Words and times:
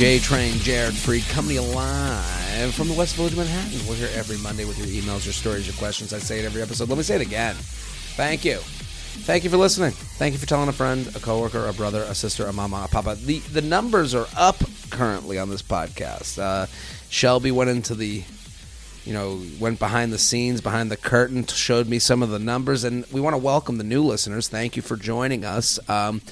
J 0.00 0.18
Train, 0.18 0.54
Jared 0.60 0.94
Freid, 0.94 1.28
coming 1.28 1.50
to 1.50 1.54
you 1.56 1.74
live 1.74 2.74
from 2.74 2.88
the 2.88 2.94
West 2.94 3.16
Village, 3.16 3.36
Manhattan. 3.36 3.86
We're 3.86 3.96
here 3.96 4.08
every 4.14 4.38
Monday 4.38 4.64
with 4.64 4.78
your 4.78 4.86
emails, 4.86 5.26
your 5.26 5.34
stories, 5.34 5.66
your 5.66 5.76
questions. 5.76 6.14
I 6.14 6.18
say 6.18 6.38
it 6.38 6.46
every 6.46 6.62
episode. 6.62 6.88
Let 6.88 6.96
me 6.96 7.04
say 7.04 7.16
it 7.16 7.20
again. 7.20 7.54
Thank 8.16 8.42
you. 8.42 8.56
Thank 8.56 9.44
you 9.44 9.50
for 9.50 9.58
listening. 9.58 9.90
Thank 9.90 10.32
you 10.32 10.38
for 10.38 10.46
telling 10.46 10.70
a 10.70 10.72
friend, 10.72 11.06
a 11.14 11.20
coworker, 11.20 11.66
a 11.66 11.74
brother, 11.74 12.00
a 12.04 12.14
sister, 12.14 12.46
a 12.46 12.52
mama, 12.54 12.84
a 12.86 12.88
papa. 12.88 13.14
The 13.14 13.40
the 13.40 13.60
numbers 13.60 14.14
are 14.14 14.26
up 14.38 14.56
currently 14.88 15.38
on 15.38 15.50
this 15.50 15.60
podcast. 15.60 16.38
Uh, 16.38 16.64
Shelby 17.10 17.50
went 17.50 17.68
into 17.68 17.94
the, 17.94 18.24
you 19.04 19.12
know, 19.12 19.42
went 19.58 19.78
behind 19.78 20.14
the 20.14 20.18
scenes, 20.18 20.62
behind 20.62 20.90
the 20.90 20.96
curtain, 20.96 21.44
showed 21.44 21.88
me 21.88 21.98
some 21.98 22.22
of 22.22 22.30
the 22.30 22.38
numbers, 22.38 22.84
and 22.84 23.04
we 23.12 23.20
want 23.20 23.34
to 23.34 23.38
welcome 23.38 23.76
the 23.76 23.84
new 23.84 24.02
listeners. 24.02 24.48
Thank 24.48 24.76
you 24.76 24.82
for 24.82 24.96
joining 24.96 25.44
us. 25.44 25.78
Um, 25.90 26.22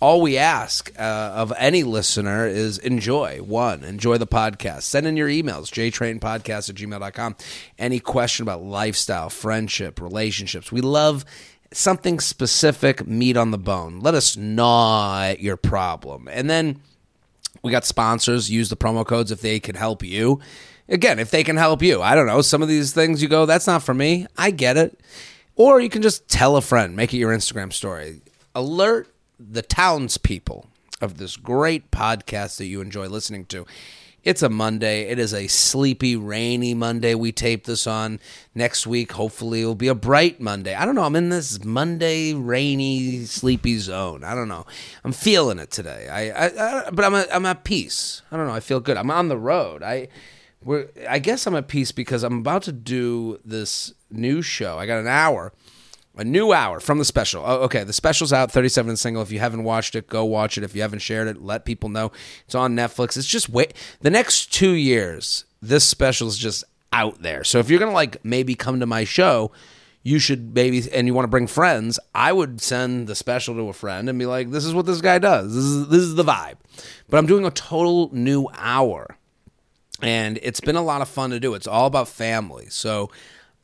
all 0.00 0.20
we 0.20 0.38
ask 0.38 0.92
uh, 0.98 1.02
of 1.34 1.52
any 1.58 1.82
listener 1.82 2.46
is 2.46 2.78
enjoy. 2.78 3.38
One 3.38 3.82
enjoy 3.82 4.18
the 4.18 4.26
podcast. 4.26 4.82
Send 4.82 5.06
in 5.06 5.16
your 5.16 5.28
emails 5.28 5.72
jtrainpodcast 5.72 6.70
at 6.70 6.76
gmail.com 6.76 7.36
any 7.78 7.98
question 7.98 8.44
about 8.44 8.62
lifestyle 8.62 9.28
friendship 9.28 10.00
relationships. 10.00 10.70
We 10.70 10.80
love 10.82 11.24
something 11.72 12.20
specific 12.20 13.06
meat 13.06 13.36
on 13.36 13.50
the 13.50 13.58
bone. 13.58 14.00
Let 14.00 14.14
us 14.14 14.36
gnaw 14.36 15.22
at 15.22 15.40
your 15.40 15.56
problem. 15.56 16.28
And 16.30 16.48
then 16.48 16.80
we 17.62 17.72
got 17.72 17.84
sponsors. 17.84 18.50
Use 18.50 18.68
the 18.68 18.76
promo 18.76 19.04
codes 19.04 19.32
if 19.32 19.40
they 19.40 19.58
can 19.58 19.74
help 19.74 20.04
you. 20.04 20.40
Again 20.88 21.18
if 21.18 21.30
they 21.32 21.42
can 21.42 21.56
help 21.56 21.82
you. 21.82 22.00
I 22.00 22.14
don't 22.14 22.26
know. 22.26 22.40
Some 22.40 22.62
of 22.62 22.68
these 22.68 22.92
things 22.92 23.20
you 23.20 23.28
go 23.28 23.46
that's 23.46 23.66
not 23.66 23.82
for 23.82 23.94
me. 23.94 24.28
I 24.36 24.52
get 24.52 24.76
it. 24.76 24.98
Or 25.56 25.80
you 25.80 25.88
can 25.88 26.02
just 26.02 26.28
tell 26.28 26.54
a 26.54 26.62
friend. 26.62 26.94
Make 26.94 27.12
it 27.12 27.18
your 27.18 27.34
instagram 27.34 27.72
story. 27.72 28.20
Alert 28.54 29.12
the 29.38 29.62
townspeople 29.62 30.66
of 31.00 31.18
this 31.18 31.36
great 31.36 31.90
podcast 31.90 32.56
that 32.58 32.66
you 32.66 32.80
enjoy 32.80 33.06
listening 33.06 33.44
to. 33.46 33.66
It's 34.24 34.42
a 34.42 34.48
Monday. 34.48 35.02
It 35.02 35.18
is 35.18 35.32
a 35.32 35.46
sleepy, 35.46 36.16
rainy 36.16 36.74
Monday. 36.74 37.14
We 37.14 37.30
tape 37.30 37.64
this 37.64 37.86
on 37.86 38.18
next 38.54 38.86
week. 38.86 39.12
Hopefully, 39.12 39.60
it'll 39.60 39.76
be 39.76 39.88
a 39.88 39.94
bright 39.94 40.40
Monday. 40.40 40.74
I 40.74 40.84
don't 40.84 40.96
know. 40.96 41.04
I'm 41.04 41.14
in 41.16 41.28
this 41.28 41.64
Monday, 41.64 42.34
rainy, 42.34 43.24
sleepy 43.24 43.78
zone. 43.78 44.24
I 44.24 44.34
don't 44.34 44.48
know. 44.48 44.66
I'm 45.04 45.12
feeling 45.12 45.60
it 45.60 45.70
today. 45.70 46.08
I, 46.08 46.46
I, 46.46 46.86
I 46.86 46.90
but 46.90 47.04
I'm, 47.04 47.14
a, 47.14 47.26
I'm 47.32 47.46
at 47.46 47.62
peace. 47.62 48.22
I 48.32 48.36
don't 48.36 48.48
know. 48.48 48.52
I 48.52 48.60
feel 48.60 48.80
good. 48.80 48.96
I'm 48.96 49.10
on 49.10 49.28
the 49.28 49.38
road. 49.38 49.84
I, 49.84 50.08
we're, 50.64 50.88
I 51.08 51.20
guess 51.20 51.46
I'm 51.46 51.54
at 51.54 51.68
peace 51.68 51.92
because 51.92 52.24
I'm 52.24 52.40
about 52.40 52.64
to 52.64 52.72
do 52.72 53.38
this 53.44 53.94
new 54.10 54.42
show. 54.42 54.78
I 54.78 54.86
got 54.86 54.98
an 54.98 55.06
hour 55.06 55.52
a 56.18 56.24
new 56.24 56.52
hour 56.52 56.80
from 56.80 56.98
the 56.98 57.04
special. 57.04 57.42
Oh, 57.46 57.60
okay, 57.62 57.84
the 57.84 57.92
special's 57.92 58.32
out, 58.32 58.50
37 58.50 58.90
and 58.90 58.98
single. 58.98 59.22
If 59.22 59.30
you 59.30 59.38
haven't 59.38 59.64
watched 59.64 59.94
it, 59.94 60.08
go 60.08 60.24
watch 60.24 60.58
it. 60.58 60.64
If 60.64 60.74
you 60.74 60.82
haven't 60.82 60.98
shared 60.98 61.28
it, 61.28 61.42
let 61.42 61.64
people 61.64 61.88
know. 61.88 62.10
It's 62.44 62.56
on 62.56 62.74
Netflix. 62.74 63.16
It's 63.16 63.26
just 63.26 63.48
wait. 63.48 63.72
The 64.00 64.10
next 64.10 64.52
two 64.52 64.72
years, 64.72 65.44
this 65.62 65.84
special 65.84 66.26
is 66.26 66.36
just 66.36 66.64
out 66.92 67.22
there. 67.22 67.44
So 67.44 67.60
if 67.60 67.70
you're 67.70 67.78
gonna 67.78 67.92
like 67.92 68.24
maybe 68.24 68.54
come 68.56 68.80
to 68.80 68.86
my 68.86 69.04
show, 69.04 69.52
you 70.02 70.18
should 70.18 70.54
maybe 70.54 70.82
and 70.92 71.06
you 71.06 71.14
want 71.14 71.24
to 71.24 71.30
bring 71.30 71.46
friends. 71.46 72.00
I 72.14 72.32
would 72.32 72.60
send 72.60 73.06
the 73.06 73.14
special 73.14 73.54
to 73.54 73.68
a 73.68 73.72
friend 73.72 74.08
and 74.08 74.18
be 74.18 74.26
like, 74.26 74.50
"This 74.50 74.64
is 74.64 74.74
what 74.74 74.86
this 74.86 75.00
guy 75.00 75.18
does. 75.18 75.54
This 75.54 75.64
is 75.64 75.88
this 75.88 76.02
is 76.02 76.14
the 76.16 76.24
vibe." 76.24 76.56
But 77.08 77.18
I'm 77.18 77.26
doing 77.26 77.44
a 77.44 77.50
total 77.50 78.10
new 78.12 78.48
hour, 78.54 79.16
and 80.02 80.38
it's 80.42 80.60
been 80.60 80.76
a 80.76 80.82
lot 80.82 81.00
of 81.00 81.08
fun 81.08 81.30
to 81.30 81.38
do. 81.38 81.54
It's 81.54 81.66
all 81.66 81.86
about 81.86 82.08
family. 82.08 82.66
So 82.70 83.10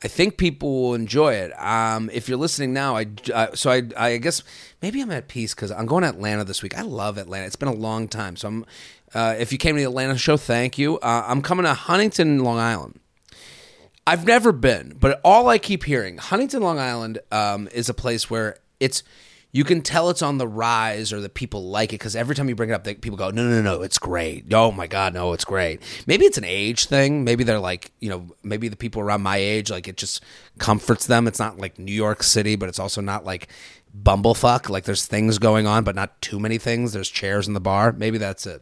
I 0.03 0.07
think 0.07 0.37
people 0.37 0.81
will 0.81 0.93
enjoy 0.93 1.33
it. 1.33 1.51
Um, 1.59 2.09
if 2.13 2.27
you're 2.27 2.37
listening 2.37 2.73
now, 2.73 2.95
I 2.97 3.07
uh, 3.33 3.55
so 3.55 3.71
I 3.71 3.83
I 3.97 4.17
guess 4.17 4.43
maybe 4.81 5.01
I'm 5.01 5.11
at 5.11 5.27
peace 5.27 5.55
because 5.55 5.71
I'm 5.71 5.85
going 5.85 6.03
to 6.03 6.09
Atlanta 6.09 6.43
this 6.43 6.61
week. 6.61 6.77
I 6.77 6.81
love 6.81 7.17
Atlanta. 7.17 7.45
It's 7.45 7.55
been 7.55 7.69
a 7.69 7.73
long 7.73 8.07
time. 8.07 8.35
So 8.35 8.47
I'm. 8.47 8.65
Uh, 9.13 9.33
if 9.39 9.53
you 9.53 9.57
came 9.57 9.75
to 9.75 9.81
the 9.81 9.87
Atlanta 9.87 10.17
show, 10.17 10.35
thank 10.35 10.77
you. 10.77 10.99
Uh, 10.99 11.23
I'm 11.25 11.41
coming 11.41 11.63
to 11.63 11.73
Huntington, 11.73 12.43
Long 12.43 12.57
Island. 12.57 12.99
I've 14.05 14.25
never 14.25 14.51
been, 14.51 14.97
but 14.99 15.19
all 15.23 15.47
I 15.47 15.57
keep 15.57 15.83
hearing, 15.83 16.17
Huntington, 16.17 16.61
Long 16.61 16.77
Island, 16.77 17.19
um, 17.31 17.67
is 17.71 17.89
a 17.89 17.93
place 17.93 18.29
where 18.29 18.57
it's 18.79 19.01
you 19.55 19.63
can 19.63 19.81
tell 19.81 20.09
it's 20.09 20.21
on 20.21 20.37
the 20.37 20.49
rise 20.49 21.13
or 21.13 21.21
that 21.21 21.33
people 21.33 21.63
like 21.63 21.93
it 21.93 21.95
because 21.97 22.13
every 22.13 22.35
time 22.35 22.49
you 22.49 22.55
bring 22.55 22.71
it 22.71 22.73
up, 22.73 22.83
they, 22.83 22.93
people 22.93 23.15
go, 23.15 23.29
no, 23.29 23.41
no, 23.41 23.61
no, 23.61 23.83
it's 23.83 23.97
great. 23.97 24.53
Oh 24.53 24.69
my 24.69 24.85
God, 24.85 25.13
no, 25.13 25.31
it's 25.31 25.45
great. 25.45 25.81
Maybe 26.05 26.25
it's 26.25 26.37
an 26.37 26.43
age 26.43 26.87
thing. 26.87 27.23
Maybe 27.23 27.45
they're 27.45 27.61
like, 27.61 27.93
you 28.01 28.09
know, 28.09 28.27
maybe 28.43 28.67
the 28.67 28.75
people 28.75 29.01
around 29.01 29.21
my 29.21 29.37
age, 29.37 29.71
like 29.71 29.87
it 29.87 29.95
just 29.95 30.21
comforts 30.57 31.07
them. 31.07 31.25
It's 31.25 31.39
not 31.39 31.57
like 31.57 31.79
New 31.79 31.93
York 31.93 32.21
City, 32.21 32.57
but 32.57 32.67
it's 32.67 32.79
also 32.79 32.99
not 32.99 33.23
like 33.23 33.47
bumblefuck. 33.97 34.67
Like 34.67 34.83
there's 34.83 35.05
things 35.05 35.37
going 35.37 35.65
on, 35.65 35.85
but 35.85 35.95
not 35.95 36.21
too 36.21 36.37
many 36.37 36.57
things. 36.57 36.91
There's 36.91 37.09
chairs 37.09 37.47
in 37.47 37.53
the 37.53 37.61
bar. 37.61 37.93
Maybe 37.93 38.17
that's 38.17 38.45
it. 38.45 38.61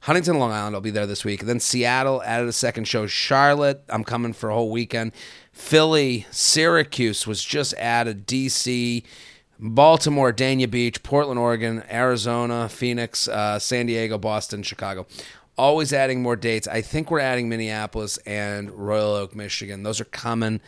Huntington, 0.00 0.40
Long 0.40 0.50
Island, 0.50 0.74
I'll 0.74 0.80
be 0.80 0.90
there 0.90 1.06
this 1.06 1.24
week. 1.24 1.42
then 1.42 1.60
Seattle 1.60 2.20
added 2.24 2.48
a 2.48 2.52
second 2.52 2.88
show. 2.88 3.06
Charlotte, 3.06 3.84
I'm 3.88 4.02
coming 4.02 4.32
for 4.32 4.50
a 4.50 4.54
whole 4.54 4.72
weekend. 4.72 5.12
Philly, 5.52 6.26
Syracuse 6.32 7.28
was 7.28 7.44
just 7.44 7.74
added. 7.74 8.26
DC, 8.26 9.04
Baltimore, 9.62 10.32
Dania 10.32 10.68
Beach, 10.68 11.02
Portland, 11.04 11.38
Oregon, 11.38 11.84
Arizona, 11.88 12.68
Phoenix, 12.68 13.28
uh, 13.28 13.60
San 13.60 13.86
Diego, 13.86 14.18
Boston, 14.18 14.64
Chicago. 14.64 15.06
Always 15.56 15.92
adding 15.92 16.20
more 16.20 16.34
dates. 16.34 16.66
I 16.66 16.80
think 16.80 17.10
we're 17.10 17.20
adding 17.20 17.48
Minneapolis 17.48 18.16
and 18.18 18.72
Royal 18.72 19.14
Oak, 19.14 19.36
Michigan. 19.36 19.84
Those 19.84 20.00
are 20.00 20.06
coming. 20.06 20.60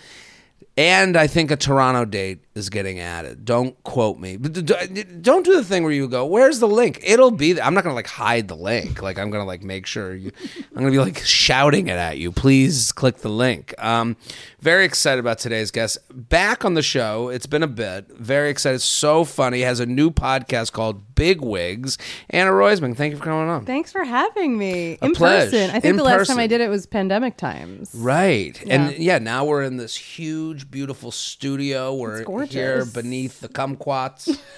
And 0.77 1.17
I 1.17 1.27
think 1.27 1.51
a 1.51 1.57
Toronto 1.57 2.05
date 2.05 2.45
is 2.55 2.71
getting 2.71 3.01
added. 3.01 3.45
Don't 3.45 3.81
quote 3.83 4.19
me. 4.19 4.37
Don't 4.37 5.45
do 5.45 5.55
the 5.57 5.65
thing 5.65 5.83
where 5.83 5.93
you 5.93 6.07
go, 6.09 6.25
"Where's 6.25 6.61
the 6.61 6.69
link?" 6.69 7.01
It'll 7.03 7.31
be. 7.31 7.55
There. 7.55 7.65
I'm 7.65 7.75
not 7.75 7.83
gonna 7.85 7.97
like 7.97 8.07
hide 8.07 8.49
the 8.49 8.57
link. 8.57 9.03
Like 9.03 9.19
I'm 9.19 9.31
gonna 9.31 9.45
like 9.45 9.63
make 9.63 9.87
sure 9.87 10.15
you. 10.15 10.31
I'm 10.73 10.79
gonna 10.79 10.91
be 10.91 10.99
like 10.99 11.19
shouting 11.25 11.89
it 11.89 11.97
at 11.97 12.19
you. 12.19 12.31
Please 12.33 12.93
click 12.93 13.19
the 13.19 13.29
link. 13.29 13.75
Um, 13.83 14.17
very 14.61 14.85
excited 14.85 15.19
about 15.19 15.39
today's 15.39 15.71
guest. 15.71 15.99
Back 16.13 16.65
on 16.65 16.75
the 16.75 16.83
show. 16.83 17.29
It's 17.29 17.47
been 17.47 17.63
a 17.63 17.67
bit. 17.69 18.07
Very 18.11 18.51
excited. 18.51 18.81
So 18.81 19.25
funny. 19.25 19.61
Has 19.63 19.81
a 19.81 19.87
new 19.87 20.11
podcast 20.11 20.73
called 20.73 21.15
Big 21.15 21.41
Wigs. 21.41 21.99
Anna 22.31 22.51
Roisman, 22.51 22.97
thank 22.97 23.13
you 23.13 23.19
for 23.19 23.25
coming 23.25 23.49
on. 23.49 23.65
Thanks 23.67 23.91
for 23.93 24.05
having 24.05 24.57
me 24.59 24.99
A 25.03 25.07
in 25.07 25.13
pleasure. 25.15 25.51
person. 25.51 25.71
I 25.71 25.81
think 25.81 25.85
In 25.87 25.97
the 25.97 26.03
last 26.05 26.19
person. 26.19 26.37
time 26.37 26.43
I 26.43 26.47
did 26.47 26.61
it 26.61 26.69
was 26.69 26.87
pandemic 26.87 27.37
times. 27.37 27.91
Right. 27.95 28.61
And 28.69 28.93
Yeah. 28.93 29.15
yeah, 29.15 29.19
now 29.19 29.45
we're 29.45 29.63
in 29.63 29.77
this 29.77 29.97
huge, 29.97 30.71
beautiful 30.71 31.11
studio. 31.11 31.93
It's 32.07 32.25
gorgeous. 32.45 32.55
here 32.55 32.85
beneath 32.87 33.41
the 33.41 33.49
kumquats. 33.49 34.39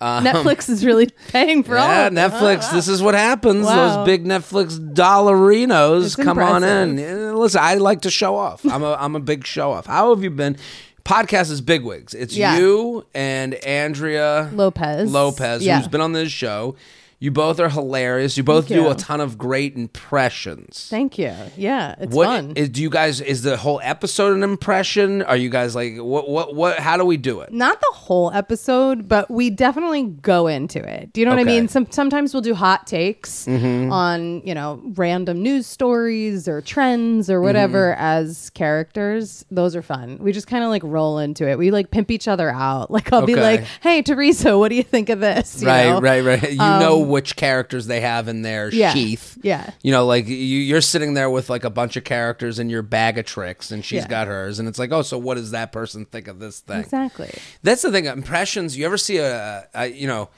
Netflix 0.00 0.68
is 0.68 0.84
really 0.84 1.08
paying 1.28 1.62
for 1.62 1.78
all 1.78 1.88
yeah, 1.88 2.06
of 2.08 2.12
it. 2.12 2.16
Netflix. 2.16 2.70
This 2.72 2.88
is 2.88 3.00
what 3.02 3.14
happens. 3.14 3.64
Wow. 3.64 3.96
Those 3.96 4.06
big 4.06 4.24
Netflix 4.24 4.78
dollarinos 4.92 6.04
It's 6.04 6.16
come 6.16 6.38
on 6.38 6.62
in. 6.62 6.98
Eh, 6.98 7.32
Listen, 7.32 7.60
I 7.62 7.74
like 7.74 8.02
to 8.02 8.10
show 8.10 8.36
off. 8.36 8.64
I'm 8.66 8.82
a 8.82 8.94
I'm 9.00 9.16
a 9.16 9.20
big 9.20 9.46
show 9.46 9.72
off. 9.72 9.86
How 9.86 10.14
have 10.14 10.22
you 10.22 10.30
been? 10.30 10.56
Podcast 11.04 11.50
is 11.50 11.60
Bigwigs. 11.60 12.14
It's 12.14 12.36
Yeah. 12.36 12.58
you 12.58 13.06
and 13.14 13.54
Andrea 13.54 14.50
Lopez. 14.52 15.10
Lopez, 15.10 15.64
Yeah. 15.64 15.78
who's 15.78 15.88
been 15.88 16.00
on 16.00 16.12
this 16.12 16.32
show. 16.32 16.76
You 17.20 17.30
both 17.30 17.58
are 17.60 17.68
hilarious. 17.68 18.36
You 18.36 18.42
both 18.44 18.68
Thank 18.68 18.80
do 18.80 18.84
you. 18.86 18.90
a 18.90 18.94
ton 18.94 19.20
of 19.20 19.38
great 19.38 19.76
impressions. 19.76 20.86
Thank 20.90 21.18
you. 21.18 21.32
Yeah, 21.56 21.94
it's 21.98 22.14
What 22.14 22.26
fun. 22.26 22.52
is- 22.56 22.68
do 22.68 22.82
you 22.82 22.90
guys? 22.90 23.20
Is 23.20 23.42
the 23.42 23.56
whole 23.56 23.80
episode 23.82 24.36
an 24.36 24.42
impression? 24.42 25.22
Are 25.22 25.36
you 25.36 25.48
guys 25.48 25.74
like 25.74 25.96
what? 25.96 26.28
What? 26.28 26.54
What? 26.54 26.78
How 26.78 26.96
do 26.96 27.04
we 27.04 27.16
do 27.16 27.40
it? 27.40 27.52
Not 27.52 27.80
the 27.80 27.92
whole 27.94 28.30
episode, 28.32 29.08
but 29.08 29.30
we 29.30 29.50
definitely 29.50 30.04
go 30.04 30.46
into 30.46 30.78
it. 30.86 31.12
Do 31.12 31.20
you 31.20 31.24
know 31.26 31.32
what 31.32 31.38
I 31.38 31.42
Okay. 31.42 31.50
Mm-hmm. 31.52 31.60
mean? 31.62 31.68
Some 31.68 31.86
sometimes 31.90 32.34
we'll 32.34 32.42
do 32.42 32.54
hot 32.54 32.86
takes 32.86 33.46
on, 33.48 34.42
you 34.44 34.54
know, 34.54 34.80
random 34.94 35.42
news 35.42 35.66
stories 35.66 36.46
or 36.48 36.60
trends 36.60 37.30
or 37.30 37.40
whatever 37.40 37.92
Mm-hmm. 37.94 38.02
as 38.04 38.50
characters. 38.50 39.44
Those 39.50 39.74
are 39.76 39.82
fun. 39.82 40.18
We 40.20 40.32
just 40.32 40.46
kind 40.46 40.64
of 40.64 40.70
like 40.70 40.82
roll 40.84 41.18
into 41.18 41.48
it. 41.48 41.58
We 41.58 41.70
like 41.70 41.90
pimp 41.90 42.10
each 42.10 42.28
other 42.28 42.50
out. 42.50 42.90
Like 42.94 43.12
I'll 43.12 43.26
be 43.26 43.32
Okay. 43.34 43.42
like, 43.42 43.64
"Hey, 43.82 44.02
Teresa, 44.02 44.56
what 44.56 44.68
do 44.68 44.76
you 44.76 44.82
think 44.84 45.08
of 45.08 45.18
this?" 45.20 45.60
You 45.62 45.66
right, 45.68 45.86
know? 45.86 45.96
Um, 45.96 46.04
right, 46.04 46.22
right. 46.24 46.50
You 46.52 46.58
know 46.58 46.98
which 47.14 47.36
characters 47.36 47.86
they 47.86 48.00
have 48.00 48.26
in 48.26 48.42
their 48.42 48.68
Yeah. 48.74 48.92
sheath. 48.92 49.38
Yeah. 49.40 49.70
You 49.82 49.92
know, 49.92 50.04
like 50.04 50.26
you, 50.26 50.34
you're 50.34 50.80
sitting 50.80 51.14
there 51.14 51.30
with 51.30 51.48
like 51.48 51.62
a 51.62 51.70
bunch 51.70 51.96
of 51.96 52.02
characters 52.02 52.58
in 52.58 52.68
your 52.68 52.82
bag 52.82 53.18
of 53.18 53.24
tricks, 53.24 53.70
and 53.70 53.84
she's 53.84 54.02
Yeah. 54.02 54.08
got 54.08 54.26
hers, 54.26 54.58
and 54.58 54.66
it's 54.68 54.78
like, 54.80 54.90
oh, 54.90 55.02
so 55.02 55.16
what 55.16 55.36
does 55.36 55.52
that 55.52 55.70
person 55.70 56.04
think 56.06 56.26
of 56.26 56.40
this 56.40 56.58
thing? 56.58 56.80
Exactly. 56.80 57.30
That's 57.62 57.82
the 57.82 57.92
thing. 57.92 58.06
Impressions. 58.06 58.76
You 58.76 58.84
ever 58.86 58.98
see 58.98 59.18
a, 59.18 59.68
a 59.74 59.86
you 59.86 60.08
know, 60.08 60.28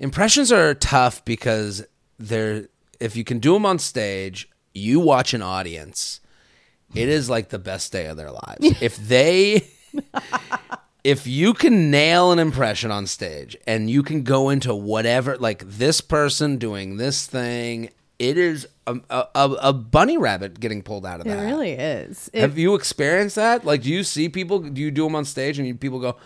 impressions 0.00 0.50
are 0.50 0.72
tough 0.74 1.22
because 1.26 1.84
they're 2.18 2.68
if 2.98 3.14
you 3.14 3.24
can 3.24 3.38
do 3.38 3.52
them 3.52 3.66
on 3.66 3.78
stage, 3.78 4.48
you 4.72 5.00
watch 5.00 5.34
an 5.34 5.42
audience. 5.42 6.20
It 6.94 7.08
is 7.08 7.28
like 7.28 7.50
the 7.50 7.58
best 7.58 7.92
day 7.92 8.06
of 8.06 8.16
their 8.16 8.30
lives. 8.30 8.58
if 8.80 8.96
they 8.96 9.68
if 11.04 11.26
you 11.26 11.52
can 11.54 11.90
nail 11.90 12.30
an 12.32 12.38
impression 12.38 12.90
on 12.90 13.06
stage 13.06 13.56
and 13.66 13.90
you 13.90 14.02
can 14.02 14.22
go 14.22 14.50
into 14.50 14.74
whatever 14.74 15.36
like 15.36 15.64
this 15.66 16.00
person 16.00 16.56
doing 16.58 16.96
this 16.96 17.26
thing, 17.26 17.90
it 18.18 18.38
is 18.38 18.68
a, 18.86 18.96
a, 19.10 19.26
a 19.34 19.72
bunny 19.72 20.16
rabbit 20.16 20.60
getting 20.60 20.82
pulled 20.82 21.04
out 21.04 21.20
of 21.20 21.26
that 21.26 21.38
It 21.42 21.46
really 21.46 21.72
is. 21.72 22.30
It- 22.32 22.40
Have 22.40 22.56
you 22.58 22.74
experienced 22.74 23.36
that? 23.36 23.64
Like, 23.64 23.82
do 23.82 23.90
you 23.90 24.04
see 24.04 24.28
people? 24.28 24.60
Do 24.60 24.80
you 24.80 24.90
do 24.92 25.04
them 25.04 25.14
on 25.16 25.24
stage 25.24 25.58
and 25.58 25.66
you, 25.66 25.74
people 25.74 25.98
go, 25.98 26.16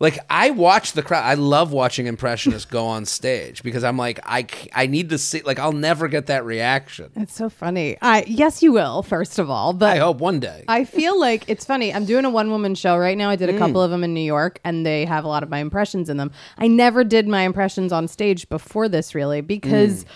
like 0.00 0.18
I 0.30 0.50
watch 0.50 0.92
the 0.92 1.02
crowd. 1.02 1.24
I 1.24 1.34
love 1.34 1.72
watching 1.72 2.06
impressionists 2.06 2.64
go 2.70 2.86
on 2.86 3.04
stage 3.04 3.62
because 3.62 3.82
I'm 3.84 3.96
like 3.96 4.20
I 4.24 4.46
I 4.74 4.86
need 4.86 5.10
to 5.10 5.18
see 5.18 5.42
like 5.42 5.58
I'll 5.58 5.72
never 5.72 6.06
get 6.08 6.26
that 6.26 6.44
reaction. 6.44 7.10
It's 7.16 7.34
so 7.34 7.48
funny. 7.48 7.96
I 8.00 8.24
yes, 8.26 8.62
you 8.62 8.72
will. 8.72 9.02
First 9.02 9.38
of 9.38 9.50
all, 9.50 9.72
but 9.72 9.88
I 9.96 9.98
hope 9.98 10.18
one 10.18 10.38
day. 10.40 10.64
I 10.68 10.84
feel 10.84 11.18
like 11.18 11.44
it's 11.48 11.64
funny. 11.64 11.92
I'm 11.92 12.04
doing 12.04 12.24
a 12.24 12.30
one 12.30 12.50
woman 12.50 12.74
show 12.74 12.96
right 12.96 13.18
now. 13.18 13.30
I 13.30 13.36
Mm. 13.36 13.38
did 13.40 13.50
a 13.50 13.58
couple 13.58 13.82
of 13.82 13.90
them 13.90 14.04
in 14.04 14.14
New 14.14 14.20
York, 14.20 14.60
and 14.64 14.84
they 14.86 15.04
have 15.04 15.24
a 15.24 15.28
lot 15.28 15.42
of 15.42 15.48
my 15.50 15.58
impressions 15.58 16.08
in 16.08 16.16
them. 16.16 16.30
I 16.58 16.66
never 16.68 17.02
did 17.04 17.26
my 17.28 17.42
impressions 17.42 17.92
on 17.92 18.06
stage 18.08 18.48
before 18.48 18.88
this, 18.88 19.14
really, 19.14 19.40
because. 19.40 20.04
Mm. 20.04 20.08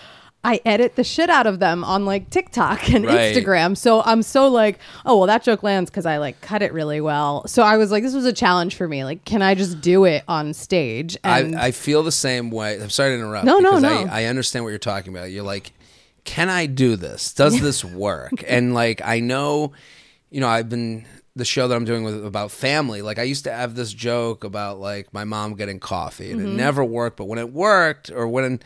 I 0.44 0.61
edit 0.65 0.97
the 0.97 1.05
shit 1.05 1.31
out 1.31 1.47
of 1.47 1.61
them 1.61 1.85
on 1.85 2.05
like 2.05 2.29
TikTok 2.31 2.91
and 2.93 3.05
Right. 3.06 3.35
Instagram. 3.35 3.77
So 3.77 4.03
I'm 4.03 4.23
so 4.23 4.49
like, 4.49 4.79
oh, 5.06 5.19
well, 5.19 5.27
that 5.29 5.44
joke 5.44 5.62
lands 5.62 5.89
because 5.91 6.05
I 6.06 6.17
like 6.19 6.41
cut 6.41 6.62
it 6.62 6.73
really 6.73 7.00
well. 7.00 7.47
So 7.47 7.62
I 7.62 7.77
was 7.77 7.93
like, 7.93 8.03
this 8.03 8.15
was 8.15 8.25
a 8.27 8.33
challenge 8.33 8.75
for 8.75 8.89
me. 8.89 9.05
Like, 9.05 9.25
can 9.25 9.41
I 9.43 9.55
just 9.55 9.81
do 9.81 10.05
it 10.05 10.25
on 10.27 10.53
stage? 10.53 11.17
And 11.23 11.56
I, 11.56 11.67
I 11.67 11.71
feel 11.71 12.03
the 12.03 12.11
same 12.11 12.50
way. 12.50 12.81
I'm 12.83 12.91
sorry 12.91 13.11
to 13.11 13.15
interrupt. 13.17 13.44
No, 13.47 13.59
no, 13.61 13.79
no. 13.79 14.06
I, 14.11 14.23
I 14.23 14.25
understand 14.25 14.65
what 14.65 14.71
you're 14.71 14.79
talking 14.81 15.15
about. 15.15 15.31
You're 15.31 15.44
like, 15.44 15.73
can 16.25 16.49
I 16.49 16.67
do 16.67 16.97
this? 16.97 17.33
Does 17.33 17.61
this 17.61 17.85
work? 18.06 18.33
and 18.49 18.75
like, 18.75 19.00
I 19.05 19.21
know, 19.21 19.73
you 20.31 20.41
know, 20.41 20.49
I've 20.49 20.69
been 20.69 21.05
the 21.37 21.44
show 21.44 21.69
that 21.69 21.75
I'm 21.75 21.85
doing 21.85 22.03
with 22.05 22.27
about 22.27 22.50
family. 22.50 23.00
Like, 23.00 23.19
I 23.19 23.23
used 23.23 23.44
to 23.44 23.53
have 23.53 23.75
this 23.77 23.93
joke 23.93 24.43
about 24.44 24.81
like 24.81 25.15
my 25.15 25.23
mom 25.25 25.55
getting 25.55 25.79
coffee, 25.79 26.31
and 26.33 26.41
Mm-hmm. 26.41 26.50
it 26.50 26.55
never 26.56 26.85
worked. 26.85 27.17
But 27.17 27.27
when 27.27 27.39
it 27.39 27.53
worked, 27.53 28.11
or 28.11 28.27
when 28.29 28.61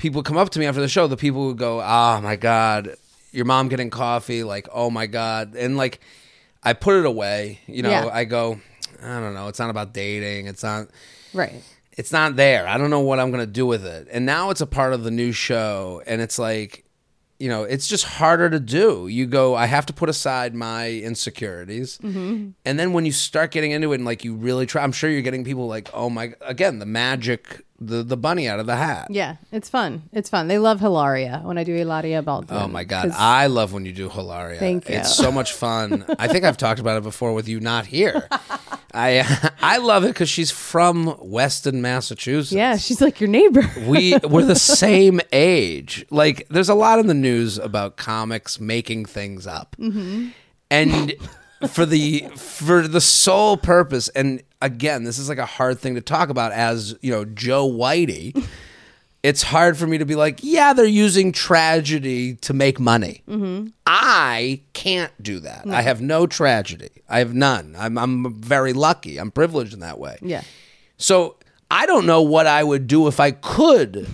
people 0.00 0.22
come 0.22 0.36
up 0.36 0.50
to 0.50 0.58
me 0.58 0.66
after 0.66 0.80
the 0.80 0.88
show, 0.88 1.06
the 1.06 1.16
people 1.16 1.46
would 1.46 1.58
go, 1.58 1.80
"Oh 1.80 2.20
my 2.20 2.36
god, 2.36 2.96
your 3.30 3.44
mom 3.44 3.68
getting 3.68 3.90
coffee!" 3.90 4.42
Like, 4.42 4.68
"Oh 4.72 4.90
my 4.90 5.06
god," 5.06 5.54
and 5.54 5.76
like, 5.76 6.00
I 6.62 6.72
put 6.72 6.96
it 6.96 7.06
away. 7.06 7.60
You 7.66 7.82
know, 7.82 7.90
Yeah. 7.90 8.10
I 8.12 8.24
go, 8.24 8.60
I 9.02 9.20
don't 9.20 9.34
know. 9.34 9.48
It's 9.48 9.58
not 9.58 9.70
about 9.70 9.92
dating. 9.92 10.46
It's 10.46 10.62
not 10.62 10.88
right. 11.32 11.62
it's 11.96 12.12
not 12.12 12.36
there. 12.36 12.66
I 12.66 12.78
don't 12.78 12.90
know 12.90 13.00
what 13.00 13.20
I'm 13.20 13.30
going 13.30 13.44
to 13.44 13.50
do 13.52 13.66
with 13.66 13.84
it. 13.84 14.08
And 14.10 14.26
now 14.26 14.50
it's 14.50 14.60
a 14.60 14.66
part 14.66 14.92
of 14.92 15.04
the 15.04 15.10
new 15.10 15.32
show 15.32 16.02
and 16.06 16.20
it's 16.20 16.38
like 16.38 16.84
you 17.38 17.48
know, 17.48 17.62
it's 17.62 17.88
just 17.88 18.04
harder 18.04 18.50
to 18.50 18.60
do. 18.60 19.08
You 19.08 19.24
go, 19.26 19.54
I 19.54 19.64
have 19.64 19.86
to 19.86 19.94
put 19.94 20.10
aside 20.10 20.54
my 20.54 20.90
insecurities. 20.90 21.96
Mm-hmm. 22.02 22.50
And 22.66 22.78
then 22.78 22.92
when 22.92 23.06
you 23.06 23.12
start 23.12 23.50
getting 23.50 23.70
into 23.70 23.92
it 23.92 23.96
and 23.96 24.04
like 24.04 24.24
you 24.26 24.34
really 24.34 24.66
try, 24.66 24.82
I'm 24.82 24.92
sure 24.92 25.08
you're 25.08 25.22
getting 25.22 25.42
people 25.42 25.66
like, 25.66 25.88
oh 25.94 26.10
my, 26.10 26.34
again, 26.42 26.80
the 26.80 26.84
magic, 26.84 27.62
the, 27.80 28.02
the 28.02 28.16
bunny 28.16 28.46
out 28.48 28.60
of 28.60 28.66
the 28.66 28.76
hat. 28.76 29.08
Yeah, 29.10 29.36
it's 29.52 29.68
fun. 29.68 30.02
It's 30.12 30.28
fun. 30.28 30.48
They 30.48 30.58
love 30.58 30.80
Hilaria 30.80 31.40
when 31.44 31.56
I 31.58 31.64
do 31.64 31.74
Hilaria 31.74 32.22
Baldwin. 32.22 32.58
Oh 32.58 32.68
my 32.68 32.84
God. 32.84 33.08
'cause- 33.10 33.16
I 33.18 33.46
love 33.46 33.72
when 33.72 33.86
you 33.86 33.92
do 33.92 34.08
Hilaria. 34.08 34.58
Thank 34.58 34.88
you. 34.88 34.96
It's 34.96 35.14
so 35.14 35.32
much 35.32 35.52
fun. 35.52 36.04
I 36.18 36.28
think 36.28 36.44
I've 36.44 36.56
talked 36.58 36.80
about 36.80 36.98
it 36.98 37.02
before 37.02 37.32
with 37.32 37.48
you 37.48 37.58
not 37.60 37.86
here. 37.86 38.28
I 38.92 39.50
I 39.62 39.78
love 39.78 40.04
it 40.04 40.08
because 40.08 40.28
she's 40.28 40.50
from 40.50 41.16
Weston, 41.20 41.80
Massachusetts. 41.80 42.52
yeah, 42.52 42.76
she's 42.76 43.00
like 43.00 43.20
your 43.20 43.28
neighbor. 43.30 43.62
we 43.86 44.16
we're 44.18 44.44
the 44.44 44.56
same 44.56 45.20
age. 45.32 46.04
Like, 46.10 46.46
there's 46.50 46.68
a 46.68 46.74
lot 46.74 46.98
in 46.98 47.06
the 47.06 47.14
news 47.14 47.56
about 47.58 47.96
comics 47.96 48.60
making 48.60 49.06
things 49.06 49.46
up, 49.46 49.76
mm-hmm. 49.78 50.28
and 50.70 51.14
for 51.68 51.86
the 51.86 52.26
for 52.36 52.86
the 52.86 53.00
sole 53.00 53.56
purpose. 53.56 54.08
And 54.10 54.42
again, 54.62 55.04
this 55.04 55.18
is 55.18 55.28
like 55.28 55.38
a 55.38 55.46
hard 55.46 55.78
thing 55.78 55.94
to 55.94 56.00
talk 56.00 56.28
about 56.28 56.52
as 56.52 56.94
you 57.00 57.10
know, 57.10 57.24
Joe 57.24 57.68
Whitey. 57.70 58.46
It's 59.22 59.42
hard 59.42 59.76
for 59.76 59.86
me 59.86 59.98
to 59.98 60.06
be 60.06 60.14
like, 60.14 60.40
yeah, 60.42 60.72
they're 60.72 60.86
using 60.86 61.30
tragedy 61.30 62.36
to 62.36 62.54
make 62.54 62.80
money. 62.80 63.22
I 63.86 64.62
can't 64.72 65.12
do 65.22 65.40
that. 65.40 65.66
I 65.68 65.82
have 65.82 66.00
no 66.00 66.26
tragedy. 66.26 66.88
I 67.06 67.18
have 67.18 67.34
none. 67.34 67.76
I'm 67.78 67.98
I'm 67.98 68.40
very 68.40 68.72
lucky. 68.72 69.18
I'm 69.18 69.30
privileged 69.30 69.74
in 69.74 69.80
that 69.80 69.98
way. 69.98 70.16
yeah. 70.22 70.40
So 70.96 71.36
I 71.70 71.84
don't 71.84 72.06
know 72.06 72.22
what 72.22 72.46
I 72.46 72.64
would 72.64 72.86
do 72.86 73.08
if 73.08 73.20
I 73.20 73.32
could 73.32 74.06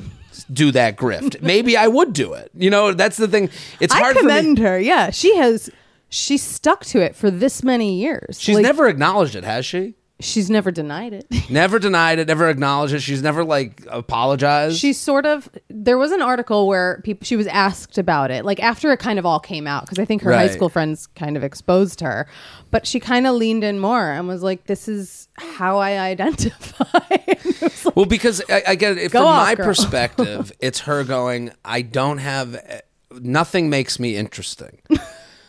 do 0.52 0.72
that 0.72 0.96
grift. 0.96 1.40
Maybe 1.52 1.76
I 1.76 1.86
would 1.86 2.12
do 2.12 2.32
it. 2.32 2.50
You 2.54 2.70
know, 2.70 2.92
that's 2.92 3.16
the 3.16 3.28
thing. 3.28 3.48
It's 3.78 3.94
I 3.94 4.00
hard 4.00 4.16
for 4.16 4.24
me. 4.24 4.28
commend 4.28 4.58
her. 4.58 4.76
Yeah, 4.76 5.10
she 5.10 5.36
has. 5.36 5.70
She 6.08 6.36
stuck 6.36 6.84
to 6.86 7.00
it 7.00 7.14
for 7.14 7.30
this 7.30 7.62
many 7.62 8.00
years. 8.00 8.40
She's 8.40 8.56
Like, 8.56 8.62
never 8.64 8.88
acknowledged 8.88 9.36
it, 9.36 9.44
has 9.44 9.64
she? 9.64 9.94
She's 10.18 10.48
never 10.48 10.70
denied 10.70 11.12
it. 11.12 11.26
Never 11.50 11.78
denied 11.78 12.18
it, 12.18 12.26
never 12.26 12.48
acknowledged 12.48 12.94
it. 12.94 13.00
She's 13.00 13.22
never 13.22 13.44
like 13.44 13.82
apologized. 13.90 14.78
She 14.78 14.94
sort 14.94 15.26
of. 15.26 15.48
There 15.68 15.98
was 15.98 16.10
an 16.10 16.22
article 16.22 16.66
where 16.66 17.02
people. 17.04 17.26
She 17.26 17.36
was 17.36 17.46
asked 17.48 17.98
about 17.98 18.30
it, 18.30 18.44
like 18.44 18.58
after 18.60 18.90
it 18.92 18.96
kind 18.96 19.18
of 19.18 19.26
all 19.26 19.38
came 19.38 19.66
out, 19.66 19.82
because 19.84 19.98
I 19.98 20.06
think 20.06 20.22
her 20.22 20.32
high 20.32 20.48
school 20.48 20.70
friends 20.70 21.06
kind 21.08 21.36
of 21.36 21.44
exposed 21.44 22.00
her. 22.00 22.26
But 22.70 22.86
she 22.86 22.98
kind 22.98 23.26
of 23.26 23.34
leaned 23.34 23.62
in 23.62 23.78
more 23.78 24.10
and 24.10 24.26
was 24.26 24.42
like, 24.42 24.64
"This 24.64 24.88
is 24.88 25.28
how 25.36 25.78
I 25.78 25.98
identify." 25.98 26.84
It 27.28 27.60
was 27.62 27.84
like, 27.84 27.96
well, 27.96 28.06
because 28.06 28.42
I, 28.48 28.62
I 28.68 28.74
get 28.74 28.96
it. 28.98 29.12
Go 29.12 29.20
From 29.20 29.26
off, 29.28 29.46
my 29.46 29.54
girl. 29.54 29.66
perspective, 29.66 30.52
it's 30.60 30.80
her 30.80 31.04
going, 31.04 31.52
I 31.64 31.82
don't 31.82 32.18
have, 32.18 32.54
eh, 32.54 32.80
nothing 33.12 33.68
makes 33.70 33.98
me 33.98 34.16
interesting. 34.16 34.78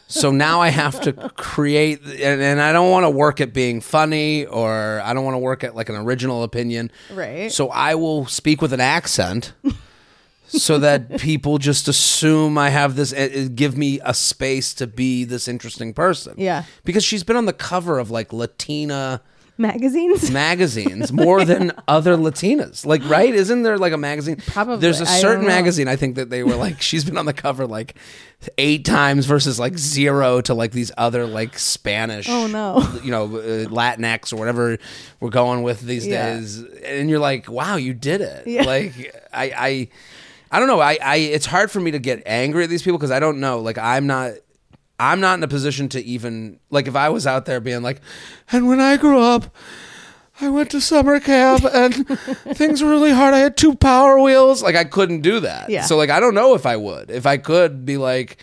So 0.07 0.31
now 0.31 0.61
I 0.61 0.69
have 0.69 1.01
to 1.01 1.13
create, 1.35 2.01
and, 2.01 2.41
and 2.41 2.61
I 2.61 2.71
don't 2.71 2.91
want 2.91 3.03
to 3.03 3.09
work 3.09 3.41
at 3.41 3.53
being 3.53 3.81
funny, 3.81 4.45
or 4.45 5.01
I 5.03 5.13
don't 5.13 5.25
want 5.25 5.35
to 5.35 5.39
work 5.39 5.65
at 5.65 5.75
like 5.75 5.89
an 5.89 5.95
original 5.95 6.43
opinion. 6.43 6.91
Right. 7.11 7.51
So 7.51 7.69
I 7.69 7.95
will 7.95 8.25
speak 8.25 8.61
with 8.61 8.71
an 8.71 8.79
accent, 8.79 9.53
so 10.47 10.79
that 10.79 11.17
people 11.19 11.57
just 11.57 11.89
assume 11.89 12.57
I 12.57 12.69
have 12.69 12.95
this, 12.95 13.11
uh, 13.11 13.29
uh, 13.35 13.49
give 13.53 13.77
me 13.77 13.99
a 14.03 14.13
space 14.13 14.73
to 14.75 14.87
be 14.87 15.25
this 15.25 15.47
interesting 15.47 15.93
person. 15.93 16.35
Yeah. 16.37 16.63
Because 16.85 17.03
she's 17.03 17.23
been 17.23 17.35
on 17.35 17.45
the 17.45 17.53
cover 17.53 17.99
of 17.99 18.09
like 18.09 18.31
Latina 18.31 19.21
magazines. 19.57 20.29
magazines 20.31 21.11
more 21.11 21.43
than 21.45 21.71
other 21.87 22.15
Latinas. 22.15 22.85
Like, 22.85 23.03
right? 23.09 23.33
Isn't 23.33 23.63
there 23.63 23.77
like 23.77 23.93
a 23.93 23.97
magazine? 23.97 24.37
Probably. 24.47 24.77
There's 24.77 25.01
a 25.01 25.05
I 25.05 25.19
certain 25.19 25.45
magazine 25.45 25.87
I 25.87 25.95
think 25.95 26.15
that 26.15 26.29
they 26.29 26.43
were 26.43 26.55
like 26.55 26.81
she's 26.81 27.03
been 27.03 27.17
on 27.17 27.25
the 27.25 27.33
cover 27.33 27.65
like 27.67 27.95
eight 28.57 28.85
times 28.85 29.25
versus 29.25 29.59
like 29.59 29.77
zero 29.77 30.41
to 30.41 30.53
like 30.53 30.71
these 30.71 30.91
other 30.97 31.25
like 31.25 31.57
Spanish. 31.57 32.27
Oh, 32.29 32.47
no. 32.47 32.87
You 33.03 33.11
know, 33.11 33.23
uh, 33.25 33.65
Latinx 33.65 34.31
or 34.31 34.35
whatever 34.37 34.77
we're 35.19 35.29
going 35.29 35.63
with 35.63 35.81
these 35.81 36.05
Yeah. 36.05 36.35
days, 36.35 36.59
and 36.85 37.09
you're 37.09 37.19
like, 37.19 37.49
wow, 37.49 37.75
you 37.77 37.93
did 37.93 38.21
it. 38.21 38.45
Yeah. 38.47 38.63
Like, 38.63 38.93
I, 39.33 39.51
I, 39.57 39.89
I 40.51 40.59
don't 40.59 40.67
know. 40.67 40.79
I, 40.79 40.97
I, 41.03 41.15
it's 41.17 41.45
hard 41.45 41.71
for 41.71 41.79
me 41.79 41.91
to 41.91 41.99
get 41.99 42.23
angry 42.25 42.63
at 42.63 42.69
these 42.69 42.81
people 42.83 42.97
because 42.97 43.11
I 43.11 43.19
don't 43.19 43.39
know. 43.39 43.59
Like, 43.59 43.77
I'm 43.77 44.07
not. 44.07 44.33
I'm 44.99 45.19
not 45.19 45.37
in 45.37 45.43
a 45.43 45.47
position 45.47 45.89
to 45.89 46.03
even 46.03 46.59
like 46.71 46.87
if 46.87 46.95
I 46.95 47.09
was 47.09 47.27
out 47.27 47.45
there 47.45 47.59
being 47.59 47.83
like, 47.83 48.01
and 48.51 48.67
when 48.67 48.79
I 48.81 48.97
grew 48.97 49.19
up, 49.19 49.55
I 50.41 50.49
went 50.49 50.71
to 50.71 50.81
summer 50.81 51.19
camp 51.19 51.63
and 51.65 52.07
things 52.55 52.81
were 52.81 52.89
really 52.89 53.11
hard. 53.11 53.33
I 53.33 53.39
had 53.39 53.57
two 53.57 53.75
power 53.75 54.19
wheels. 54.19 54.61
Like 54.63 54.75
I 54.75 54.83
couldn't 54.85 55.21
do 55.21 55.39
that. 55.41 55.69
Yeah. 55.69 55.83
So 55.83 55.97
like 55.97 56.09
I 56.09 56.19
don't 56.19 56.33
know 56.35 56.55
if 56.55 56.65
I 56.65 56.77
would. 56.77 57.09
If 57.11 57.25
I 57.25 57.37
could 57.37 57.85
be 57.85 57.97
like, 57.97 58.37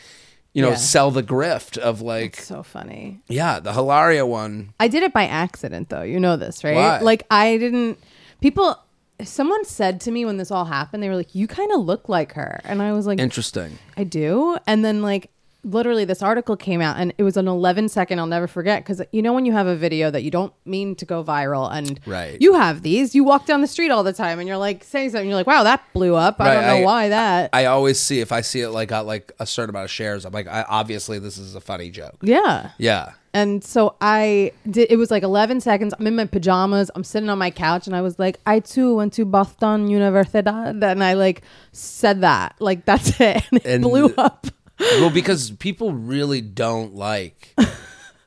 you 0.53 0.63
know, 0.63 0.71
Yeah. 0.71 0.77
sell 0.77 1.11
the 1.11 1.23
grift 1.23 1.77
of 1.79 2.01
like 2.01 2.37
so 2.37 2.63
funny. 2.63 3.21
yeah, 3.29 3.59
the 3.61 3.73
Hilaria 3.73 4.25
one. 4.25 4.75
I 4.79 4.87
did 4.89 5.03
it 5.03 5.13
by 5.13 5.27
accident 5.27 5.89
though. 5.89 6.03
You 6.03 6.21
know 6.21 6.37
this, 6.37 6.63
right? 6.63 6.77
Why? 6.77 6.99
Like 7.01 7.25
I 7.31 7.57
didn't 7.59 7.99
people 8.41 8.79
someone 9.23 9.65
said 9.65 10.01
to 10.03 10.11
me 10.11 10.25
when 10.25 10.37
this 10.37 10.51
all 10.51 10.65
happened, 10.65 11.03
they 11.03 11.09
were 11.09 11.17
like, 11.17 11.35
You 11.35 11.47
kinda 11.49 11.77
look 11.77 12.09
like 12.09 12.33
her 12.35 12.61
and 12.65 12.81
I 12.83 12.93
was 12.93 13.07
like, 13.07 13.19
Interesting. 13.19 13.79
I 13.97 14.05
do. 14.05 14.57
And 14.69 14.85
then 14.85 15.03
like 15.03 15.31
literally 15.65 16.05
this 16.05 16.23
article 16.23 16.57
came 16.57 16.81
out 16.81 16.97
and 16.99 17.13
it 17.19 17.23
was 17.23 17.37
an 17.37 17.49
11 17.49 17.89
second 17.89 18.19
I'll 18.19 18.27
never 18.27 18.47
forget 18.47 18.83
because 18.85 19.03
you 19.13 19.23
know 19.23 19.33
when 19.33 19.47
you 19.47 19.53
have 19.53 19.67
a 19.67 19.75
video 19.75 20.11
that 20.11 20.23
you 20.23 20.31
don't 20.31 20.53
mean 20.65 20.95
to 20.97 21.05
go 21.05 21.25
viral 21.25 21.71
and 21.73 21.99
Right. 22.07 22.37
you 22.41 22.55
have 22.55 22.83
these 22.83 23.15
you 23.15 23.25
walk 23.25 23.47
down 23.47 23.61
the 23.63 23.67
street 23.67 23.91
all 23.91 24.03
the 24.05 24.13
time 24.13 24.39
and 24.39 24.47
you're 24.47 24.59
like 24.59 24.85
saying 24.85 25.11
something 25.11 25.27
you're 25.29 25.37
like 25.37 25.47
wow 25.47 25.63
that 25.65 25.83
blew 25.95 26.15
up 26.15 26.41
I 26.41 26.45
Right, 26.49 26.55
don't 26.55 26.67
know 26.67 26.83
I- 26.83 26.85
why 26.85 27.09
that 27.09 27.51
I 27.53 27.65
always 27.65 27.99
see 27.99 28.21
if 28.21 28.31
I 28.31 28.41
see 28.43 28.61
it 28.61 28.69
like 28.71 28.89
got 28.91 29.07
like 29.07 29.33
a 29.41 29.47
certain 29.47 29.71
amount 29.71 29.85
of 29.87 29.91
shares, 29.91 30.25
I'm 30.25 30.33
like, 30.33 30.47
I, 30.49 30.65
obviously 30.69 31.19
this 31.19 31.39
is 31.39 31.55
a 31.55 31.61
funny 31.61 31.91
joke. 31.91 32.17
yeah 32.23 32.71
Yeah. 32.79 33.13
And 33.37 33.65
so 33.65 33.97
I 34.01 34.53
did, 34.71 34.93
it 34.93 34.97
was 34.97 35.11
like 35.11 35.25
11 35.25 35.61
seconds. 35.61 35.93
I'm 35.99 36.07
in 36.07 36.15
my 36.15 36.25
pajamas. 36.25 36.89
I'm 36.95 37.03
sitting 37.03 37.29
on 37.29 37.37
my 37.37 37.51
couch 37.51 37.89
and 37.89 37.97
I 37.97 38.01
was 38.01 38.17
like, 38.17 38.39
I 38.47 38.61
too 38.61 38.95
went 38.95 39.13
to 39.15 39.25
Boston 39.25 39.89
Universidad. 39.89 40.81
And 40.85 41.03
I 41.03 41.15
like 41.15 41.43
said 41.73 42.21
that. 42.21 42.55
Like, 42.61 42.85
that's 42.85 43.19
it. 43.21 43.43
And 43.51 43.61
it 43.61 43.67
And- 43.67 43.83
blew 43.83 44.15
up. 44.17 44.47
Well, 44.79 45.11
because 45.11 45.51
people 45.53 45.93
really 45.93 46.41
don't 46.41 46.95
like 46.95 47.55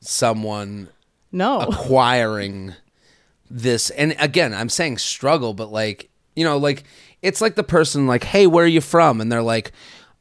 someone 0.00 0.88
No. 1.32 1.60
acquiring 1.60 2.74
this 3.50 3.90
and 3.90 4.14
again 4.18 4.54
i'm 4.54 4.68
saying 4.70 4.96
struggle 4.98 5.52
but 5.54 5.70
like 5.70 6.08
you 6.36 6.42
know 6.44 6.56
like 6.56 6.84
it's 7.22 7.40
like 7.42 7.54
the 7.54 7.62
person 7.62 8.06
like 8.06 8.24
hey 8.24 8.46
where 8.46 8.64
are 8.64 8.68
you 8.68 8.80
from 8.80 9.20
and 9.20 9.30
they're 9.32 9.42
like 9.42 9.72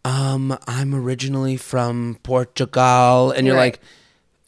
um 0.04 0.58
i'm 0.68 0.94
originally 0.94 1.56
from 1.58 2.18
portugal 2.24 3.32
and 3.32 3.48
you're 3.48 3.56
Right. 3.56 3.74
like 3.74 3.80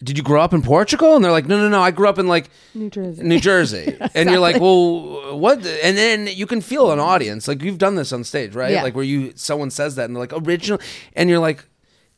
did 0.04 0.18
you 0.18 0.24
grow 0.24 0.42
up 0.42 0.54
in 0.54 0.62
portugal 0.62 1.16
and 1.16 1.24
they're 1.24 1.32
like 1.32 1.46
no 1.48 1.58
no 1.58 1.68
no 1.70 1.82
i 1.82 1.92
grew 1.92 2.08
up 2.10 2.20
in 2.20 2.28
like 2.28 2.50
New 2.74 2.90
Jersey. 2.90 3.24
new 3.24 3.40
jersey 3.40 3.98
and 4.16 4.30
you're 4.30 4.40
like 4.40 4.60
well 4.62 5.38
what 5.38 5.58
and 5.66 5.98
then 5.98 6.28
you 6.28 6.46
can 6.46 6.60
feel 6.62 6.92
an 6.92 7.00
audience 7.00 7.48
like 7.50 7.62
you've 7.62 7.78
done 7.78 7.96
this 7.96 8.12
on 8.14 8.24
stage 8.26 8.54
right 8.56 8.72
Yeah. 8.72 8.84
like 8.84 8.96
where 8.96 9.04
you 9.06 9.32
someone 9.36 9.72
says 9.72 9.96
that 9.96 10.06
and 10.06 10.16
they're 10.16 10.24
like 10.26 10.34
original 10.48 10.80
and 11.16 11.30
you're 11.30 11.40
like 11.40 11.66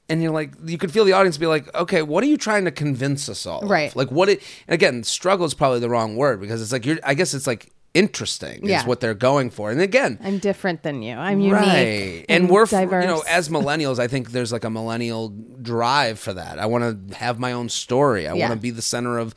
and 0.10 0.22
you're 0.22 0.32
like, 0.32 0.54
you 0.66 0.78
could 0.78 0.92
feel 0.92 1.06
the 1.06 1.14
audience 1.14 1.38
be 1.38 1.48
like, 1.48 1.74
okay, 1.76 2.02
what 2.02 2.24
are 2.24 2.28
you 2.28 2.38
trying 2.38 2.66
to 2.66 2.72
convince 2.72 3.30
us 3.30 3.46
all? 3.46 3.62
of? 3.64 3.70
Right. 3.70 3.96
Like, 3.96 4.12
what? 4.12 4.28
It, 4.30 4.42
and 4.68 4.74
again, 4.74 5.04
struggle 5.04 5.46
is 5.46 5.54
probably 5.54 5.80
the 5.80 5.90
wrong 5.90 6.16
word 6.16 6.42
because 6.42 6.62
it's 6.62 6.72
like 6.72 6.86
you're. 6.86 6.98
I 7.04 7.14
guess 7.14 7.34
it's 7.34 7.48
like 7.48 7.72
interesting 7.94 8.66
Yeah. 8.66 8.80
is 8.80 8.86
what 8.86 9.02
they're 9.02 9.14
going 9.14 9.50
for. 9.50 9.70
And 9.70 9.82
again, 9.82 10.18
I'm 10.24 10.38
different 10.40 10.82
than 10.84 11.02
you. 11.02 11.14
I'm 11.16 11.40
unique. 11.42 11.54
Right. 11.54 12.26
And, 12.30 12.50
we're, 12.50 12.66
diverse. 12.66 13.04
you 13.04 13.10
know, 13.10 13.22
as 13.28 13.50
millennials, 13.58 14.00
I 14.00 14.08
think 14.08 14.32
there's 14.32 14.52
like 14.54 14.64
a 14.64 14.70
millennial 14.70 15.28
drive 15.62 16.18
for 16.18 16.34
that. 16.34 16.58
I 16.58 16.68
want 16.68 17.10
to 17.10 17.16
have 17.18 17.38
my 17.38 17.52
own 17.52 17.68
story. 17.68 18.28
I 18.30 18.34
Yeah. 18.34 18.48
want 18.48 18.58
to 18.58 18.62
be 18.62 18.70
the 18.70 18.82
center 18.82 19.18
of, 19.18 19.36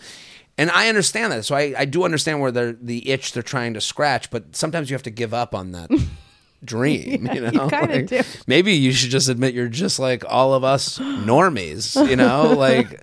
and 0.57 0.71
I 0.71 0.89
understand 0.89 1.33
that. 1.33 1.45
So 1.45 1.57
I, 1.57 1.75
I 1.77 1.85
do 1.85 2.05
understand 2.05 2.41
where 2.41 2.53
they're, 2.53 2.73
the 2.75 3.09
itch 3.11 3.33
they're 3.33 3.43
trying 3.43 3.75
to 3.75 3.81
scratch, 3.81 4.31
but 4.31 4.55
sometimes 4.55 4.89
you 4.89 4.95
have 4.95 5.03
to 5.03 5.11
give 5.11 5.35
up 5.35 5.53
on 5.53 5.73
that 5.73 5.91
dream, 6.65 7.29
you 7.33 7.41
know? 7.51 7.65
you 7.65 7.69
Like, 7.69 8.07
do. 8.07 8.23
Maybe 8.47 8.73
you 8.73 8.93
should 8.93 9.11
just 9.11 9.29
admit 9.29 9.55
you're 9.55 9.69
just 9.69 9.99
like 9.99 10.25
all 10.27 10.55
of 10.55 10.65
us 10.65 10.99
normies, 10.99 12.09
you 12.09 12.17
know? 12.17 12.53
like, 12.59 13.03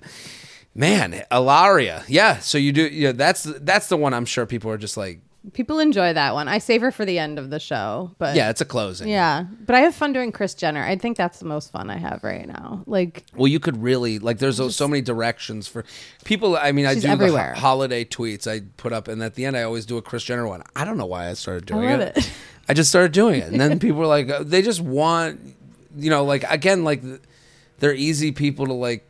man, 0.74 1.24
Hilaria. 1.30 2.04
Yeah. 2.08 2.38
So 2.38 2.58
you 2.58 2.72
do, 2.72 2.86
yeah, 2.86 3.12
that's, 3.12 3.44
that's 3.44 3.88
the 3.88 3.96
one 3.96 4.14
I'm 4.14 4.24
sure 4.26 4.46
people 4.46 4.70
are 4.70 4.78
just 4.78 4.96
like, 4.96 5.20
People 5.54 5.80
enjoy 5.80 6.12
that 6.12 6.34
one. 6.34 6.46
I 6.46 6.58
save 6.58 6.82
her 6.82 6.92
for 6.92 7.04
the 7.04 7.18
end 7.18 7.36
of 7.38 7.50
the 7.50 7.58
show, 7.58 8.12
but 8.18 8.36
yeah, 8.36 8.48
it's 8.50 8.60
a 8.60 8.64
closing. 8.64 9.08
yeah. 9.08 9.44
But 9.66 9.74
I 9.74 9.80
have 9.80 9.92
fun 9.94 10.12
doing 10.12 10.30
Chris 10.30 10.54
Jenner. 10.54 10.82
I 10.84 10.96
think 10.96 11.16
that's 11.16 11.40
the 11.40 11.46
most 11.46 11.72
fun 11.72 11.90
I 11.90 11.96
have 11.96 12.22
right 12.22 12.46
now. 12.46 12.84
Like, 12.86 13.24
Well, 13.34 13.48
you 13.48 13.58
could 13.58 13.82
really 13.82 14.20
like. 14.20 14.38
There's 14.38 14.58
so- 14.58 14.68
so 14.68 14.86
many 14.86 15.02
directions 15.02 15.66
for 15.66 15.84
people. 16.24 16.56
I 16.56 16.70
mean, 16.70 16.86
I 16.86 16.94
do 16.94 17.08
everywhere. 17.08 17.54
the 17.54 17.60
ho- 17.60 17.66
holiday 17.66 18.04
tweets 18.04 18.46
I 18.46 18.62
put 18.76 18.92
up, 18.92 19.08
and 19.08 19.20
at 19.22 19.34
the 19.34 19.44
end, 19.44 19.56
I 19.56 19.64
always 19.64 19.84
do 19.84 19.96
a 19.96 20.02
Chris 20.02 20.22
Jenner 20.22 20.46
one. 20.46 20.62
I 20.76 20.84
don't 20.84 20.96
know 20.96 21.06
why 21.06 21.28
I 21.28 21.34
started 21.34 21.66
doing 21.66 21.90
love 21.90 22.00
it. 22.00 22.16
it. 22.18 22.30
I 22.68 22.74
just 22.74 22.90
started 22.90 23.10
doing 23.10 23.40
it, 23.40 23.50
and 23.50 23.60
then 23.60 23.78
people 23.80 23.98
were 23.98 24.06
like, 24.06 24.30
uh, 24.30 24.44
they 24.44 24.62
just 24.62 24.80
want, 24.80 25.40
you 25.96 26.08
know, 26.10 26.24
like 26.24 26.44
again, 26.48 26.84
like 26.84 27.02
they're 27.80 27.92
easy 27.94 28.30
people 28.30 28.66
to 28.68 28.72
like 28.74 29.04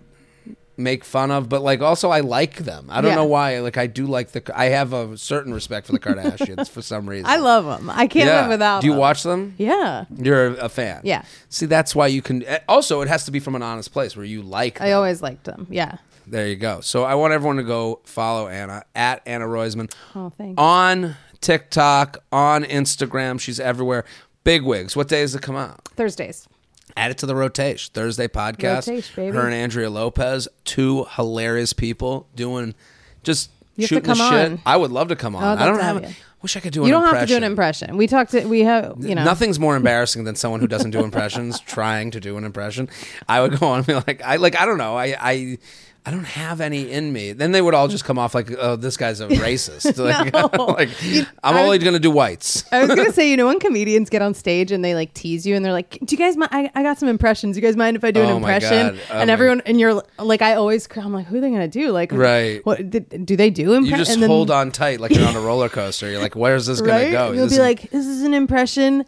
make 0.83 1.05
fun 1.05 1.31
of, 1.31 1.49
but 1.49 1.63
like 1.63 1.81
also 1.81 2.11
I 2.11 2.21
like 2.21 2.57
them. 2.57 2.87
I 2.91 3.01
don't 3.01 3.11
Yeah. 3.11 3.17
know 3.17 3.25
why. 3.25 3.59
Like 3.61 3.77
I 3.79 3.87
do 3.87 4.07
like 4.07 4.33
the. 4.33 4.43
I 4.55 4.67
have 4.67 4.93
a 4.93 5.17
certain 5.17 5.55
respect 5.55 5.87
for 5.87 5.93
the 5.93 5.99
Kardashians 5.99 6.69
for 6.69 6.83
some 6.83 7.09
reason. 7.09 7.27
I 7.27 7.37
love 7.37 7.65
them. 7.65 7.89
I 7.91 8.07
can't 8.07 8.27
Yeah. 8.27 8.41
live 8.43 8.49
without. 8.51 8.77
Them. 8.77 8.81
Do 8.83 8.87
you 8.89 8.93
them. 8.93 9.01
watch 9.01 9.23
them? 9.23 9.55
Yeah, 9.59 10.05
You're 10.17 10.49
a, 10.59 10.69
fan. 10.69 11.01
Yeah. 11.05 11.23
See, 11.49 11.67
that's 11.67 11.95
why 11.95 12.07
you 12.09 12.23
can. 12.23 12.43
eh, 12.45 12.59
Also, 12.69 13.01
it 13.01 13.09
has 13.09 13.25
to 13.27 13.31
be 13.31 13.41
from 13.41 13.55
an 13.55 13.63
honest 13.63 13.93
place 13.93 14.17
where 14.17 14.25
you 14.27 14.43
like. 14.43 14.81
I 14.81 14.93
always 14.93 15.23
liked 15.23 15.45
them. 15.45 15.67
Yeah. 15.71 15.97
There 16.27 16.47
you 16.47 16.57
go. 16.57 16.81
So 16.81 17.03
I 17.05 17.15
want 17.17 17.33
everyone 17.33 17.57
to 17.57 17.63
go 17.65 18.01
follow 18.05 18.47
Anna 18.49 18.85
at 18.95 19.23
Anna 19.27 19.47
Roisman 19.47 19.93
Oh, 20.15 20.31
thanks. 20.31 20.55
on 20.57 21.17
TikTok, 21.41 22.19
on 22.33 22.65
Instagram. 22.65 23.41
She's 23.41 23.59
everywhere. 23.61 24.05
Big 24.45 24.63
Wigs. 24.63 24.97
What 24.97 25.09
day 25.09 25.21
does 25.23 25.35
it 25.35 25.43
come 25.43 25.57
out? 25.57 25.85
Thursdays. 25.97 26.49
Add 26.97 27.11
it 27.13 27.19
to 27.19 27.27
the 27.27 27.35
rotation. 27.35 27.91
Thursday 27.95 28.29
podcast. 28.29 29.15
Her 29.33 29.45
and 29.47 29.55
Andrea 29.55 29.91
Lopez, 29.91 30.49
two 30.65 31.07
hilarious 31.17 31.73
people 31.73 32.27
doing 32.35 32.75
just 33.23 33.51
You 33.77 33.87
shooting 33.87 34.05
the 34.09 34.15
shit. 34.15 34.53
on. 34.53 34.61
I 34.67 34.77
would 34.77 34.91
love 34.91 35.09
to 35.09 35.17
come 35.17 35.35
on. 35.37 35.59
I'd 35.59 35.65
don't 35.65 35.81
have. 35.81 36.17
Wish 36.43 36.57
I 36.57 36.61
could 36.61 36.73
do 36.73 36.83
You 36.85 36.91
don't 36.91 37.05
impression. 37.05 37.19
have 37.21 37.29
to 37.29 37.33
do 37.35 37.37
an 37.37 37.45
impression. 37.45 37.97
We 37.97 38.07
talked 38.09 38.33
to. 38.33 38.45
We 38.47 38.61
have. 38.61 38.97
You 38.99 39.15
know. 39.15 39.23
Nothing's 39.25 39.61
more 39.61 39.77
embarrassing 39.77 40.25
than 40.25 40.35
someone 40.35 40.59
who 40.61 40.67
doesn't 40.67 40.91
do 40.91 41.05
impressions 41.05 41.61
trying 41.67 42.11
to 42.11 42.21
do 42.21 42.37
an 42.37 42.43
impression. 42.45 42.89
I 43.29 43.41
would 43.41 43.59
go 43.61 43.69
on 43.69 43.79
and 43.79 43.87
be 43.87 43.95
like, 43.95 44.21
I 44.25 44.37
like, 44.37 44.59
I 44.61 44.67
don't 44.67 44.79
know, 44.79 44.97
I, 44.97 45.15
I, 45.21 45.59
I 46.05 46.11
don't 46.11 46.25
have 46.25 46.61
any 46.61 46.91
in 46.91 47.13
me. 47.13 47.33
Then 47.33 47.53
they 47.53 47.63
would 47.63 47.75
all 47.75 47.87
just 47.87 48.05
come 48.05 48.19
off 48.19 48.35
like, 48.35 48.51
oh, 48.59 48.75
this 48.75 48.97
guy's 48.97 49.21
a 49.21 49.29
racist. 49.29 49.97
Like, 49.99 50.33
No. 50.53 50.65
like, 50.73 50.89
I'm 51.45 51.55
I 51.55 51.63
only 51.63 51.79
gonna 51.79 52.01
do 52.01 52.11
whites. 52.11 52.65
I 52.73 52.81
was 52.85 52.89
gonna 52.89 53.13
say, 53.19 53.31
you 53.31 53.37
know, 53.37 53.47
when 53.47 53.61
comedians 53.61 54.11
get 54.11 54.21
on 54.21 54.35
stage 54.35 54.73
and 54.73 54.85
they 54.85 54.97
like 54.97 55.15
tease 55.15 55.47
you 55.47 55.55
and 55.55 55.65
they're 55.65 55.73
like, 55.73 55.91
"Do 56.05 56.13
you 56.13 56.19
guys 56.19 56.37
mind? 56.37 56.51
I, 56.53 56.71
I 56.75 56.83
got 56.83 56.99
some 56.99 57.09
impressions. 57.09 57.55
You 57.57 57.63
guys 57.63 57.77
mind 57.77 57.97
if 57.97 58.03
I 58.03 58.11
do 58.11 58.21
an 58.21 58.31
Oh 58.31 58.37
impression?" 58.39 58.99
Oh 59.11 59.19
and 59.21 59.29
my- 59.29 59.33
everyone 59.33 59.63
and 59.65 59.79
you're 59.79 60.03
like, 60.19 60.43
I 60.43 60.55
always, 60.55 60.89
I'm 60.97 61.13
like, 61.13 61.27
who 61.27 61.37
are 61.37 61.41
they 61.41 61.51
gonna 61.51 61.69
do? 61.69 61.93
Like, 61.93 62.11
Right. 62.11 62.67
What 62.67 62.91
did, 62.91 63.25
do 63.25 63.37
they 63.37 63.51
do 63.51 63.75
impressions? 63.75 64.09
You 64.09 64.17
just 64.17 64.27
hold 64.27 64.51
on 64.51 64.73
tight 64.73 64.99
like 64.99 65.13
you're 65.15 65.29
on 65.29 65.37
a 65.37 65.41
roller 65.41 65.69
coaster. 65.69 66.11
You're 66.11 66.21
like, 66.21 66.35
where's 66.35 66.67
this 66.67 66.81
gonna 66.81 67.13
go? 67.13 67.31
You'll 67.31 67.49
be 67.49 67.59
like, 67.61 67.91
"This 67.93 68.07
is 68.07 68.23
an 68.23 68.35
impression 68.35 69.05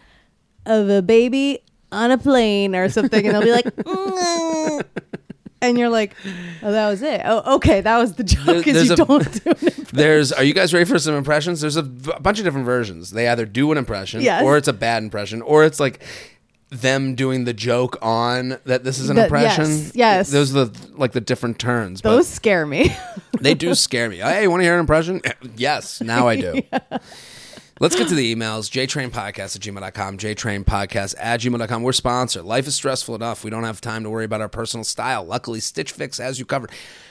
of 0.65 0.89
a 0.89 1.03
baby 1.03 1.59
on 1.91 2.13
a 2.13 2.19
plane 2.19 2.77
or 2.77 2.89
something," 2.89 3.27
and 3.27 3.35
they'll 3.35 3.43
be 3.43 3.51
like, 3.51 3.65
"Mm." 3.65 4.85
And 5.69 5.79
you're 5.79 5.89
like, 5.89 6.15
"Oh, 6.63 6.73
that 6.73 6.89
was 6.89 7.03
it. 7.03 7.21
Oh, 7.25 7.57
okay, 7.57 7.81
that 7.81 7.99
was 7.99 8.15
the 8.15 8.25
joke. 8.25 8.65
There's 8.65 8.87
you 8.89 8.93
a- 8.95 8.97
don't 8.97 9.45
do 9.45 9.51
an. 9.67 9.87
There's. 9.93 10.33
Are 10.33 10.45
you 10.45 10.55
guys 10.55 10.73
ready 10.73 10.85
for 10.87 10.99
some 10.99 11.15
impressions? 11.15 11.61
There's 11.61 11.77
a, 11.77 11.83
v- 11.83 12.13
a 12.15 12.21
bunch 12.21 12.39
of 12.39 12.45
different 12.45 12.67
versions. 12.67 13.11
They 13.11 13.29
either 13.29 13.47
do 13.47 13.71
an 13.73 13.79
impression, 13.79 14.21
Yes. 14.23 14.43
or 14.45 14.57
it's 14.57 14.69
a 14.69 14.73
bad 14.73 15.03
impression, 15.03 15.43
or 15.43 15.65
it's 15.65 15.79
like 15.81 16.01
them 16.71 17.15
doing 17.15 17.45
the 17.45 17.53
joke 17.53 17.97
on 18.03 18.59
that 18.65 18.83
this 18.83 18.99
is 18.99 19.09
an 19.09 19.17
That- 19.17 19.25
impression. 19.25 19.65
yes, 19.67 19.93
yes. 19.95 20.31
Those 20.31 20.55
are 20.57 20.65
the 20.65 20.79
like 20.97 21.13
the 21.13 21.21
different 21.21 21.59
turns. 21.59 22.01
Those 22.01 22.27
scare 22.29 22.67
me. 22.67 22.95
They 23.41 23.55
do 23.55 23.75
scare 23.75 24.09
me. 24.09 24.17
Hey, 24.25 24.49
want 24.49 24.61
to 24.61 24.65
hear 24.65 24.75
an 24.75 24.81
impression? 24.81 25.21
Yes, 25.57 26.01
now 26.01 26.27
I 26.27 26.37
do. 26.41 26.63
Let's 27.85 27.97
get 27.97 28.09
to 28.09 28.15
the 28.15 28.35
emails. 28.35 28.71
JTrainPodcast 28.71 29.57
at 29.57 29.63
gmail.com. 29.63 30.17
JTrainPodcast 30.17 31.17
at 31.19 31.41
gmail.com. 31.41 31.83
We're 31.83 31.93
sponsored. 31.93 32.45
Life 32.45 32.67
is 32.67 32.75
stressful 32.75 33.15
enough. 33.15 33.45
We 33.45 33.51
don't 33.51 33.65
have 33.65 33.83
time 33.83 34.05
to 34.05 34.11
worry 34.11 34.25
about 34.25 34.41
our 34.41 34.49
personal 34.49 34.85
style. 34.85 35.23
Luckily, 35.23 35.61
Stitch 35.61 35.93
Fix 35.93 36.17
has 36.17 36.39
you 36.39 36.47
covered. 36.47 36.71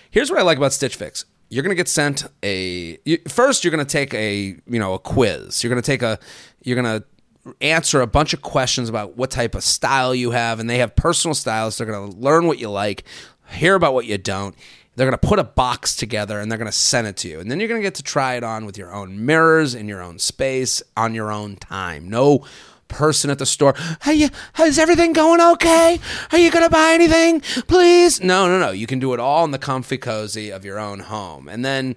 Here's 0.10 0.32
what 0.32 0.39
I 0.39 0.42
like 0.42 0.58
about 0.58 0.74
Stitch 0.74 0.96
Fix. 0.96 1.25
You're 1.50 1.62
going 1.62 1.70
to 1.70 1.75
get 1.75 1.88
sent 1.88 2.25
a 2.42 2.98
you, 3.06 3.20
first. 3.27 3.63
You're 3.63 3.70
going 3.70 3.86
to 3.86 3.92
take 3.92 4.15
a 4.15 4.56
you 4.65 4.80
know 4.80 4.96
a 4.96 5.00
quiz. 5.00 5.63
You're 5.63 5.70
going 5.70 5.82
to 5.82 5.86
take 5.86 6.01
a 6.01 6.18
you're 6.63 6.82
going 6.82 7.01
to 7.01 7.53
answer 7.62 8.01
a 8.01 8.08
bunch 8.08 8.34
of 8.34 8.42
questions 8.42 8.89
about 8.89 9.15
what 9.15 9.30
type 9.30 9.53
of 9.53 9.63
style 9.63 10.15
you 10.15 10.32
have, 10.32 10.60
and 10.60 10.68
they 10.68 10.80
have 10.80 10.96
personal 10.96 11.36
styles. 11.36 11.77
They're 11.77 11.86
going 11.86 12.12
to 12.12 12.18
learn 12.18 12.48
what 12.48 12.58
you 12.58 12.72
like, 12.72 13.03
hear 13.48 13.75
about 13.75 13.94
what 13.94 14.08
you 14.08 14.18
don't. 14.18 14.56
They're 14.96 15.08
going 15.08 15.18
to 15.18 15.28
put 15.28 15.40
a 15.40 15.44
box 15.44 15.96
together 15.96 16.40
and 16.40 16.52
they're 16.52 16.58
going 16.60 16.72
to 16.72 16.78
send 16.78 17.08
it 17.08 17.18
to 17.18 17.28
you. 17.28 17.40
And 17.40 17.50
then 17.50 17.60
you're 17.60 17.68
going 17.68 17.82
to 17.82 17.86
get 17.86 17.96
to 17.96 18.04
try 18.04 18.36
it 18.36 18.44
on 18.44 18.66
with 18.66 18.78
your 18.78 18.94
own 18.94 19.26
mirrors 19.26 19.74
in 19.74 19.88
your 19.88 20.02
own 20.02 20.20
space 20.20 20.84
on 20.96 21.16
your 21.16 21.32
own 21.32 21.56
time. 21.56 22.10
No 22.10 22.46
person 22.90 23.32
at 23.32 23.40
the 23.40 23.46
store. 23.46 23.74
Hey, 24.04 24.14
you- 24.14 24.30
is 24.60 24.78
everything 24.78 25.14
going 25.14 25.42
okay? 25.42 26.00
Are 26.32 26.38
you 26.38 26.52
going 26.52 26.64
to 26.64 26.70
buy 26.70 26.92
anything? 26.94 27.42
Please? 27.68 28.22
No, 28.22 28.48
no, 28.48 28.60
no. 28.60 28.70
You 28.70 28.86
can 28.86 29.00
do 29.00 29.14
it 29.16 29.20
all 29.20 29.44
in 29.46 29.52
the 29.52 29.58
comfy 29.58 29.98
cozy 29.98 30.52
of 30.52 30.64
your 30.64 30.78
own 30.78 31.00
home. 31.00 31.48
And 31.50 31.66
then 31.66 31.96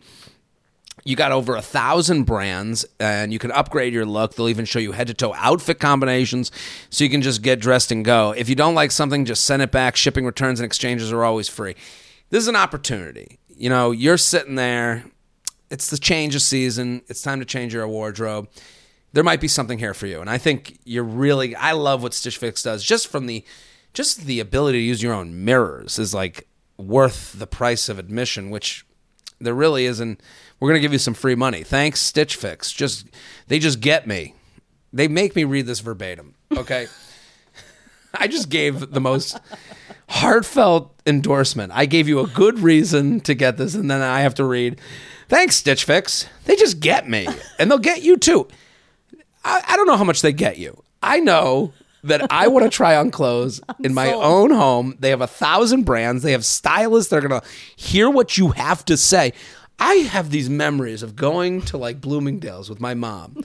you 1.04 1.14
got 1.14 1.32
over 1.32 1.54
a 1.54 1.62
thousand 1.62 2.24
brands 2.24 2.86
and 2.98 3.30
you 3.32 3.38
can 3.38 3.52
upgrade 3.52 3.92
your 3.92 4.04
look 4.04 4.34
they'll 4.34 4.48
even 4.48 4.64
show 4.64 4.80
you 4.80 4.90
head 4.90 5.06
to 5.06 5.14
toe 5.14 5.32
outfit 5.34 5.78
combinations 5.78 6.50
so 6.90 7.04
you 7.04 7.10
can 7.10 7.22
just 7.22 7.42
get 7.42 7.60
dressed 7.60 7.92
and 7.92 8.04
go 8.04 8.32
if 8.36 8.48
you 8.48 8.56
don't 8.56 8.74
like 8.74 8.90
something 8.90 9.24
just 9.24 9.44
send 9.44 9.62
it 9.62 9.70
back 9.70 9.94
shipping 9.94 10.24
returns 10.26 10.58
and 10.58 10.64
exchanges 10.64 11.12
are 11.12 11.22
always 11.22 11.48
free 11.48 11.76
this 12.30 12.42
is 12.42 12.48
an 12.48 12.56
opportunity. 12.56 13.38
You 13.48 13.68
know 13.68 13.90
you're 13.90 14.18
sitting 14.18 14.54
there. 14.54 15.04
It's 15.70 15.90
the 15.90 15.98
change 15.98 16.34
of 16.34 16.42
season. 16.42 17.02
It's 17.08 17.22
time 17.22 17.40
to 17.40 17.44
change 17.44 17.74
your 17.74 17.88
wardrobe. 17.88 18.48
There 19.12 19.24
might 19.24 19.40
be 19.40 19.48
something 19.48 19.78
here 19.78 19.94
for 19.94 20.06
you. 20.06 20.20
And 20.20 20.30
i 20.30 20.38
think 20.38 20.78
you're 20.84 21.04
really 21.04 21.54
i 21.56 21.72
love 21.72 22.02
what 22.02 22.14
stitch 22.14 22.38
fix 22.38 22.62
does. 22.62 22.84
Just 22.84 23.08
from 23.08 23.26
the 23.26 23.44
just 23.92 24.22
the 24.26 24.40
ability 24.40 24.78
to 24.78 24.84
use 24.84 25.02
your 25.02 25.14
own 25.14 25.44
mirrors 25.44 25.98
is 25.98 26.12
like 26.14 26.46
worth 26.76 27.38
the 27.38 27.46
price 27.46 27.88
of 27.88 27.98
admission 27.98 28.50
which 28.50 28.84
there 29.38 29.54
really 29.54 29.84
isn't. 29.84 30.20
We're 30.58 30.70
going 30.70 30.78
to 30.78 30.82
give 30.82 30.94
you 30.94 30.98
some 30.98 31.12
free 31.12 31.34
money. 31.34 31.62
Thanks 31.62 32.00
stitch 32.00 32.36
fix. 32.36 32.72
Just 32.72 33.06
they 33.48 33.58
just 33.58 33.80
get 33.80 34.06
me. 34.06 34.34
They 34.92 35.08
make 35.08 35.36
me 35.36 35.44
read 35.44 35.66
this 35.66 35.80
verbatim 35.80 36.36
okay? 36.54 36.86
I 38.14 38.28
just 38.28 38.48
gave 38.48 38.92
the 38.92 39.00
most 39.00 39.38
heartfelt 40.08 40.92
endorsement 41.06 41.72
i 41.74 41.86
gave 41.86 42.08
you 42.08 42.20
a 42.20 42.26
good 42.28 42.58
reason 42.60 43.20
to 43.20 43.34
get 43.34 43.56
this 43.56 43.74
and 43.74 43.90
then 43.90 44.02
i 44.02 44.20
have 44.20 44.34
to 44.34 44.44
read 44.44 44.80
thanks 45.28 45.56
stitch 45.56 45.84
fix 45.84 46.26
they 46.44 46.56
just 46.56 46.80
get 46.80 47.08
me 47.08 47.26
and 47.58 47.70
they'll 47.70 47.78
get 47.78 48.02
you 48.02 48.16
too 48.16 48.46
I, 49.46 49.62
I 49.68 49.76
don't 49.76 49.86
know 49.86 49.96
how 49.96 50.04
much 50.04 50.22
they 50.22 50.32
get 50.32 50.58
you. 50.58 50.82
I 51.02 51.20
know 51.20 51.72
that 52.02 52.30
I 52.30 52.48
want 52.48 52.64
to 52.64 52.70
try 52.70 52.96
on 52.96 53.10
clothes 53.10 53.60
in 53.84 53.94
my 53.94 54.10
sold. 54.10 54.24
own 54.24 54.50
home. 54.50 54.96
They 54.98 55.10
have 55.10 55.20
a 55.20 55.26
thousand 55.26 55.84
brands. 55.84 56.22
They 56.22 56.32
have 56.32 56.44
stylists 56.44 57.10
that 57.10 57.24
are 57.24 57.28
going 57.28 57.40
to 57.40 57.46
hear 57.76 58.10
what 58.10 58.36
you 58.36 58.48
have 58.48 58.84
to 58.86 58.96
say. 58.96 59.32
I 59.78 59.94
have 59.94 60.30
these 60.30 60.50
memories 60.50 61.02
of 61.02 61.16
going 61.16 61.62
to 61.62 61.76
like 61.76 62.00
Bloomingdale's 62.00 62.68
with 62.68 62.80
my 62.80 62.94
mom 62.94 63.44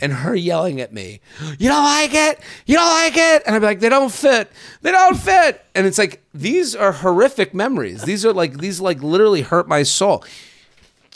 and 0.00 0.12
her 0.12 0.34
yelling 0.34 0.80
at 0.80 0.92
me, 0.92 1.20
You 1.58 1.68
don't 1.68 1.84
like 1.84 2.14
it? 2.14 2.40
You 2.66 2.76
don't 2.76 2.90
like 2.90 3.16
it? 3.16 3.42
And 3.46 3.54
I'd 3.54 3.60
be 3.60 3.66
like, 3.66 3.80
They 3.80 3.88
don't 3.88 4.12
fit. 4.12 4.50
They 4.82 4.90
don't 4.90 5.16
fit. 5.16 5.64
And 5.74 5.86
it's 5.86 5.98
like, 5.98 6.22
these 6.32 6.74
are 6.74 6.92
horrific 6.92 7.54
memories. 7.54 8.02
These 8.02 8.24
are 8.24 8.32
like, 8.32 8.58
these 8.58 8.80
like 8.80 9.02
literally 9.02 9.42
hurt 9.42 9.68
my 9.68 9.82
soul 9.82 10.24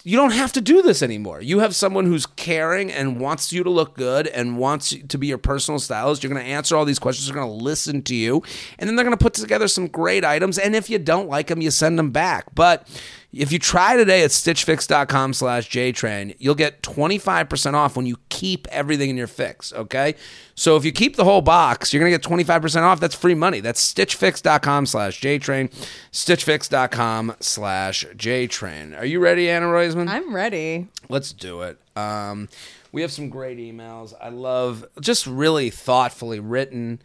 you 0.09 0.17
don't 0.17 0.33
have 0.33 0.53
to 0.53 0.63
do 0.63 0.81
this 0.81 1.03
anymore. 1.03 1.43
You 1.43 1.59
have 1.59 1.75
someone 1.75 2.07
who's 2.07 2.25
caring 2.25 2.91
and 2.91 3.21
wants 3.21 3.53
you 3.53 3.63
to 3.63 3.69
look 3.69 3.95
good 3.95 4.27
and 4.27 4.57
wants 4.57 4.97
to 5.07 5.19
be 5.19 5.27
your 5.27 5.37
personal 5.37 5.79
stylist. 5.79 6.23
You're 6.23 6.33
going 6.33 6.43
to 6.43 6.51
answer 6.51 6.77
all 6.77 6.87
these 6.87 6.99
questions. 6.99 7.27
They're 7.27 7.35
going 7.35 7.47
to 7.47 7.65
listen 7.65 8.01
to 8.05 8.15
you, 8.15 8.43
and 8.79 8.89
then 8.89 8.97
they're 8.97 9.05
going 9.05 9.17
to 9.17 9.23
put 9.23 9.35
together 9.35 9.69
some 9.69 9.87
great 9.87 10.25
items. 10.25 10.57
And 10.57 10.75
if 10.75 10.89
you 10.89 10.99
don't 10.99 11.29
like 11.29 11.49
them, 11.49 11.61
you 11.61 11.71
send 11.71 11.99
them 11.99 12.11
back. 12.11 12.47
But 12.55 12.89
If 13.31 13.53
you 13.53 13.59
try 13.59 13.95
today 13.95 14.23
at 14.23 14.31
stitchfix.com 14.31 15.35
slash 15.35 15.69
jtrain, 15.69 16.35
you'll 16.39 16.55
get 16.55 16.83
25% 16.83 17.75
off 17.75 17.95
when 17.95 18.07
you 18.07 18.17
keep 18.31 18.67
everything 18.69 19.11
in 19.11 19.19
your 19.19 19.27
fix, 19.27 19.71
okay? 19.75 20.15
So 20.55 20.77
if 20.77 20.85
you 20.87 20.93
keep 20.93 21.17
the 21.17 21.25
whole 21.25 21.43
box, 21.43 21.93
you're 21.93 22.01
going 22.01 22.11
to 22.11 22.19
get 22.19 22.27
25% 22.27 22.83
off. 22.83 23.01
That's 23.01 23.15
free 23.15 23.35
money. 23.35 23.61
That's 23.61 23.93
stitchfix.com 23.93 24.87
slash 24.87 25.21
jtrain, 25.21 25.71
stitchfix.com 26.11 27.37
slash 27.41 28.07
jtrain. 28.17 28.99
Are 28.99 29.05
you 29.05 29.21
ready, 29.21 29.51
Anna 29.51 29.67
Roisman? 29.67 30.09
I'm 30.09 30.35
ready. 30.35 30.89
Let's 31.11 31.35
do 31.35 31.61
it. 31.61 31.79
Um, 31.97 32.49
we 32.93 33.03
have 33.03 33.13
some 33.13 33.29
great 33.29 33.59
emails. 33.59 34.15
I 34.19 34.31
love 34.31 34.87
just 35.01 35.27
really 35.27 35.69
thoughtfully 35.69 36.41
written. 36.41 37.03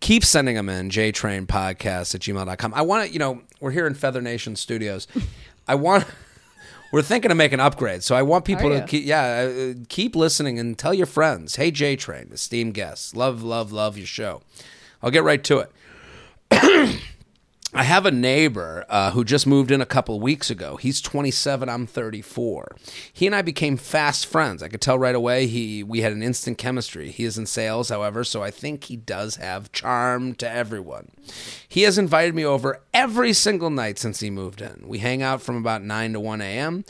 Keep 0.00 0.24
sending 0.24 0.54
them 0.54 0.70
in, 0.70 0.88
jtrainpodcast 0.88 2.14
at 2.14 2.22
gmail.com. 2.22 2.72
I 2.72 2.80
want 2.80 3.06
to, 3.06 3.12
you 3.12 3.18
know, 3.18 3.42
we're 3.60 3.72
here 3.72 3.86
in 3.86 3.92
Feather 3.92 4.22
Nation 4.22 4.56
Studios. 4.56 5.06
I 5.70 5.76
want, 5.76 6.04
we're 6.92 7.02
thinking 7.02 7.30
of 7.30 7.36
making 7.36 7.60
an 7.60 7.66
upgrade. 7.66 8.02
So 8.02 8.16
I 8.16 8.22
want 8.22 8.44
people 8.44 8.70
to 8.70 8.84
keep, 8.84 9.04
yeah, 9.04 9.48
uh, 9.48 9.74
keep 9.88 10.16
listening 10.16 10.58
and 10.58 10.76
tell 10.76 10.92
your 10.92 11.06
friends. 11.06 11.56
Hey, 11.56 11.70
J 11.70 11.94
Train, 11.94 12.30
esteemed 12.32 12.74
guests. 12.74 13.14
Love, 13.14 13.42
love, 13.44 13.70
love 13.70 13.96
your 13.96 14.06
show. 14.06 14.42
I'll 15.00 15.12
get 15.12 15.22
right 15.22 15.42
to 15.44 15.64
it. 16.50 17.00
I 17.72 17.84
have 17.84 18.04
a 18.04 18.10
neighbor 18.10 18.84
uh, 18.88 19.12
who 19.12 19.24
just 19.24 19.46
moved 19.46 19.70
in 19.70 19.80
a 19.80 19.86
couple 19.86 20.18
weeks 20.18 20.50
ago. 20.50 20.74
He's 20.76 21.00
27. 21.00 21.68
I'm 21.68 21.86
34. 21.86 22.76
He 23.12 23.26
and 23.26 23.34
I 23.34 23.42
became 23.42 23.76
fast 23.76 24.26
friends. 24.26 24.60
I 24.60 24.68
could 24.68 24.80
tell 24.80 24.98
right 24.98 25.14
away. 25.14 25.46
He 25.46 25.84
we 25.84 26.00
had 26.00 26.12
an 26.12 26.22
instant 26.22 26.58
chemistry. 26.58 27.12
He 27.12 27.24
is 27.24 27.38
in 27.38 27.46
sales, 27.46 27.88
however, 27.88 28.24
so 28.24 28.42
I 28.42 28.50
think 28.50 28.84
he 28.84 28.96
does 28.96 29.36
have 29.36 29.70
charm 29.70 30.34
to 30.36 30.50
everyone. 30.50 31.10
He 31.68 31.82
has 31.82 31.96
invited 31.96 32.34
me 32.34 32.44
over 32.44 32.80
every 32.92 33.32
single 33.32 33.70
night 33.70 34.00
since 34.00 34.18
he 34.18 34.30
moved 34.30 34.60
in. 34.60 34.82
We 34.86 34.98
hang 34.98 35.22
out 35.22 35.40
from 35.40 35.56
about 35.56 35.82
9 35.82 36.14
to 36.14 36.20
1 36.20 36.40
a.m. 36.40 36.84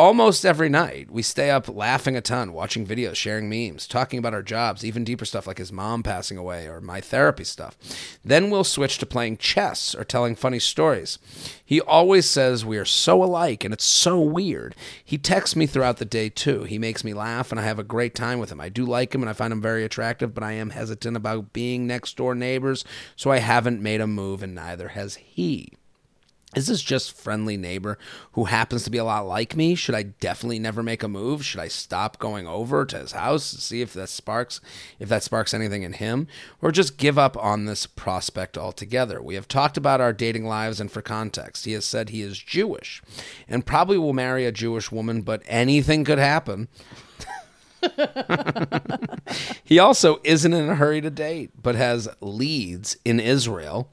Almost 0.00 0.46
every 0.46 0.70
night, 0.70 1.10
we 1.10 1.20
stay 1.20 1.50
up 1.50 1.68
laughing 1.68 2.16
a 2.16 2.22
ton, 2.22 2.54
watching 2.54 2.86
videos, 2.86 3.16
sharing 3.16 3.50
memes, 3.50 3.86
talking 3.86 4.18
about 4.18 4.32
our 4.32 4.42
jobs, 4.42 4.82
even 4.82 5.04
deeper 5.04 5.26
stuff 5.26 5.46
like 5.46 5.58
his 5.58 5.70
mom 5.70 6.02
passing 6.02 6.38
away 6.38 6.66
or 6.66 6.80
my 6.80 7.02
therapy 7.02 7.44
stuff. 7.44 7.76
Then 8.24 8.48
we'll 8.48 8.64
switch 8.64 8.96
to 8.96 9.04
playing 9.04 9.36
chess 9.36 9.94
or 9.94 10.04
telling 10.04 10.36
funny 10.36 10.58
stories. 10.58 11.18
He 11.62 11.82
always 11.82 12.24
says 12.24 12.64
we 12.64 12.78
are 12.78 12.86
so 12.86 13.22
alike 13.22 13.62
and 13.62 13.74
it's 13.74 13.84
so 13.84 14.18
weird. 14.18 14.74
He 15.04 15.18
texts 15.18 15.54
me 15.54 15.66
throughout 15.66 15.98
the 15.98 16.06
day 16.06 16.30
too. 16.30 16.64
He 16.64 16.78
makes 16.78 17.04
me 17.04 17.12
laugh 17.12 17.50
and 17.50 17.60
I 17.60 17.64
have 17.64 17.78
a 17.78 17.84
great 17.84 18.14
time 18.14 18.38
with 18.38 18.50
him. 18.50 18.58
I 18.58 18.70
do 18.70 18.86
like 18.86 19.14
him 19.14 19.22
and 19.22 19.28
I 19.28 19.34
find 19.34 19.52
him 19.52 19.60
very 19.60 19.84
attractive, 19.84 20.32
but 20.32 20.42
I 20.42 20.52
am 20.52 20.70
hesitant 20.70 21.14
about 21.14 21.52
being 21.52 21.86
next 21.86 22.16
door 22.16 22.34
neighbors, 22.34 22.86
so 23.16 23.30
I 23.30 23.40
haven't 23.40 23.82
made 23.82 24.00
a 24.00 24.06
move 24.06 24.42
and 24.42 24.54
neither 24.54 24.88
has 24.88 25.16
he. 25.16 25.74
Is 26.56 26.66
this 26.66 26.82
just 26.82 27.16
friendly 27.16 27.56
neighbor 27.56 27.96
who 28.32 28.46
happens 28.46 28.82
to 28.82 28.90
be 28.90 28.98
a 28.98 29.04
lot 29.04 29.26
like 29.26 29.54
me? 29.54 29.76
Should 29.76 29.94
I 29.94 30.02
definitely 30.02 30.58
never 30.58 30.82
make 30.82 31.04
a 31.04 31.08
move? 31.08 31.44
Should 31.44 31.60
I 31.60 31.68
stop 31.68 32.18
going 32.18 32.48
over 32.48 32.84
to 32.84 32.98
his 32.98 33.12
house 33.12 33.52
to 33.52 33.60
see 33.60 33.82
if 33.82 33.92
that 33.94 34.08
sparks 34.08 34.60
if 34.98 35.08
that 35.08 35.22
sparks 35.22 35.54
anything 35.54 35.84
in 35.84 35.92
him 35.92 36.26
or 36.60 36.72
just 36.72 36.96
give 36.96 37.18
up 37.18 37.36
on 37.36 37.66
this 37.66 37.86
prospect 37.86 38.58
altogether? 38.58 39.22
We 39.22 39.36
have 39.36 39.46
talked 39.46 39.76
about 39.76 40.00
our 40.00 40.12
dating 40.12 40.44
lives 40.44 40.80
and 40.80 40.90
for 40.90 41.02
context, 41.02 41.66
he 41.66 41.72
has 41.72 41.84
said 41.84 42.08
he 42.08 42.22
is 42.22 42.38
Jewish 42.38 43.00
and 43.48 43.64
probably 43.64 43.96
will 43.98 44.12
marry 44.12 44.44
a 44.44 44.52
Jewish 44.52 44.90
woman, 44.90 45.22
but 45.22 45.42
anything 45.46 46.04
could 46.04 46.18
happen. 46.18 46.66
He 49.70 49.78
also 49.78 50.18
isn't 50.24 50.52
in 50.52 50.68
a 50.68 50.74
hurry 50.74 51.00
to 51.00 51.10
date, 51.10 51.52
but 51.62 51.76
has 51.76 52.08
leads 52.20 52.96
in 53.04 53.20
Israel 53.20 53.88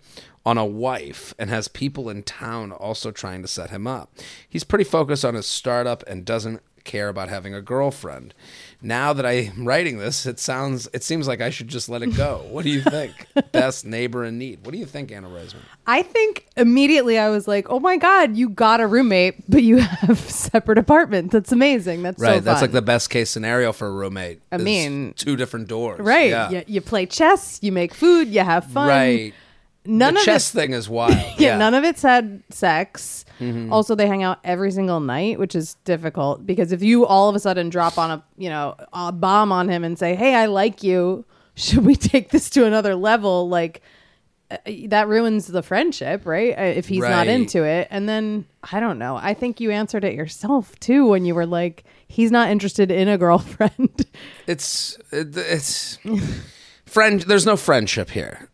on 0.47 0.57
a 0.57 0.65
wife 0.65 1.33
and 1.37 1.49
has 1.49 1.67
people 1.67 2.09
in 2.09 2.23
town 2.23 2.71
also 2.71 3.11
trying 3.11 3.41
to 3.41 3.47
set 3.49 3.69
him 3.69 3.85
up. 3.85 4.13
He's 4.47 4.63
pretty 4.63 4.85
focused 4.85 5.25
on 5.25 5.33
his 5.33 5.45
startup 5.45 6.03
and 6.07 6.23
doesn't 6.23 6.61
care 6.85 7.09
about 7.09 7.27
having 7.27 7.53
a 7.53 7.61
girlfriend. 7.61 8.33
Now 8.81 9.11
that 9.11 9.25
I'm 9.25 9.67
writing 9.67 9.97
this, 9.97 10.25
it 10.25 10.39
sounds 10.39 10.87
it 10.93 11.03
seems 11.03 11.27
like 11.27 11.41
I 11.41 11.49
should 11.49 11.67
just 11.67 11.89
let 11.89 12.01
it 12.01 12.15
go. 12.15 12.45
What 12.49 12.63
do 12.63 12.69
you 12.69 12.79
think? 12.81 13.11
Best 13.51 13.85
neighbor 13.85 14.23
in 14.23 14.37
need. 14.37 14.65
What 14.65 14.71
do 14.71 14.77
you 14.77 14.85
think, 14.85 15.11
Anna 15.11 15.27
Roisman? 15.27 15.57
I 15.85 16.01
think 16.01 16.47
immediately 16.55 17.19
I 17.19 17.27
was 17.27 17.45
like, 17.45 17.69
"Oh 17.69 17.81
my 17.81 17.97
god, 17.97 18.37
you 18.37 18.47
got 18.47 18.79
a 18.79 18.87
roommate, 18.87 19.49
but 19.49 19.63
you 19.63 19.77
have 20.05 20.17
separate 20.17 20.77
apartments. 20.77 21.33
That's 21.33 21.51
amazing. 21.51 22.03
That's 22.03 22.21
Right, 22.21 22.35
so 22.35 22.39
that's 22.39 22.61
like 22.61 22.71
the 22.71 22.81
best 22.81 23.09
case 23.09 23.29
scenario 23.29 23.73
for 23.73 23.87
a 23.87 23.91
roommate. 23.91 24.39
I 24.53 24.57
mean- 24.57 25.13
two 25.17 25.35
different 25.35 25.67
doors. 25.67 25.99
right. 25.99 26.29
Yeah. 26.29 26.49
You, 26.51 26.63
you 26.67 26.79
play 26.81 27.05
chess, 27.05 27.59
you 27.61 27.73
make 27.73 27.93
food, 27.93 28.29
you 28.29 28.39
have 28.41 28.63
fun. 28.63 28.87
Right. 28.87 29.33
None 29.87 30.13
the 30.15 30.19
of 30.19 30.25
chess 30.25 30.53
it. 30.53 30.57
thing 30.57 30.73
is 30.73 30.89
wild. 30.89 31.15
Yeah, 31.37 31.57
none 31.57 31.73
of 31.73 31.83
it's 31.83 32.01
had 32.01 32.43
sex. 32.49 33.25
Mm-hmm. 33.39 33.71
Also, 33.71 33.95
they 33.95 34.07
hang 34.07 34.23
out 34.23 34.39
every 34.43 34.71
single 34.71 34.99
night, 34.99 35.39
which 35.39 35.55
is 35.55 35.75
difficult 35.85 36.45
because 36.45 36.71
if 36.71 36.81
you 36.83 37.05
all 37.05 37.29
of 37.29 37.35
a 37.35 37.39
sudden 37.39 37.69
drop 37.69 37.97
on 37.97 38.11
a 38.11 38.23
you 38.37 38.49
know 38.49 38.75
a 38.93 39.11
bomb 39.11 39.51
on 39.51 39.69
him 39.69 39.83
and 39.83 39.97
say, 39.97 40.15
"Hey, 40.15 40.35
I 40.35 40.47
like 40.47 40.83
you," 40.83 41.25
should 41.55 41.85
we 41.85 41.95
take 41.95 42.29
this 42.31 42.49
to 42.51 42.65
another 42.65 42.95
level? 42.95 43.47
Like 43.47 43.81
uh, 44.49 44.57
that 44.87 45.07
ruins 45.07 45.47
the 45.47 45.61
friendship, 45.61 46.25
right? 46.25 46.57
Uh, 46.57 46.61
If 46.63 46.87
he's 46.87 47.01
not 47.03 47.27
into 47.27 47.63
it, 47.63 47.87
and 47.91 48.07
then 48.09 48.45
I 48.71 48.79
don't 48.79 48.97
know. 48.97 49.15
I 49.17 49.33
think 49.33 49.59
you 49.59 49.71
answered 49.71 50.03
it 50.03 50.13
yourself 50.15 50.77
too 50.79 51.07
when 51.07 51.23
you 51.25 51.35
were 51.35 51.45
like, 51.45 51.83
"He's 52.07 52.31
not 52.31 52.49
interested 52.49 52.89
in 52.91 53.07
a 53.07 53.17
girlfriend." 53.17 54.05
It's 54.47 54.97
it, 55.11 55.35
it's 55.37 55.99
friend. 56.85 57.21
There's 57.21 57.45
no 57.45 57.55
friendship 57.57 58.09
here. 58.11 58.49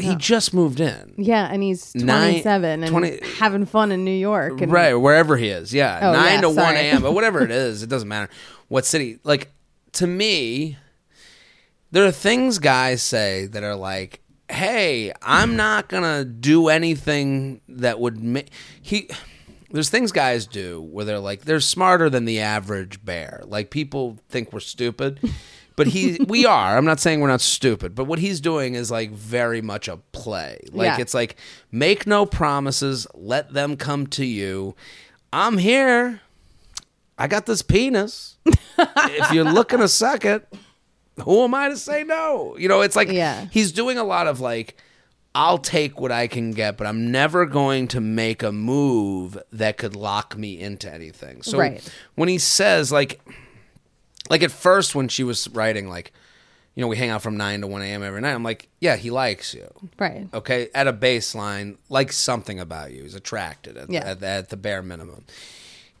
He 0.00 0.14
just 0.16 0.52
moved 0.52 0.80
in, 0.80 1.14
yeah, 1.16 1.48
and 1.50 1.62
he's 1.62 1.94
Nine- 1.94 2.06
twenty 2.06 2.42
seven 2.42 2.82
and 2.82 2.90
20 2.90 3.20
having 3.38 3.64
fun 3.66 3.92
in 3.92 4.04
New 4.04 4.10
York. 4.10 4.60
And, 4.60 4.72
right 4.72 4.94
wherever 4.94 5.36
he 5.36 5.48
is. 5.48 5.72
Yeah, 5.72 5.98
Oh, 6.02 6.12
nine 6.12 6.34
yeah, 6.34 6.40
to 6.42 6.48
one 6.48 6.56
sorry. 6.56 6.76
a.m. 6.78 7.02
But 7.02 7.12
whatever 7.12 7.42
it 7.42 7.50
is, 7.52 7.82
it 7.82 7.88
doesn't 7.88 8.08
matter. 8.08 8.28
What 8.68 8.84
city? 8.86 9.18
Like 9.24 9.52
to 9.92 10.06
me, 10.06 10.76
there 11.90 12.04
are 12.04 12.10
things 12.12 12.58
guys 12.58 13.02
say 13.02 13.46
that 13.46 13.62
are 13.62 13.76
like, 13.76 14.20
"Hey, 14.48 15.12
I'm 15.22 15.56
not 15.64 15.88
gonna 15.88 16.24
do 16.24 16.68
anything 16.68 17.60
that 17.68 18.00
would 18.00 18.22
make 18.22 18.50
he." 18.82 19.08
There's 19.70 19.90
things 19.90 20.12
guys 20.12 20.46
do 20.46 20.80
where 20.80 21.04
they're 21.04 21.18
like 21.18 21.42
they're 21.46 21.58
smarter 21.60 22.08
than 22.08 22.24
the 22.26 22.38
average 22.40 23.04
bear. 23.04 23.42
Like 23.44 23.70
people 23.70 24.18
think 24.28 24.52
we're 24.52 24.60
stupid, 24.60 25.18
but 25.76 25.86
he 25.88 26.18
we 26.28 26.46
are. 26.46 26.76
I'm 26.76 26.84
not 26.84 27.00
saying 27.00 27.20
we're 27.20 27.28
not 27.28 27.40
stupid, 27.40 27.94
but 27.94 28.04
what 28.04 28.18
he's 28.18 28.40
doing 28.40 28.74
is 28.74 28.90
like 28.90 29.10
very 29.10 29.60
much 29.60 29.88
a 29.88 29.96
play. 30.12 30.58
Like 30.72 30.86
Yeah. 30.86 31.00
it's 31.00 31.14
like 31.14 31.36
make 31.72 32.06
no 32.06 32.26
promises, 32.26 33.06
let 33.14 33.52
them 33.52 33.76
come 33.76 34.06
to 34.08 34.24
you. 34.24 34.74
I'm 35.32 35.58
here. 35.58 36.20
I 37.18 37.26
got 37.28 37.46
this 37.46 37.62
penis. 37.62 38.36
if 38.46 39.32
you're 39.32 39.44
looking 39.44 39.78
to 39.80 39.88
suck 39.88 40.24
it, 40.24 40.46
who 41.22 41.42
am 41.44 41.54
I 41.54 41.68
to 41.68 41.76
say 41.76 42.02
no? 42.04 42.56
You 42.58 42.68
know, 42.68 42.80
it's 42.80 42.96
like 42.96 43.10
Yeah. 43.10 43.46
he's 43.50 43.72
doing 43.72 43.98
a 43.98 44.04
lot 44.04 44.26
of 44.26 44.40
like, 44.40 44.76
I'll 45.36 45.58
take 45.58 45.98
what 46.00 46.12
I 46.12 46.28
can 46.28 46.52
get, 46.52 46.76
but 46.76 46.86
I'm 46.86 47.10
never 47.10 47.46
going 47.46 47.88
to 47.88 48.00
make 48.00 48.42
a 48.44 48.52
move 48.52 49.36
that 49.52 49.76
could 49.78 49.96
lock 49.96 50.36
me 50.36 50.60
into 50.60 50.92
anything. 50.92 51.42
So 51.42 51.58
Right. 51.58 51.82
when 52.14 52.28
he 52.28 52.38
says 52.38 52.92
like, 52.92 53.20
like 54.30 54.42
at 54.42 54.50
first 54.50 54.94
when 54.94 55.08
she 55.08 55.24
was 55.24 55.48
writing 55.50 55.88
like, 55.88 56.12
you 56.74 56.80
know, 56.80 56.88
we 56.88 56.96
hang 56.96 57.10
out 57.10 57.22
from 57.22 57.36
nine 57.36 57.60
to 57.60 57.66
one 57.68 57.82
a.m. 57.82 58.02
every 58.02 58.20
night. 58.20 58.32
I'm 58.34 58.42
like, 58.42 58.68
yeah, 58.80 58.96
he 58.96 59.10
likes 59.10 59.54
you. 59.54 59.68
right. 59.98 60.26
Okay, 60.34 60.68
at 60.74 60.88
a 60.88 60.92
baseline, 60.92 61.76
likes 61.88 62.16
something 62.16 62.58
about 62.58 62.92
you. 62.92 63.02
He's 63.02 63.14
attracted 63.14 63.76
at, 63.76 63.90
Yeah. 63.90 64.00
at, 64.04 64.22
at 64.22 64.48
the 64.48 64.56
bare 64.56 64.82
minimum. 64.82 65.24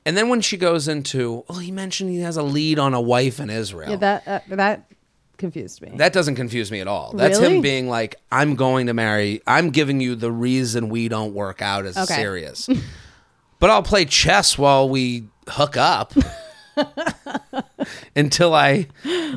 And 0.06 0.16
then 0.16 0.28
when 0.28 0.40
she 0.40 0.56
goes 0.56 0.88
into, 0.88 1.44
well, 1.48 1.58
he 1.60 1.70
mentioned 1.70 2.10
he 2.10 2.18
has 2.20 2.36
a 2.36 2.42
lead 2.42 2.78
on 2.78 2.92
a 2.92 3.00
wife 3.00 3.38
in 3.40 3.50
Israel. 3.50 3.90
Yeah, 3.90 3.96
that 3.96 4.28
uh, 4.28 4.40
that 4.56 4.90
confused 5.38 5.80
me. 5.80 5.92
That 5.96 6.12
doesn't 6.12 6.34
confuse 6.34 6.70
me 6.70 6.80
at 6.80 6.88
all. 6.88 7.12
That's 7.14 7.38
Really? 7.40 7.56
him 7.56 7.62
being 7.62 7.88
like, 7.88 8.16
I'm 8.32 8.54
going 8.56 8.86
to 8.88 8.94
marry, 8.94 9.42
I'm 9.46 9.70
giving 9.70 10.00
you 10.00 10.14
the 10.14 10.30
reason 10.32 10.88
we 10.88 11.08
don't 11.08 11.34
work 11.34 11.62
out 11.62 11.86
as 11.86 11.96
Okay. 11.96 12.14
serious. 12.16 12.68
but 13.60 13.70
I'll 13.70 13.82
play 13.82 14.04
chess 14.04 14.58
while 14.58 14.88
we 14.88 15.28
hook 15.48 15.76
up 15.76 16.12
until 18.16 18.54
I 18.54 18.86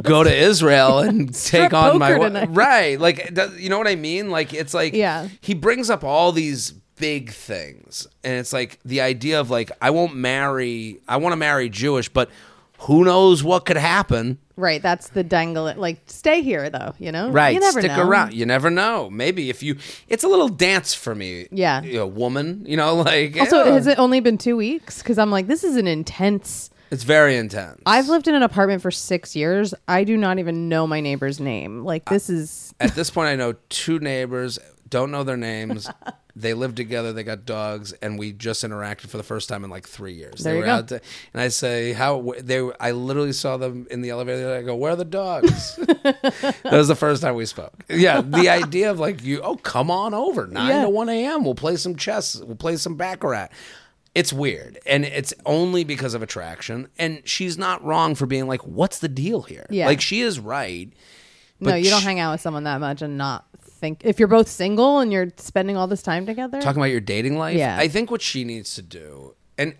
go 0.02 0.24
to 0.24 0.34
Israel 0.36 1.00
and 1.00 1.34
take 1.46 1.74
on 1.74 1.98
my 2.00 2.18
tonight. 2.18 2.50
right. 2.52 3.00
Like, 3.00 3.32
you 3.58 3.70
know 3.70 3.78
what 3.78 3.88
I 3.88 3.96
mean? 3.96 4.30
Like, 4.30 4.54
it's 4.54 4.74
like 4.74 4.94
Yeah. 4.94 5.28
he 5.42 5.54
brings 5.54 5.90
up 5.90 6.04
all 6.04 6.32
these 6.32 6.72
big 6.98 7.32
things, 7.32 8.08
and 8.24 8.34
it's 8.40 8.54
like 8.54 8.80
the 8.84 9.02
idea 9.02 9.40
of 9.40 9.50
like, 9.50 9.72
I 9.82 9.90
won't 9.92 10.16
marry, 10.16 11.00
I 11.08 11.18
want 11.18 11.34
to 11.34 11.38
marry 11.38 11.70
Jewish, 11.70 12.10
but 12.10 12.30
who 12.82 13.04
knows 13.04 13.44
what 13.44 13.66
could 13.66 13.78
happen. 13.78 14.38
Right, 14.56 14.82
that's 14.82 15.10
the 15.10 15.24
dangle. 15.24 15.72
Like, 15.78 16.00
stay 16.08 16.42
here 16.42 16.70
though. 16.70 16.94
You 17.00 17.12
know, 17.12 17.30
Right. 17.30 17.54
You 17.54 17.60
never 17.60 17.80
Stick 17.80 17.92
know. 17.92 18.08
around. 18.08 18.34
You 18.34 18.46
never 18.46 18.70
know. 18.72 19.10
Maybe 19.10 19.50
if 19.52 19.62
you, 19.62 19.78
it's 20.08 20.24
a 20.24 20.28
little 20.28 20.48
dance 20.50 20.94
for 20.96 21.14
me. 21.14 21.48
Yeah. 21.52 21.82
You 21.84 21.94
know, 22.00 22.08
woman, 22.08 22.64
you 22.68 22.78
know, 22.78 22.96
like. 23.04 23.40
Also, 23.40 23.64
yeah. 23.66 23.72
has 23.74 23.86
it 23.88 24.00
only 24.00 24.20
been 24.20 24.38
two 24.40 24.56
weeks? 24.58 25.00
Because 25.00 25.18
I'm 25.20 25.30
like, 25.32 25.46
this 25.48 25.64
is 25.64 25.76
an 25.76 25.88
intense. 25.88 26.70
It's 26.92 27.04
very 27.04 27.36
intense. 27.38 27.82
I've 27.86 28.08
lived 28.08 28.28
in 28.28 28.36
an 28.36 28.44
apartment 28.44 28.82
for 28.82 28.92
six 28.92 29.36
years. 29.36 29.74
I 29.88 30.04
do 30.04 30.16
not 30.18 30.40
even 30.40 30.70
know 30.70 30.88
my 30.88 31.02
neighbor's 31.02 31.40
name. 31.40 31.84
Like, 31.84 32.06
this 32.06 32.30
is 32.30 32.74
At 32.80 32.96
this 32.96 33.10
point, 33.10 33.28
I 33.30 33.36
know 33.36 33.56
two 33.70 34.00
neighbors, 34.00 34.58
don't 34.90 35.12
know 35.12 35.24
their 35.24 35.38
names. 35.38 35.90
They 36.40 36.54
live 36.54 36.76
together. 36.76 37.14
They 37.14 37.24
got 37.24 37.46
dogs, 37.48 37.94
and 37.94 38.20
we 38.20 38.32
just 38.32 38.64
interacted 38.64 39.08
for 39.08 39.18
the 39.18 39.24
first 39.24 39.50
time 39.50 39.64
in 39.64 39.72
like 39.72 39.88
three 39.88 40.14
years. 40.14 40.42
There 40.44 40.54
they 40.54 40.58
you 40.60 40.62
were 40.62 40.68
go. 40.68 40.72
out, 40.76 40.88
to, 40.90 41.02
and 41.34 41.42
I 41.42 41.48
say, 41.48 41.94
"How?" 41.94 42.32
They, 42.40 42.60
I 42.80 42.92
literally 42.92 43.34
saw 43.34 43.58
them 43.58 43.88
in 43.90 44.04
the 44.04 44.12
elevator. 44.12 44.54
I 44.56 44.62
go, 44.62 44.74
oh, 44.74 44.76
"Where 44.76 44.92
are 44.92 44.96
the 44.96 45.04
dogs?" 45.04 45.76
that 45.78 46.64
was 46.72 46.88
the 46.90 46.96
first 46.96 47.24
time 47.24 47.34
we 47.34 47.48
spoke. 47.48 47.74
Yeah, 47.90 48.22
the 48.22 48.50
idea 48.50 48.92
of 48.92 49.00
like 49.00 49.24
you, 49.24 49.42
oh, 49.42 49.56
come 49.56 49.90
on 49.90 50.14
over, 50.14 50.46
nine 50.46 50.70
Yeah. 50.70 50.82
to 50.84 50.90
one 50.90 51.10
a.m. 51.10 51.44
We'll 51.44 51.56
play 51.56 51.76
some 51.76 51.96
chess. 51.96 52.36
We'll 52.36 52.56
play 52.56 52.78
some 52.78 52.98
baccarat. 52.98 53.48
It's 54.16 54.34
weird, 54.34 54.80
and 54.86 55.06
it's 55.06 55.34
only 55.46 55.84
because 55.84 56.14
of 56.14 56.22
attraction. 56.24 56.88
And 56.98 57.22
she's 57.24 57.58
not 57.58 57.84
wrong 57.84 58.16
for 58.16 58.26
being 58.26 58.48
like, 58.48 58.62
"What's 58.66 59.00
the 59.00 59.08
deal 59.08 59.44
here?" 59.44 59.68
Yeah. 59.70 59.86
Like 59.86 60.02
she 60.02 60.22
is 60.22 60.40
right. 60.40 60.92
no, 61.60 61.76
you 61.76 61.90
don't 61.90 62.04
hang 62.04 62.20
out 62.20 62.32
with 62.34 62.42
someone 62.42 62.64
that 62.64 62.80
much 62.80 63.02
and 63.02 63.18
not 63.18 63.46
think. 63.62 64.02
If 64.04 64.18
you're 64.20 64.28
both 64.28 64.48
single 64.48 65.00
and 65.00 65.12
you're 65.12 65.28
spending 65.38 65.78
all 65.78 65.88
this 65.88 66.02
time 66.02 66.26
together, 66.26 66.62
talking 66.62 66.82
about 66.82 66.92
your 66.92 67.00
dating 67.00 67.38
life. 67.38 67.58
Yeah. 67.58 67.78
I 67.78 67.88
think 67.88 68.10
what 68.10 68.22
she 68.22 68.44
needs 68.44 68.74
to 68.76 68.82
do, 68.82 69.36
and 69.58 69.76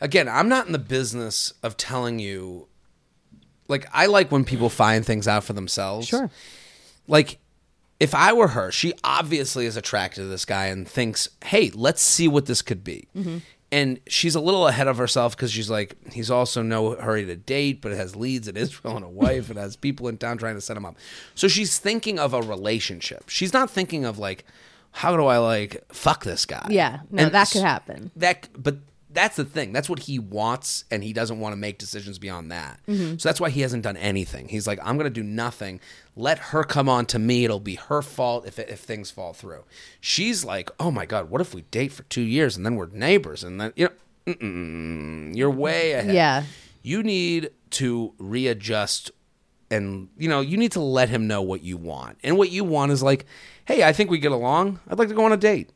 again, 0.00 0.28
I'm 0.28 0.48
not 0.48 0.66
in 0.66 0.72
the 0.72 0.78
business 0.78 1.52
of 1.62 1.76
telling 1.76 2.18
you. 2.18 2.68
Like, 3.70 3.86
I 3.92 4.06
like 4.06 4.32
when 4.32 4.46
people 4.46 4.70
find 4.70 5.04
things 5.04 5.28
out 5.28 5.44
for 5.44 5.52
themselves. 5.52 6.08
sure. 6.08 6.30
Like, 7.06 7.38
if 8.00 8.14
I 8.14 8.32
were 8.32 8.48
her, 8.48 8.70
she 8.70 8.92
obviously 9.02 9.66
is 9.66 9.76
attracted 9.76 10.22
to 10.22 10.28
this 10.28 10.44
guy 10.44 10.66
and 10.66 10.88
thinks, 10.88 11.28
"Hey, 11.44 11.70
let's 11.74 12.02
see 12.02 12.28
what 12.28 12.46
this 12.46 12.62
could 12.62 12.84
be." 12.84 13.08
Mm-hmm. 13.16 13.38
And 13.70 14.00
she's 14.06 14.34
a 14.34 14.40
little 14.40 14.66
ahead 14.66 14.88
of 14.88 14.96
herself 14.96 15.36
because 15.36 15.52
she's 15.52 15.68
like, 15.68 15.94
he's 16.10 16.30
also 16.30 16.62
no 16.62 16.94
hurry 16.94 17.26
to 17.26 17.36
date, 17.36 17.82
but 17.82 17.92
it 17.92 17.96
has 17.96 18.16
leads 18.16 18.48
in 18.48 18.56
Israel 18.56 18.96
and 18.96 19.04
a 19.04 19.08
wife. 19.08 19.50
It 19.50 19.58
has 19.58 19.76
people 19.76 20.08
in 20.08 20.16
town 20.16 20.38
trying 20.38 20.54
to 20.54 20.60
set 20.62 20.76
him 20.76 20.86
up. 20.86 20.96
So 21.34 21.48
she's 21.48 21.78
thinking 21.78 22.18
of 22.18 22.32
a 22.32 22.40
relationship. 22.40 23.28
She's 23.28 23.52
not 23.52 23.70
thinking 23.70 24.06
of 24.06 24.18
like, 24.18 24.46
how 24.92 25.16
do 25.16 25.26
I 25.26 25.36
like 25.36 25.84
fuck 25.92 26.24
this 26.24 26.46
guy? 26.46 26.66
Yeah, 26.70 27.00
no, 27.10 27.24
And 27.24 27.34
that 27.34 27.50
could 27.50 27.60
happen. 27.60 28.10
That, 28.16 28.48
but 28.56 28.78
that's 29.10 29.36
the 29.36 29.44
thing. 29.44 29.72
That's 29.72 29.88
what 29.88 30.00
he 30.00 30.18
wants, 30.18 30.84
and 30.90 31.02
he 31.02 31.12
doesn't 31.12 31.40
want 31.40 31.52
to 31.52 31.56
make 31.56 31.78
decisions 31.78 32.18
beyond 32.18 32.50
that. 32.52 32.80
Mm-hmm. 32.86 33.16
So 33.16 33.28
that's 33.28 33.40
why 33.40 33.50
he 33.50 33.62
hasn't 33.62 33.82
done 33.82 33.96
anything. 33.96 34.48
He's 34.48 34.66
like, 34.66 34.78
I'm 34.82 34.96
going 34.96 35.12
to 35.12 35.20
do 35.20 35.22
nothing. 35.22 35.80
Let 36.14 36.38
her 36.38 36.62
come 36.64 36.88
on 36.88 37.06
to 37.06 37.18
me. 37.18 37.44
It'll 37.44 37.60
be 37.60 37.76
her 37.76 38.02
fault 38.02 38.46
if 38.46 38.58
if 38.58 38.80
things 38.80 39.10
fall 39.10 39.32
through. 39.32 39.64
She's 40.00 40.44
like, 40.44 40.70
oh 40.78 40.90
my 40.90 41.06
god, 41.06 41.30
what 41.30 41.40
if 41.40 41.54
we 41.54 41.62
date 41.62 41.92
for 41.92 42.02
two 42.04 42.22
years 42.22 42.56
and 42.56 42.66
then 42.66 42.76
we're 42.76 42.88
neighbors 42.88 43.44
and 43.44 43.60
then 43.60 43.72
you 43.76 43.88
know, 44.26 45.32
you're 45.34 45.50
way 45.50 45.92
ahead. 45.92 46.14
Yeah. 46.14 46.44
You 46.82 47.02
need 47.02 47.50
to 47.70 48.14
readjust 48.18 49.10
and 49.70 50.08
you 50.16 50.28
know 50.28 50.40
you 50.40 50.56
need 50.56 50.72
to 50.72 50.80
let 50.80 51.08
him 51.08 51.26
know 51.26 51.42
what 51.42 51.62
you 51.62 51.76
want 51.76 52.18
and 52.22 52.38
what 52.38 52.50
you 52.50 52.64
want 52.64 52.90
is 52.90 53.02
like 53.02 53.26
hey 53.66 53.82
i 53.82 53.92
think 53.92 54.10
we 54.10 54.18
get 54.18 54.32
along 54.32 54.80
i'd 54.88 54.98
like 54.98 55.08
to 55.08 55.14
go 55.14 55.24
on 55.24 55.32
a 55.32 55.36
date 55.36 55.70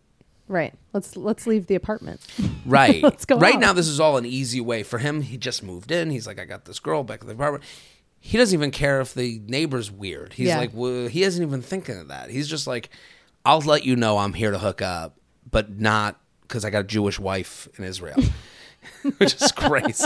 Right. 0.52 0.74
Let's 0.92 1.16
let's 1.16 1.46
leave 1.46 1.66
the 1.66 1.74
apartment. 1.74 2.20
Right. 2.64 3.02
Let's 3.02 3.24
go 3.24 3.38
right 3.38 3.54
out. 3.54 3.60
now, 3.60 3.72
this 3.72 3.88
is 3.88 3.98
all 3.98 4.16
an 4.18 4.24
easy 4.24 4.60
way 4.60 4.84
for 4.84 4.98
him. 4.98 5.22
He 5.22 5.36
just 5.36 5.64
moved 5.64 5.90
in. 5.90 6.10
He's 6.10 6.28
like, 6.28 6.38
I 6.38 6.44
got 6.44 6.64
this 6.64 6.78
girl 6.78 7.02
back 7.02 7.20
at 7.22 7.26
the 7.26 7.32
apartment. 7.32 7.64
He 8.20 8.38
doesn't 8.38 8.56
even 8.56 8.70
care 8.70 9.00
if 9.00 9.14
the 9.14 9.40
neighbor's 9.48 9.90
weird. 9.90 10.34
He's 10.34 10.46
Yeah. 10.48 10.58
like, 10.58 10.70
well, 10.72 11.08
he 11.08 11.24
isn't 11.24 11.42
even 11.42 11.60
thinking 11.60 11.98
of 11.98 12.06
that. 12.08 12.30
He's 12.30 12.46
just 12.46 12.68
like, 12.68 12.90
I'll 13.44 13.60
let 13.62 13.84
you 13.84 13.96
know 13.96 14.18
I'm 14.18 14.32
here 14.34 14.52
to 14.52 14.58
hook 14.60 14.80
up, 14.80 15.16
but 15.50 15.70
not 15.80 16.20
because 16.42 16.64
I 16.64 16.70
got 16.70 16.80
a 16.80 16.84
Jewish 16.84 17.18
wife 17.18 17.66
in 17.78 17.84
Israel, 17.84 18.22
which 19.18 19.34
is 19.42 19.50
crazy. 19.50 20.04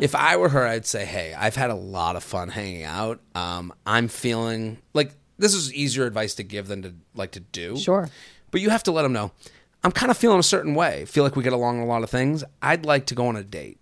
if 0.00 0.14
I 0.14 0.36
were 0.38 0.48
her, 0.48 0.66
I'd 0.66 0.86
say, 0.86 1.04
hey, 1.04 1.34
I've 1.34 1.56
had 1.56 1.68
a 1.68 1.74
lot 1.74 2.16
of 2.16 2.24
fun 2.24 2.48
hanging 2.48 2.84
out. 2.84 3.20
Um, 3.34 3.74
I'm 3.84 4.08
feeling 4.08 4.78
like 4.94 5.12
this 5.38 5.52
is 5.52 5.74
easier 5.74 6.06
advice 6.06 6.34
to 6.36 6.42
give 6.44 6.68
than 6.68 6.80
to 6.82 6.94
like 7.14 7.32
to 7.32 7.40
do. 7.40 7.76
Sure. 7.76 8.08
But 8.50 8.60
you 8.60 8.70
have 8.70 8.82
to 8.84 8.92
let 8.92 9.02
them 9.02 9.12
know. 9.12 9.32
I'm 9.84 9.92
kind 9.92 10.10
of 10.10 10.16
feeling 10.16 10.38
a 10.38 10.44
certain 10.44 10.74
way. 10.74 11.04
Feel 11.04 11.22
like 11.24 11.36
we 11.36 11.42
get 11.42 11.52
along 11.52 11.78
on 11.78 11.84
a 11.84 11.86
lot 11.86 12.02
of 12.02 12.10
things. 12.10 12.42
I'd 12.60 12.84
like 12.84 13.06
to 13.06 13.14
go 13.14 13.28
on 13.28 13.36
a 13.36 13.44
date. 13.44 13.78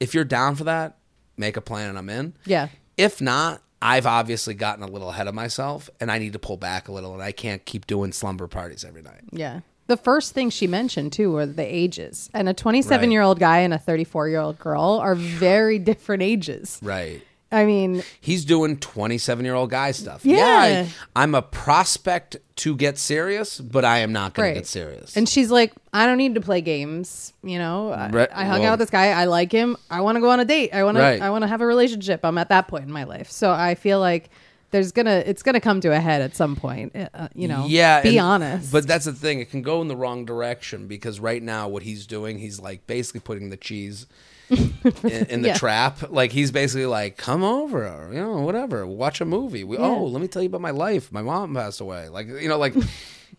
If 0.00 0.14
you're 0.14 0.24
down 0.24 0.54
for 0.54 0.64
that, 0.64 0.96
make 1.36 1.56
a 1.56 1.60
plan 1.60 1.90
and 1.90 1.98
I'm 1.98 2.08
in. 2.08 2.34
Yeah. 2.44 2.68
If 2.96 3.20
not, 3.20 3.62
I've 3.80 4.06
obviously 4.06 4.54
gotten 4.54 4.84
a 4.84 4.86
little 4.86 5.10
ahead 5.10 5.26
of 5.28 5.34
myself 5.34 5.90
and 6.00 6.10
I 6.10 6.18
need 6.18 6.32
to 6.34 6.38
pull 6.38 6.56
back 6.56 6.88
a 6.88 6.92
little 6.92 7.12
and 7.12 7.22
I 7.22 7.32
can't 7.32 7.64
keep 7.64 7.86
doing 7.86 8.12
slumber 8.12 8.46
parties 8.46 8.84
every 8.84 9.02
night. 9.02 9.22
Yeah. 9.30 9.60
The 9.88 9.96
first 9.96 10.32
thing 10.32 10.50
she 10.50 10.66
mentioned 10.66 11.12
too 11.12 11.32
were 11.32 11.44
the 11.44 11.64
ages. 11.64 12.30
And 12.32 12.48
a 12.48 12.54
27 12.54 13.10
year 13.10 13.22
old 13.22 13.40
guy 13.40 13.58
and 13.58 13.74
a 13.74 13.78
34 13.78 14.28
year 14.28 14.40
old 14.40 14.58
girl 14.58 15.00
are 15.02 15.14
very 15.14 15.78
different 15.78 16.22
ages. 16.22 16.78
Right. 16.80 17.22
I 17.52 17.64
mean, 17.66 18.02
He's 18.20 18.44
doing 18.44 18.78
27 18.78 19.44
year 19.44 19.54
old 19.54 19.70
guy 19.70 19.90
stuff. 19.92 20.24
Yeah. 20.24 20.86
I, 21.14 21.22
am 21.22 21.34
a 21.34 21.42
prospect 21.42 22.36
to 22.56 22.74
get 22.76 22.98
serious, 22.98 23.60
but 23.60 23.84
I 23.84 23.98
am 23.98 24.12
not 24.12 24.34
going 24.34 24.46
Right. 24.48 24.54
to 24.54 24.60
get 24.60 24.66
serious. 24.66 25.16
and 25.16 25.28
she's 25.28 25.50
like, 25.50 25.72
I 25.92 26.06
don't 26.06 26.18
need 26.18 26.34
to 26.36 26.40
play 26.40 26.60
games. 26.60 27.32
You 27.42 27.58
know, 27.58 27.90
I, 27.92 28.08
Right. 28.10 28.28
I 28.32 28.44
hung 28.44 28.60
Well- 28.60 28.70
out 28.70 28.78
with 28.78 28.88
this 28.88 28.90
guy. 28.90 29.08
I 29.08 29.24
like 29.26 29.52
him. 29.52 29.76
I 29.90 30.00
want 30.00 30.16
to 30.16 30.20
go 30.20 30.30
on 30.30 30.40
a 30.40 30.44
date. 30.44 30.72
I 30.74 30.84
want 30.84 30.96
Right. 30.98 31.18
to. 31.18 31.24
I 31.24 31.30
want 31.30 31.42
to 31.42 31.48
have 31.48 31.60
a 31.60 31.66
relationship. 31.66 32.24
I'm 32.24 32.38
at 32.38 32.48
that 32.48 32.68
point 32.68 32.84
in 32.84 32.92
my 32.92 33.04
life, 33.04 33.30
so 33.30 33.50
I 33.52 33.74
feel 33.74 34.00
like 34.00 34.30
there's 34.70 34.90
gonna. 34.92 35.22
It's 35.26 35.42
gonna 35.42 35.60
come 35.60 35.82
to 35.82 35.92
a 35.92 36.00
head 36.00 36.22
at 36.22 36.34
some 36.34 36.56
point. 36.56 36.96
Uh, 36.96 37.28
you 37.34 37.46
know. 37.48 37.66
yeah 37.68 38.00
Be 38.02 38.16
and- 38.16 38.26
honest. 38.26 38.72
but 38.72 38.86
that's 38.86 39.04
the 39.04 39.12
thing 39.12 39.40
it 39.40 39.50
can 39.50 39.60
go 39.62 39.82
in 39.82 39.88
the 39.88 39.96
wrong 39.96 40.24
direction 40.24 40.86
because 40.86 41.20
right 41.20 41.42
now 41.42 41.68
what 41.68 41.82
he's 41.82 42.06
doing 42.06 42.38
he's 42.38 42.58
like 42.58 42.86
basically 42.86 43.20
putting 43.20 43.50
the 43.50 43.56
cheese 43.58 44.06
in, 44.50 45.26
in 45.28 45.42
the 45.42 45.48
Yeah. 45.48 45.56
trap 45.58 46.10
like 46.10 46.32
he's 46.32 46.50
basically 46.50 46.86
like 46.86 47.16
come 47.16 47.42
over 47.42 47.86
or 47.86 48.08
you 48.12 48.20
know 48.20 48.40
whatever 48.40 48.86
watch 48.86 49.20
a 49.20 49.24
movie 49.24 49.64
we, 49.64 49.76
oh 49.78 50.04
let 50.04 50.20
me 50.20 50.28
tell 50.28 50.42
you 50.42 50.48
about 50.48 50.60
my 50.60 50.70
life 50.70 51.10
my 51.12 51.22
mom 51.22 51.54
passed 51.54 51.80
away 51.80 52.08
like 52.08 52.26
you 52.26 52.48
know 52.48 52.58
like 52.58 52.74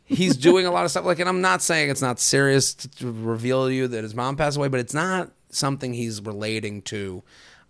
he's 0.06 0.36
doing 0.38 0.66
a 0.66 0.72
lot 0.72 0.86
of 0.86 0.92
stuff 0.92 1.06
like 1.06 1.20
and 1.20 1.30
i'm 1.30 1.42
not 1.42 1.62
saying 1.62 1.90
it's 1.90 2.02
not 2.02 2.20
serious 2.20 2.74
to, 2.74 2.88
to 2.90 3.12
reveal 3.12 3.68
to 3.68 3.74
you 3.74 3.88
that 3.88 4.04
his 4.04 4.16
mom 4.16 4.36
passed 4.36 4.58
away 4.58 4.68
but 4.70 4.80
it's 4.80 4.94
not 4.94 5.30
something 5.50 5.94
he's 5.94 6.20
relating 6.22 6.82
to 6.82 7.22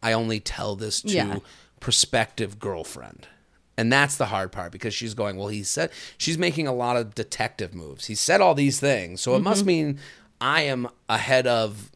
i 0.02 0.14
only 0.14 0.40
tell 0.40 0.76
this 0.76 1.02
to 1.02 1.10
Yeah. 1.10 1.40
prospective 1.80 2.60
girlfriend. 2.60 3.28
And 3.76 3.92
that's 3.92 4.18
the 4.18 4.28
hard 4.28 4.52
part 4.52 4.72
because 4.72 4.94
she's 4.94 5.16
going, 5.16 5.36
well, 5.36 5.48
he 5.48 5.64
said 5.64 5.90
she's 6.20 6.38
making 6.38 6.68
a 6.68 6.72
lot 6.74 6.96
of 6.96 7.16
detective 7.16 7.74
moves. 7.74 8.06
He 8.06 8.14
said 8.14 8.40
all 8.40 8.54
these 8.54 8.80
things. 8.80 9.20
So 9.20 9.32
it 9.32 9.38
Mm-hmm. 9.38 9.44
must 9.46 9.66
mean 9.66 10.00
I 10.40 10.62
am 10.62 10.88
ahead 11.10 11.48
of 11.48 11.90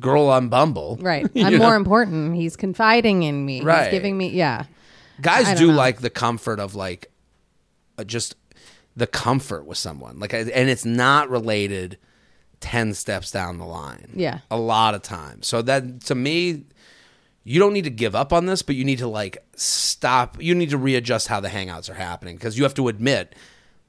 girl 0.00 0.28
on 0.28 0.48
Bumble. 0.48 0.98
right. 1.00 1.26
I'm 1.36 1.52
know? 1.52 1.58
more 1.58 1.76
important. 1.76 2.36
He's 2.36 2.56
confiding 2.56 3.22
in 3.22 3.44
me. 3.44 3.60
Right. 3.62 3.84
He's 3.84 3.92
giving 3.92 4.16
me. 4.16 4.30
Yeah. 4.30 4.64
Guys 5.20 5.58
do 5.58 5.68
know. 5.68 5.74
like 5.74 6.00
the 6.00 6.10
comfort 6.10 6.60
of 6.60 6.74
like 6.74 7.10
uh, 7.96 8.04
just 8.04 8.36
the 8.96 9.06
comfort 9.06 9.66
with 9.66 9.78
someone. 9.78 10.18
Like 10.18 10.32
and 10.32 10.48
it's 10.48 10.84
not 10.84 11.28
related 11.28 11.98
10 12.60 12.94
steps 12.94 13.30
down 13.30 13.58
the 13.58 13.64
line. 13.64 14.10
Yeah. 14.14 14.40
A 14.50 14.58
lot 14.58 14.94
of 14.94 15.02
times. 15.02 15.46
So 15.46 15.62
that 15.62 16.02
to 16.02 16.14
me 16.14 16.64
you 17.44 17.58
don't 17.58 17.72
need 17.72 17.84
to 17.84 17.90
give 17.90 18.14
up 18.14 18.32
on 18.32 18.44
this, 18.44 18.60
but 18.60 18.74
you 18.76 18.84
need 18.84 18.98
to 18.98 19.08
like 19.08 19.38
stop. 19.56 20.40
You 20.40 20.54
need 20.54 20.70
to 20.70 20.76
readjust 20.78 21.28
how 21.28 21.40
the 21.40 21.48
hangouts 21.48 21.88
are 21.88 21.94
happening 21.94 22.36
because 22.36 22.58
you 22.58 22.64
have 22.64 22.74
to 22.74 22.88
admit 22.88 23.34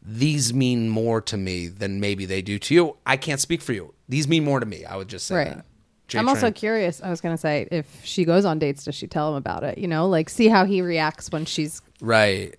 these 0.01 0.53
mean 0.53 0.87
more 0.89 1.19
to 1.21 1.35
me 1.35 1.67
than 1.67 1.99
maybe 1.99 2.25
they 2.25 2.41
do 2.41 2.57
to 2.57 2.73
you. 2.73 2.97
I 3.05 3.17
can't 3.17 3.41
speak 3.41 3.61
for 3.61 3.73
you. 3.73 3.93
These 4.07 4.27
mean 4.29 4.45
more 4.45 4.61
to 4.61 4.65
me. 4.65 4.85
I 4.85 4.95
would 4.95 5.09
just 5.09 5.27
say 5.27 5.35
Right. 5.35 5.47
that. 5.49 5.65
J 6.09 6.19
I'm 6.19 6.27
also 6.27 6.51
curious. 6.51 7.01
I 7.01 7.09
was 7.09 7.21
going 7.21 7.33
to 7.33 7.39
say, 7.39 7.67
if 7.71 8.03
she 8.03 8.25
goes 8.25 8.43
on 8.43 8.59
dates, 8.59 8.83
does 8.83 8.95
she 8.95 9.07
tell 9.07 9.29
him 9.29 9.35
about 9.35 9.63
it? 9.63 9.77
You 9.77 9.87
know, 9.87 10.07
like 10.07 10.29
see 10.29 10.47
how 10.47 10.65
he 10.65 10.81
reacts 10.81 11.31
when 11.31 11.45
she's 11.45 11.81
right. 12.01 12.55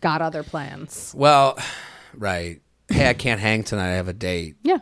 got 0.00 0.20
other 0.20 0.42
plans. 0.42 1.14
Well, 1.16 1.58
right. 2.14 2.60
Hey, 2.88 3.08
I 3.08 3.14
can't 3.14 3.40
hang 3.40 3.64
tonight. 3.64 3.92
I 3.92 3.94
have 3.94 4.08
a 4.08 4.12
date. 4.12 4.56
Yeah. 4.62 4.78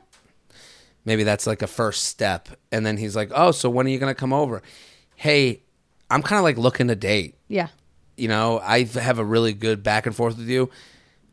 Maybe 1.05 1.23
that's 1.23 1.47
like 1.47 1.63
a 1.63 1.67
first 1.67 2.05
step. 2.05 2.49
And 2.73 2.85
then 2.85 2.97
he's 2.97 3.15
like, 3.15 3.31
"Oh, 3.35 3.53
so 3.53 3.71
when 3.71 3.87
are 3.87 3.91
you 3.91 3.99
going 3.99 4.13
to 4.13 4.19
come 4.19 4.33
over?" 4.33 4.63
Hey, 5.17 5.63
I'm 6.11 6.23
kind 6.23 6.39
of 6.39 6.45
like 6.45 6.59
looking 6.59 6.89
to 6.89 6.97
date. 6.97 7.37
Yeah. 7.49 7.69
you 8.17 8.29
know 8.29 8.61
i 8.63 8.85
have 8.85 9.19
a 9.19 9.25
really 9.25 9.53
good 9.55 9.83
back 9.83 10.07
and 10.07 10.15
forth 10.15 10.37
with 10.37 10.49
you 10.49 10.69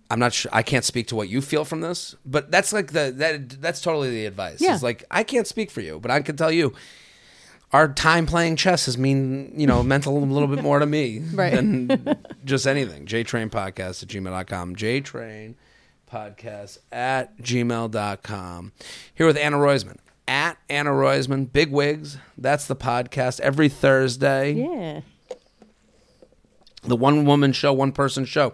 i'm 0.09 0.19
not 0.19 0.33
sure 0.33 0.49
i 0.53 0.61
can't 0.63 0.85
speak 0.85 1.07
to 1.07 1.15
what 1.15 1.29
you 1.29 1.41
feel 1.41 1.65
from 1.65 1.81
this 1.81 2.15
but 2.25 2.49
that's 2.51 2.71
like 2.73 2.91
the 2.91 3.11
that 3.15 3.49
that's 3.61 3.81
totally 3.81 4.09
the 4.09 4.25
advice 4.25 4.61
Yeah. 4.61 4.73
it's 4.73 4.83
like 4.83 5.03
i 5.11 5.23
can't 5.23 5.47
speak 5.47 5.69
for 5.71 5.81
you 5.81 5.99
but 5.99 6.11
i 6.11 6.21
can 6.21 6.35
tell 6.35 6.51
you 6.51 6.73
our 7.73 7.87
time 7.93 8.25
playing 8.25 8.55
chess 8.55 8.85
has 8.85 8.97
mean 8.97 9.53
you 9.59 9.67
know 9.67 9.83
meant 9.83 10.05
a 10.05 10.09
little, 10.09 10.27
little 10.27 10.47
bit 10.47 10.63
more 10.63 10.79
to 10.79 10.85
me 10.85 11.19
Right. 11.33 11.53
than 11.53 12.17
just 12.45 12.65
anything 12.67 13.05
jtrain 13.05 13.49
podcast 13.49 14.03
at 14.03 14.09
gmail.com 14.09 14.75
jtrain 14.75 15.55
podcast 16.11 16.77
at 16.91 17.37
gmail.com 17.39 18.71
here 19.13 19.25
with 19.27 19.37
anna 19.37 19.57
roisman 19.57 19.97
at 20.29 20.57
anna 20.69 20.91
roisman 20.91 21.51
big 21.51 21.69
wigs 21.71 22.17
that's 22.37 22.65
the 22.67 22.75
podcast 22.77 23.39
every 23.41 23.67
thursday 23.67 24.53
Yeah. 24.53 25.01
the 26.83 26.95
one 26.95 27.25
woman 27.25 27.51
show, 27.51 27.73
one 27.73 27.91
person 27.91 28.23
show. 28.23 28.53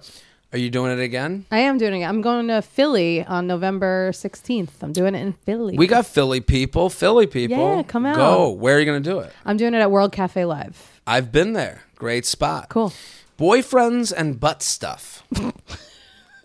Are 0.53 0.59
you 0.59 0.69
doing 0.69 0.91
it 0.91 1.01
again? 1.01 1.47
I 1.51 1.59
am 1.59 1.79
doing 1.79 2.01
it. 2.01 2.05
I'm 2.05 2.21
going 2.21 2.47
to 2.47 2.61
Philly 2.61 3.25
on 3.25 3.47
November 3.47 4.11
16th. 4.11 4.83
I'm 4.83 4.93
doing 4.93 5.15
it 5.15 5.21
in 5.21 5.33
Philly. 5.33 5.75
We 5.75 5.87
got 5.87 6.05
Philly 6.05 6.41
people, 6.41 6.91
Philly 6.91 7.25
people. 7.25 7.57
Yeah, 7.57 7.81
come 7.81 8.05
out. 8.05 8.17
Go. 8.17 8.49
Where 8.51 8.75
are 8.77 8.79
you 8.79 8.85
going 8.85 9.01
to 9.01 9.09
do 9.09 9.17
it? 9.17 9.33
I'm 9.45 9.57
doing 9.57 9.73
it 9.73 9.79
at 9.79 9.89
World 9.89 10.11
Cafe 10.11 10.45
Live. 10.45 11.01
I've 11.07 11.31
been 11.31 11.53
there. 11.53 11.85
Great 11.95 12.27
spot. 12.27 12.69
Cool. 12.69 12.93
Boyfriends 13.39 14.13
and 14.15 14.39
butt 14.39 14.61
stuff. 14.61 15.23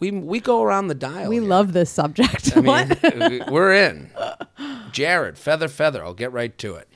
We 0.01 0.13
we 0.13 0.39
go 0.39 0.63
around 0.63 0.87
the 0.87 0.95
dial. 0.95 1.29
We 1.29 1.37
here. 1.41 1.45
love 1.45 1.73
this 1.73 1.91
subject. 1.91 2.57
I 2.57 2.61
mean, 2.61 3.43
we're 3.51 3.73
in. 3.73 4.11
Jared, 4.93 5.37
feather, 5.37 5.67
feather. 5.67 6.05
I'll 6.05 6.15
get 6.15 6.33
right 6.33 6.57
to 6.59 6.77
it. 6.77 6.89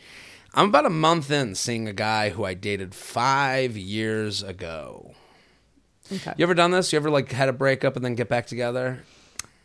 I'm 0.55 0.69
about 0.69 0.87
a 0.87 0.91
month 0.91 1.29
in 1.29 1.57
seeing 1.57 1.89
a 1.89 1.93
guy 1.93 2.31
who 2.31 2.45
I 2.45 2.55
dated 2.55 2.95
five 2.95 3.77
years 3.77 4.43
ago. 4.43 5.15
Okay. 6.13 6.35
You 6.37 6.43
ever 6.45 6.55
done 6.55 6.71
this? 6.71 6.93
You 6.93 6.99
ever 6.99 7.11
like 7.11 7.33
had 7.33 7.49
a 7.49 7.53
breakup 7.53 7.97
and 7.97 8.05
then 8.05 8.15
get 8.15 8.29
back 8.29 8.47
together 8.47 9.03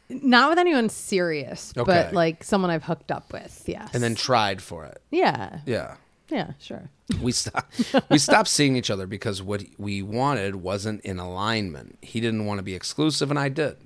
Not 0.09 0.49
with 0.49 0.59
anyone 0.59 0.89
serious, 0.89 1.73
Okay. 1.75 1.83
but 1.85 2.13
like 2.13 2.43
someone 2.43 2.71
I've 2.71 2.83
hooked 2.83 3.11
up 3.11 3.31
with. 3.33 3.63
Yes. 3.65 3.89
and 3.93 4.01
then 4.01 4.15
tried 4.15 4.61
for 4.61 4.85
it? 4.85 5.01
yeah, 5.11 5.59
Yeah. 5.65 5.95
yeah, 6.29 6.51
sure. 6.59 6.89
We 7.21 7.31
stopped. 7.31 7.93
we 8.09 8.17
stopped 8.17 8.49
seeing 8.49 8.75
each 8.75 8.89
other 8.89 9.07
because 9.07 9.41
what 9.41 9.63
we 9.77 10.01
wanted 10.01 10.57
wasn't 10.57 11.01
in 11.01 11.19
alignment. 11.19 11.97
He 12.01 12.19
didn't 12.19 12.45
want 12.45 12.59
to 12.59 12.63
be 12.63 12.75
exclusive, 12.75 13.29
and 13.29 13.39
I 13.39 13.49
did. 13.49 13.77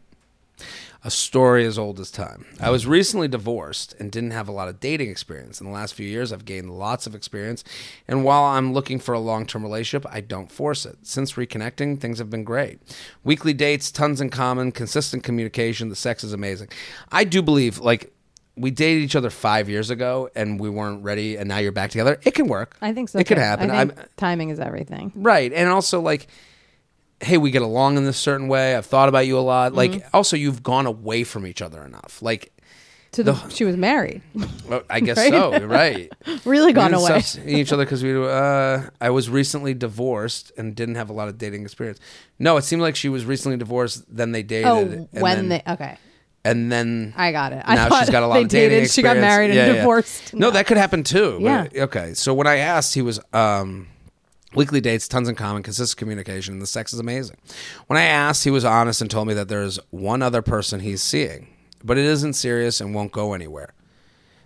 A 1.03 1.09
story 1.09 1.65
as 1.65 1.79
old 1.79 1.99
as 1.99 2.11
time. 2.11 2.45
I 2.59 2.69
was 2.69 2.85
recently 2.85 3.27
divorced 3.27 3.95
and 3.99 4.11
didn't 4.11 4.31
have 4.31 4.47
a 4.47 4.51
lot 4.51 4.67
of 4.67 4.79
dating 4.79 5.09
experience. 5.09 5.59
In 5.59 5.65
the 5.65 5.73
last 5.73 5.95
few 5.95 6.05
years, 6.07 6.31
I've 6.31 6.45
gained 6.45 6.69
lots 6.69 7.07
of 7.07 7.15
experience, 7.15 7.63
and 8.07 8.23
while 8.23 8.43
I'm 8.43 8.71
looking 8.71 8.99
for 8.99 9.13
a 9.13 9.19
long 9.19 9.47
term 9.47 9.63
relationship, 9.63 10.05
I 10.13 10.21
don't 10.21 10.51
force 10.51 10.85
it. 10.85 10.99
Since 11.01 11.33
reconnecting, 11.33 11.99
things 11.99 12.19
have 12.19 12.29
been 12.29 12.43
great. 12.43 12.79
Weekly 13.23 13.53
dates, 13.53 13.89
tons 13.91 14.21
in 14.21 14.29
common, 14.29 14.71
consistent 14.71 15.23
communication, 15.23 15.89
the 15.89 15.95
sex 15.95 16.23
is 16.23 16.33
amazing. 16.33 16.67
I 17.11 17.23
do 17.23 17.41
believe, 17.41 17.79
like, 17.79 18.13
we 18.55 18.69
dated 18.69 19.01
each 19.01 19.15
other 19.15 19.31
five 19.31 19.69
years 19.69 19.89
ago 19.89 20.29
and 20.35 20.59
we 20.59 20.69
weren't 20.69 21.03
ready, 21.03 21.35
and 21.35 21.49
now 21.49 21.57
you're 21.57 21.71
back 21.71 21.89
together. 21.89 22.19
It 22.23 22.35
can 22.35 22.47
work. 22.47 22.77
I 22.79 22.93
think 22.93 23.09
so. 23.09 23.17
It 23.17 23.25
could 23.25 23.37
too. 23.37 23.41
happen. 23.41 23.71
I 23.71 23.85
think 23.85 23.97
I'm- 23.97 24.07
timing 24.17 24.49
is 24.51 24.59
everything. 24.59 25.11
Right. 25.15 25.51
And 25.51 25.67
also 25.67 25.99
like 25.99 26.27
hey, 27.21 27.37
we 27.37 27.51
get 27.51 27.61
along 27.61 27.97
in 27.97 28.05
this 28.05 28.17
certain 28.17 28.47
way. 28.47 28.75
I've 28.75 28.85
thought 28.85 29.09
about 29.09 29.27
you 29.27 29.37
a 29.37 29.41
lot. 29.41 29.73
Like 29.73 29.91
Mm-hmm. 29.91 30.07
also 30.15 30.35
you've 30.35 30.63
gone 30.63 30.85
away 30.85 31.23
from 31.23 31.45
each 31.47 31.61
other 31.61 31.83
enough. 31.83 32.21
Like 32.21 32.51
To 33.13 33.23
the, 33.23 33.33
she 33.49 33.65
was 33.65 33.75
married, 33.77 34.21
well, 34.67 34.83
I 34.89 34.99
guess 35.01 35.17
Right? 35.23 35.31
so, 35.31 35.65
right. 35.65 36.11
really 36.45 36.71
gone 36.73 36.93
away. 36.93 37.21
each 37.45 37.71
other 37.73 37.83
because 37.85 38.03
we. 38.03 38.15
Uh, 38.15 38.83
I 39.01 39.09
was 39.09 39.29
recently 39.29 39.73
divorced 39.73 40.51
and 40.57 40.75
didn't 40.75 40.95
have 40.95 41.09
a 41.09 41.13
lot 41.13 41.27
of 41.27 41.37
dating 41.37 41.63
experience. 41.63 41.99
No, 42.39 42.55
it 42.57 42.63
seemed 42.63 42.81
like 42.81 42.95
she 42.95 43.09
was 43.09 43.25
recently 43.25 43.57
divorced. 43.57 44.03
Then 44.15 44.31
they 44.31 44.43
dated. 44.43 44.65
Oh, 44.67 44.85
when 45.19 45.37
then, 45.37 45.49
they 45.49 45.61
okay, 45.73 45.97
and 46.45 46.71
then 46.71 47.13
I 47.17 47.31
got 47.33 47.51
it. 47.53 47.61
I 47.65 47.75
now 47.75 47.99
she's 47.99 48.09
got 48.09 48.23
a 48.23 48.27
lot 48.27 48.35
they 48.35 48.43
of 48.43 48.47
dating 48.49 48.69
dated. 48.79 48.91
She 48.91 49.01
got 49.01 49.17
experience. 49.17 49.29
married 49.29 49.49
and 49.51 49.55
Yeah, 49.57 49.67
yeah. 49.67 49.73
divorced. 49.81 50.33
No, 50.33 50.49
that 50.49 50.65
could 50.65 50.77
happen 50.77 51.03
too. 51.03 51.39
but- 51.41 51.73
Yeah. 51.75 51.83
okay. 51.83 52.13
So 52.15 52.33
when 52.33 52.47
I 52.47 52.57
asked, 52.57 52.93
he 52.95 53.01
was 53.01 53.19
um, 53.33 53.87
weekly 54.55 54.81
dates, 54.81 55.07
tons 55.07 55.29
in 55.29 55.35
common, 55.35 55.63
consistent 55.63 55.97
communication, 55.97 56.53
and 56.53 56.61
the 56.61 56.67
sex 56.67 56.93
is 56.93 56.99
amazing. 56.99 57.37
When 57.87 57.97
I 57.97 58.03
asked, 58.03 58.43
he 58.43 58.51
was 58.51 58.65
honest 58.65 59.01
and 59.01 59.09
told 59.09 59.27
me 59.27 59.33
that 59.33 59.47
there's 59.47 59.79
one 59.89 60.21
other 60.21 60.41
person 60.41 60.79
he's 60.81 61.01
seeing, 61.03 61.47
but 61.83 61.97
it 61.97 62.05
isn't 62.05 62.33
serious 62.33 62.81
and 62.81 62.93
won't 62.93 63.11
go 63.11 63.33
anywhere. 63.33 63.73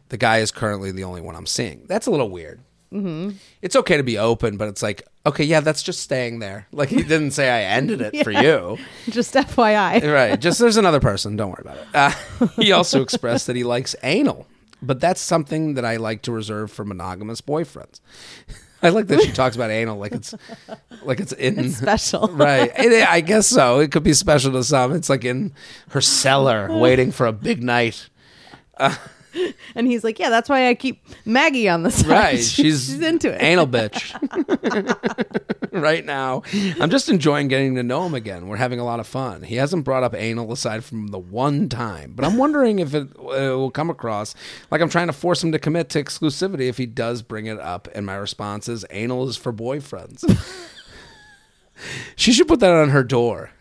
The 0.10 0.18
guy 0.18 0.38
is 0.38 0.52
currently 0.52 0.92
the 0.92 1.04
only 1.04 1.22
one 1.22 1.36
I'm 1.36 1.48
seeing. 1.48 1.86
That's 1.88 2.08
a 2.08 2.12
little 2.12 2.30
weird. 2.30 2.62
Mm-hmm. 2.94 3.32
It's 3.62 3.76
okay 3.76 3.98
to 3.98 4.04
be 4.04 4.18
open, 4.18 4.56
but 4.58 4.68
it's 4.70 4.84
like, 4.84 5.04
okay, 5.26 5.44
yeah, 5.44 5.60
that's 5.60 5.82
just 5.84 6.00
staying 6.02 6.40
there. 6.40 6.68
Like 6.72 6.90
he 6.90 7.04
didn't 7.04 7.32
say 7.32 7.50
I 7.50 7.64
ended 7.76 8.00
it 8.02 8.24
for 8.24 8.32
you. 8.44 8.78
Just 9.10 9.34
FYI. 9.34 10.04
Right. 10.14 10.40
Just 10.40 10.60
there's 10.60 10.78
another 10.78 11.00
person. 11.00 11.36
Don't 11.36 11.50
worry 11.50 11.64
about 11.66 11.78
it. 11.78 11.88
Uh, 11.94 12.48
he 12.62 12.72
also 12.72 13.02
expressed 13.02 13.48
that 13.48 13.56
he 13.56 13.64
likes 13.64 13.96
anal, 14.04 14.46
but 14.82 15.00
that's 15.00 15.20
something 15.20 15.74
that 15.74 15.84
I 15.84 15.96
like 15.98 16.22
to 16.24 16.32
reserve 16.32 16.72
for 16.72 16.86
monogamous 16.86 17.42
boyfriends. 17.42 18.00
I 18.86 18.90
like 18.90 19.08
that 19.08 19.22
she 19.22 19.32
talks 19.42 19.56
about 19.56 19.72
anal 19.72 19.98
like 19.98 20.12
it's 20.14 20.34
like 21.04 21.20
it's 21.20 21.32
in 21.34 21.72
Special. 21.72 22.28
right. 22.34 22.72
It- 22.78 23.08
I 23.08 23.22
guess 23.22 23.48
so. 23.48 23.80
It 23.80 23.92
could 23.92 24.04
be 24.04 24.14
special 24.14 24.52
to 24.54 24.64
some. 24.64 24.94
It's 24.94 25.10
like 25.10 25.26
in 25.26 25.54
her 25.90 26.02
cellar 26.02 26.68
waiting 26.80 27.12
for 27.12 27.26
a 27.26 27.34
big 27.34 27.64
night. 27.64 28.10
And 29.76 29.88
he's 29.88 30.04
like, 30.04 30.20
yeah, 30.20 30.30
that's 30.30 30.48
why 30.48 30.70
I 30.70 30.76
keep 30.76 31.06
Maggie 31.26 31.68
on 31.68 31.84
the 31.84 31.92
side. 31.92 32.08
Right. 32.08 32.36
She's, 32.44 32.86
she's 32.86 33.02
into 33.02 33.34
it. 33.34 33.42
Anal 33.42 33.68
bitch. 33.68 34.14
right 35.72 36.06
now. 36.06 36.44
I'm 36.80 36.90
just 36.90 37.10
enjoying 37.10 37.48
getting 37.48 37.76
to 37.76 37.84
know 37.84 38.06
him 38.06 38.14
again. 38.14 38.48
We're 38.48 38.56
having 38.56 38.80
a 38.80 38.86
lot 38.86 39.00
of 39.00 39.08
fun. 39.08 39.44
He 39.44 39.56
hasn't 39.56 39.84
brought 39.84 40.04
up 40.04 40.16
anal 40.16 40.52
aside 40.52 40.84
from 40.84 41.08
the 41.08 41.20
one 41.20 41.68
time, 41.68 42.14
but 42.16 42.24
I'm 42.26 42.38
wondering 42.38 42.80
if 42.80 42.94
it, 42.94 43.10
uh, 43.18 43.58
will 43.58 43.72
come 43.72 43.90
across 43.90 44.36
like 44.72 44.82
I'm 44.82 44.90
trying 44.90 45.08
to 45.08 45.14
force 45.14 45.44
him 45.44 45.52
to 45.52 45.60
commit 45.60 45.90
to 45.90 46.04
exclusivity 46.04 46.70
if 46.70 46.78
he 46.78 46.86
does 46.86 47.22
bring 47.22 47.48
it 47.48 47.60
up. 47.60 47.88
And 47.94 48.06
my 48.06 48.16
response 48.16 48.70
is 48.70 48.86
anal 48.90 49.28
is 49.28 49.36
for 49.38 49.52
boyfriends. 49.52 50.24
she 52.16 52.32
should 52.32 52.48
put 52.48 52.62
that 52.62 52.72
on 52.72 52.90
her 52.90 53.04
door. 53.04 53.52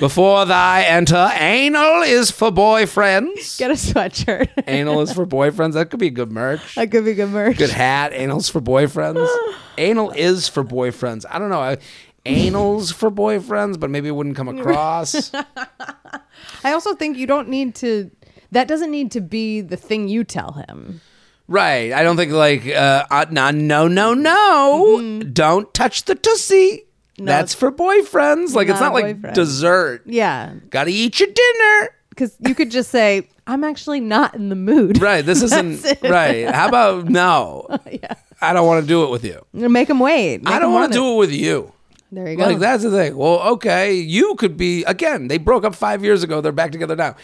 Before 0.00 0.44
thy 0.44 0.82
enter, 0.84 1.30
anal 1.34 2.02
is 2.02 2.30
for 2.30 2.50
boyfriends. 2.50 3.58
Get 3.58 3.70
a 3.70 3.74
sweatshirt. 3.74 4.48
Anal 4.66 5.00
is 5.00 5.12
for 5.12 5.26
boyfriends. 5.38 5.72
That 5.74 5.90
could 5.90 5.98
be 6.00 6.10
good 6.10 6.30
merch. 6.30 6.74
that 6.76 6.90
could 6.90 7.04
be 7.04 7.14
good 7.14 7.30
merch. 7.30 7.58
Good 7.58 7.70
hat. 7.70 8.12
Anal's 8.12 8.48
for 8.48 8.60
boyfriends. 8.60 9.26
Anal 9.78 10.10
is 10.10 10.48
for 10.48 10.62
boyfriends. 10.64 11.24
I 11.28 11.38
don't 11.38 11.50
know. 11.50 11.60
I- 11.60 11.78
Anal's 12.24 12.90
for 12.90 13.08
boyfriends, 13.10 13.78
but 13.78 13.88
maybe 13.88 14.08
it 14.08 14.12
wouldn't 14.12 14.34
come 14.36 14.48
across. 14.48 15.30
I 16.64 16.72
also 16.72 16.94
think 16.96 17.16
you 17.16 17.26
don't 17.26 17.48
need 17.48 17.74
to. 17.76 18.10
That 18.50 18.66
doesn't 18.68 18.90
need 18.90 19.12
to 19.12 19.20
be 19.20 19.60
the 19.60 19.76
thing 19.76 20.08
you 20.08 20.24
tell 20.24 20.52
him. 20.68 21.00
right. 21.46 21.92
I 21.92 22.02
don't 22.02 22.16
think 22.16 22.32
like 22.32 22.66
uh, 22.66 23.04
uh 23.10 23.26
no 23.30 23.50
no 23.52 23.86
no 23.86 24.14
no. 24.14 25.22
Don't 25.22 25.72
touch 25.72 26.04
the 26.06 26.14
tussie. 26.16 26.82
That's 27.18 27.54
for 27.54 27.72
boyfriends. 27.72 28.54
Like 28.54 28.68
it's 28.68 28.80
Not 28.80 28.86
not 28.88 28.94
like 28.94 29.16
boyfriend. 29.16 29.34
dessert. 29.34 30.02
Yeah, 30.06 30.54
Gotta 30.70 30.90
eat 30.90 31.18
your 31.20 31.28
dinner. 31.28 31.90
because 32.10 32.36
you 32.46 32.54
could 32.54 32.70
just 32.70 32.90
say, 32.90 33.28
"I'm 33.46 33.64
actually 33.64 34.00
not 34.00 34.34
in 34.34 34.48
the 34.50 34.54
mood." 34.56 35.00
Right. 35.00 35.24
This 35.24 35.42
isn't 35.48 35.84
it. 35.84 36.02
right. 36.02 36.48
How 36.48 36.68
about 36.68 37.08
no? 37.08 37.66
yeah. 37.90 38.14
I 38.42 38.52
don't 38.52 38.66
want 38.66 38.82
to 38.82 38.86
do 38.88 39.02
it 39.04 39.10
with 39.10 39.24
you. 39.24 39.44
Make 39.54 39.88
him 39.88 39.98
wait. 39.98 40.42
Make 40.42 40.52
I 40.52 40.58
don't 40.58 40.72
want 40.74 40.92
to 40.92 40.98
do 40.98 41.14
it 41.14 41.16
with 41.16 41.32
you. 41.32 41.72
There 42.12 42.28
you 42.30 42.36
go. 42.36 42.44
Like 42.44 42.58
that's 42.58 42.82
the 42.82 42.90
thing. 42.90 43.16
Well, 43.16 43.40
okay, 43.54 43.94
you 43.94 44.34
could 44.36 44.56
be 44.56 44.84
again. 44.84 45.28
They 45.28 45.38
broke 45.38 45.64
up 45.64 45.74
five 45.74 46.04
years 46.04 46.22
ago. 46.22 46.40
They're 46.40 46.52
back 46.52 46.70
together 46.70 46.94
now. 46.96 47.16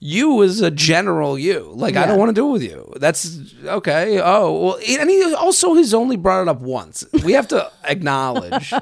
You 0.00 0.44
as 0.44 0.60
a 0.60 0.70
general, 0.70 1.36
you 1.36 1.72
like 1.74 1.96
I 1.96 2.06
don't 2.06 2.18
want 2.20 2.28
to 2.28 2.32
do 2.32 2.48
it 2.48 2.52
with 2.52 2.62
you. 2.62 2.92
That's 3.00 3.40
okay. 3.64 4.20
Oh 4.22 4.52
well, 4.62 4.78
and 4.88 5.10
he 5.10 5.34
also 5.34 5.74
he's 5.74 5.92
only 5.92 6.16
brought 6.16 6.42
it 6.42 6.48
up 6.48 6.60
once. 6.60 7.04
We 7.24 7.32
have 7.32 7.48
to 7.48 7.68
acknowledge. 7.84 8.72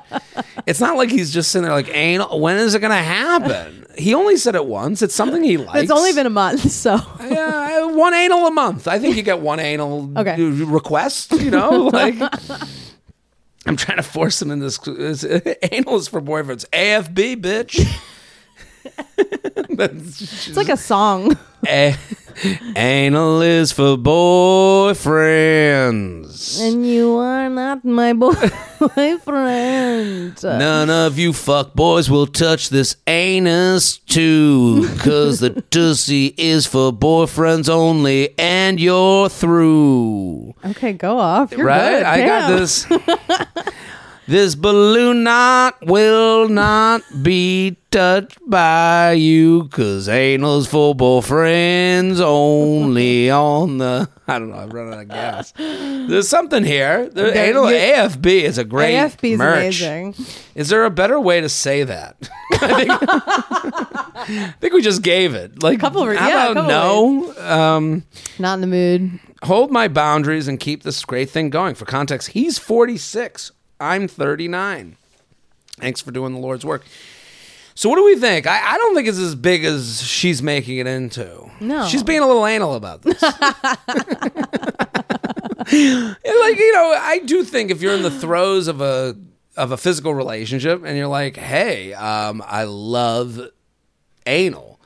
it's 0.66 0.79
not 0.79 0.98
like 0.98 1.09
he's 1.11 1.33
just 1.33 1.50
sitting 1.50 1.64
there 1.64 1.72
like, 1.72 1.88
"Ain't 1.88 2.38
when 2.38 2.59
is 2.59 2.74
it 2.74 2.81
gonna 2.81 2.96
happen?" 3.02 3.87
He 3.96 4.12
only 4.12 4.37
said 4.37 4.55
it 4.57 4.66
once. 4.66 5.00
It's 5.00 5.14
something 5.14 5.42
he 5.42 5.57
likes. 5.57 5.85
it's 5.85 5.90
only 5.90 6.12
been 6.12 6.26
a 6.26 6.31
month, 6.31 6.70
so 6.70 6.98
yeah, 7.18 7.81
uh, 7.85 7.88
one 7.94 8.12
anal 8.12 8.46
a 8.46 8.50
month. 8.50 8.87
I 8.87 8.98
think 8.98 9.16
you 9.16 9.22
get 9.22 9.40
one 9.40 9.59
anal 9.59 10.12
Okay. 10.18 10.38
request. 10.42 11.33
You 11.33 11.50
know, 11.50 11.70
like 11.94 12.14
I'm 13.64 13.76
trying 13.76 13.96
to 13.96 14.02
force 14.02 14.42
him 14.42 14.50
in 14.50 14.59
this 14.61 14.79
anal 14.87 15.96
is 15.96 16.09
for 16.09 16.20
boyfriends. 16.20 16.66
AFB, 16.74 17.40
bitch. 17.40 17.85
That's 19.78 20.48
it's 20.48 20.56
like 20.56 20.68
a 20.68 20.76
song. 20.76 21.36
A- 21.66 21.96
anal 22.76 23.40
is 23.40 23.72
for 23.72 23.96
boyfriends. 25.16 26.60
and 26.60 26.86
you 26.86 27.16
are 27.16 27.48
not 27.48 27.82
my 27.84 28.12
boyfriend. 28.78 30.42
None 30.44 30.90
of 30.90 31.18
you 31.18 31.32
fuck 31.32 31.74
boys 31.74 32.10
will 32.10 32.26
touch 32.26 32.68
this 32.68 32.96
anus 33.06 33.96
too, 33.98 34.86
cause 34.98 35.40
the 35.40 35.50
tussie 35.70 36.34
is 36.36 36.66
for 36.66 36.92
boyfriends 36.92 37.68
only, 37.68 38.38
and 38.38 38.78
you're 38.78 39.28
through. 39.28 40.54
Okay, 40.64 40.92
go 40.92 41.18
off. 41.18 41.52
You're 41.52 41.66
right? 41.66 41.98
good. 41.98 42.02
I 42.04 42.26
got 42.26 42.48
this. 42.58 42.86
This 44.28 44.54
balloon 44.54 45.22
knot 45.24 45.76
will 45.82 46.48
not 46.48 47.02
be 47.22 47.76
touched 47.90 48.38
by 48.48 49.12
you, 49.12 49.68
cause 49.68 50.08
anal's 50.08 50.66
for 50.66 50.94
boyfriends 50.94 52.20
only 52.20 53.30
on 53.30 53.78
the. 53.78 54.08
I 54.28 54.40
don't 54.40 54.50
know. 54.50 54.56
I've 54.56 54.72
run 54.72 54.92
out 54.92 55.00
of 55.02 55.08
gas. 55.08 55.52
There's 55.56 56.28
something 56.28 56.64
here. 56.64 57.08
Anal 57.16 57.66
AFB 57.66 58.26
is 58.26 58.58
a 58.58 58.64
great 58.64 58.94
AFB 58.96 59.32
is 59.32 59.38
merch. 59.38 59.82
amazing. 59.82 60.14
Is 60.56 60.68
there 60.68 60.84
a 60.84 60.90
better 60.90 61.20
way 61.20 61.40
to 61.40 61.48
say 61.48 61.84
that? 61.84 62.16
I 62.54 62.74
think, 62.74 62.90
I 62.90 64.54
think 64.60 64.72
we 64.74 64.82
just 64.82 65.02
gave 65.02 65.34
it. 65.34 65.62
Like, 65.62 65.78
a 65.78 65.80
Couple 65.80 66.02
of- 66.08 66.16
how 66.16 66.28
yeah, 66.28 66.48
a 66.48 66.50
about 66.52 66.68
couple 66.68 67.34
no? 67.36 67.48
Um, 67.48 68.04
Not 68.40 68.54
in 68.54 68.60
the 68.62 68.66
mood. 68.66 69.20
hold 69.44 69.70
my 69.70 69.86
boundaries 69.86 70.48
and 70.48 70.58
keep 70.58 70.82
this 70.82 71.04
great 71.04 71.30
thing 71.30 71.48
going. 71.50 71.74
For 71.76 71.84
context, 71.84 72.28
he's 72.30 72.58
46. 72.58 73.52
I'm 73.80 74.08
39. 74.08 74.96
Thanks 75.78 76.00
for 76.00 76.10
doing 76.10 76.32
the 76.32 76.38
Lord's 76.40 76.64
work. 76.64 76.84
So, 77.74 77.90
what 77.90 77.96
do 77.96 78.04
we 78.04 78.16
think? 78.16 78.46
I, 78.46 78.74
I 78.74 78.78
don't 78.78 78.94
think 78.94 79.06
it's 79.06 79.18
as 79.18 79.34
big 79.34 79.64
as 79.66 80.02
she's 80.02 80.42
making 80.42 80.78
it 80.78 80.86
into. 80.86 81.50
No. 81.60 81.86
She's 81.86 82.02
being 82.02 82.22
a 82.22 82.26
little 82.26 82.46
anal 82.46 82.74
about 82.74 83.02
this. 83.02 83.22
Like, 85.68 86.58
you 86.58 86.72
know, 86.74 86.96
I 86.96 87.18
do 87.24 87.42
think 87.42 87.72
if 87.72 87.82
you're 87.82 87.94
in 87.94 88.02
the 88.02 88.10
throes 88.10 88.68
of 88.68 88.80
a 88.80 89.16
of 89.56 89.72
a 89.72 89.76
physical 89.76 90.14
relationship, 90.14 90.84
and 90.84 90.96
you're 90.96 91.08
like, 91.08 91.36
"Hey, 91.36 91.92
um, 91.92 92.40
I 92.46 92.64
love 92.64 93.40
anal," 94.26 94.78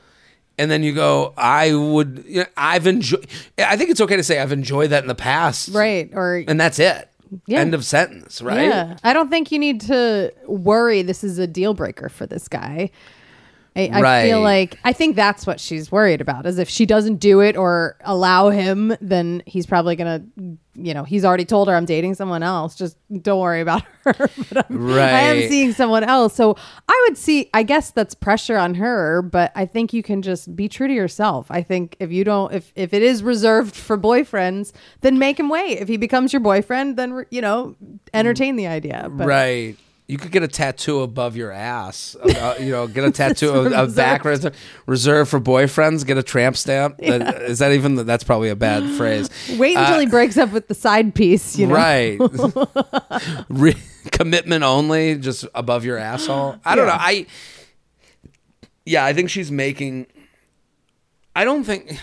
and 0.57 0.71
then 0.71 0.81
you 0.81 0.93
go, 0.93 1.35
"I 1.37 1.75
would, 1.75 2.23
you 2.27 2.39
know, 2.39 2.45
I've 2.57 2.87
enjoyed." 2.87 3.27
I 3.59 3.77
think 3.77 3.91
it's 3.91 4.01
okay 4.01 4.15
to 4.15 4.23
say 4.23 4.39
I've 4.39 4.51
enjoyed 4.51 4.89
that 4.89 5.03
in 5.03 5.07
the 5.07 5.13
past, 5.13 5.69
right 5.71 6.09
or 6.13 6.43
And 6.47 6.59
that's 6.59 6.79
it. 6.79 7.10
Yeah. 7.45 7.59
End 7.59 7.73
of 7.73 7.85
sentence, 7.85 8.41
right? 8.41 8.67
Yeah, 8.67 8.97
I 9.03 9.13
don't 9.13 9.29
think 9.29 9.51
you 9.51 9.59
need 9.59 9.81
to 9.81 10.33
worry. 10.47 11.01
This 11.01 11.23
is 11.23 11.39
a 11.39 11.47
deal 11.47 11.73
breaker 11.73 12.09
for 12.09 12.25
this 12.25 12.47
guy. 12.47 12.91
I, 13.75 13.89
I 13.93 14.23
feel 14.23 14.41
like 14.41 14.77
I 14.83 14.91
think 14.91 15.15
that's 15.15 15.47
what 15.47 15.59
she's 15.59 15.91
worried 15.91 16.19
about. 16.19 16.45
Is 16.45 16.57
if 16.57 16.67
she 16.67 16.85
doesn't 16.85 17.17
do 17.17 17.39
it 17.39 17.55
or 17.55 17.95
allow 18.01 18.49
him, 18.49 18.93
then 18.99 19.43
he's 19.45 19.65
probably 19.65 19.95
gonna, 19.95 20.23
you 20.75 20.93
know, 20.93 21.05
he's 21.05 21.23
already 21.23 21.45
told 21.45 21.69
her 21.69 21.75
I'm 21.75 21.85
dating 21.85 22.15
someone 22.15 22.43
else. 22.43 22.75
Just 22.75 22.97
don't 23.21 23.39
worry 23.39 23.61
about 23.61 23.83
her. 24.03 24.13
but 24.51 24.65
I'm, 24.69 24.91
I 24.91 25.19
am 25.21 25.49
seeing 25.49 25.71
someone 25.71 26.03
else. 26.03 26.35
So 26.35 26.57
I 26.89 27.05
would 27.07 27.17
see. 27.17 27.49
I 27.53 27.63
guess 27.63 27.91
that's 27.91 28.13
pressure 28.13 28.57
on 28.57 28.75
her, 28.75 29.21
but 29.21 29.53
I 29.55 29.65
think 29.65 29.93
you 29.93 30.03
can 30.03 30.21
just 30.21 30.53
be 30.53 30.67
true 30.67 30.89
to 30.89 30.93
yourself. 30.93 31.47
I 31.49 31.63
think 31.63 31.95
if 31.99 32.11
you 32.11 32.25
don't, 32.25 32.53
if 32.53 32.73
if 32.75 32.93
it 32.93 33.01
is 33.01 33.23
reserved 33.23 33.73
for 33.73 33.97
boyfriends, 33.97 34.73
then 34.99 35.17
make 35.17 35.39
him 35.39 35.47
wait. 35.47 35.77
If 35.79 35.87
he 35.87 35.95
becomes 35.95 36.33
your 36.33 36.41
boyfriend, 36.41 36.97
then 36.97 37.25
you 37.29 37.39
know, 37.39 37.77
entertain 38.13 38.57
the 38.57 38.67
idea. 38.67 39.07
But 39.09 39.27
right. 39.27 39.77
You 40.11 40.17
could 40.17 40.31
get 40.31 40.43
a 40.43 40.47
tattoo 40.49 41.01
above 41.03 41.37
your 41.37 41.51
ass. 41.51 42.17
Uh, 42.17 42.55
you 42.59 42.71
know, 42.71 42.85
get 42.85 43.05
a 43.05 43.11
tattoo 43.21 43.49
of, 43.51 43.71
of 43.71 43.95
back 43.95 44.25
reserved. 44.25 44.55
reserved 44.85 45.29
for 45.31 45.39
boyfriends. 45.39 46.05
Get 46.05 46.17
a 46.17 46.23
tramp 46.23 46.57
stamp. 46.57 46.95
Is 46.99 47.59
that 47.59 47.71
even? 47.71 47.95
That's 47.95 48.25
probably 48.25 48.49
a 48.49 48.55
bad 48.57 48.83
phrase. 48.97 49.29
Wait 49.57 49.77
until 49.77 49.99
he 49.99 50.07
breaks 50.07 50.37
up 50.37 50.51
with 50.51 50.67
the 50.67 50.73
side 50.75 51.15
piece. 51.15 51.57
You 51.57 51.67
know, 51.67 51.75
Right. 51.75 52.19
Re- 53.49 53.77
commitment 54.11 54.63
only, 54.65 55.15
just 55.15 55.45
above 55.55 55.85
your 55.85 55.97
asshole. 55.97 56.57
I 56.65 56.75
don't 56.75 56.87
Yeah. 56.87 56.91
know. 56.93 56.97
I 56.99 57.25
yeah, 58.85 59.05
I 59.05 59.13
think 59.13 59.29
she's 59.29 59.49
making. 59.51 60.07
I 61.35 61.45
don't 61.45 61.63
think 61.63 61.97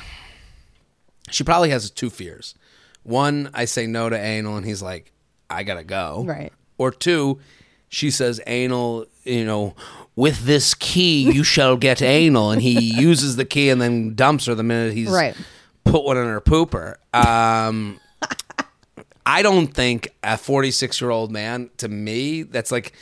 she 1.31 1.45
probably 1.45 1.69
has 1.71 1.91
two 1.91 2.09
fears. 2.09 2.55
One, 3.03 3.51
I 3.53 3.67
say 3.67 3.87
no 3.87 4.09
to 4.09 4.19
anal, 4.19 4.57
and 4.57 4.65
he's 4.65 4.81
like, 4.81 5.13
"I 5.51 5.63
gotta 5.63 5.85
go." 5.85 6.25
Right. 6.27 6.53
Or 6.79 6.91
two, 6.93 7.41
she 7.89 8.11
says 8.11 8.41
anal. 8.47 9.07
You 9.25 9.45
know, 9.45 9.75
with 10.17 10.45
this 10.47 10.75
key 10.75 11.31
you 11.31 11.45
shall 11.55 11.77
get 11.77 12.01
anal, 12.03 12.51
and 12.51 12.63
he 12.63 12.79
uses 12.79 13.37
the 13.37 13.45
key 13.45 13.69
and 13.71 13.81
then 13.81 14.15
dumps 14.15 14.47
her 14.47 14.55
the 14.55 14.63
minute 14.63 14.95
he's 14.95 15.11
Right. 15.11 15.37
put 15.85 16.05
one 16.05 16.17
in 16.17 16.25
her 16.27 16.41
pooper. 16.41 16.97
Um, 17.15 18.01
I 19.27 19.43
don't 19.43 19.67
think 19.67 20.09
a 20.23 20.39
46 20.39 21.01
year 21.01 21.11
old 21.11 21.31
man, 21.31 21.71
to 21.79 21.89
me, 21.89 22.43
that's 22.43 22.73
like, 22.73 22.93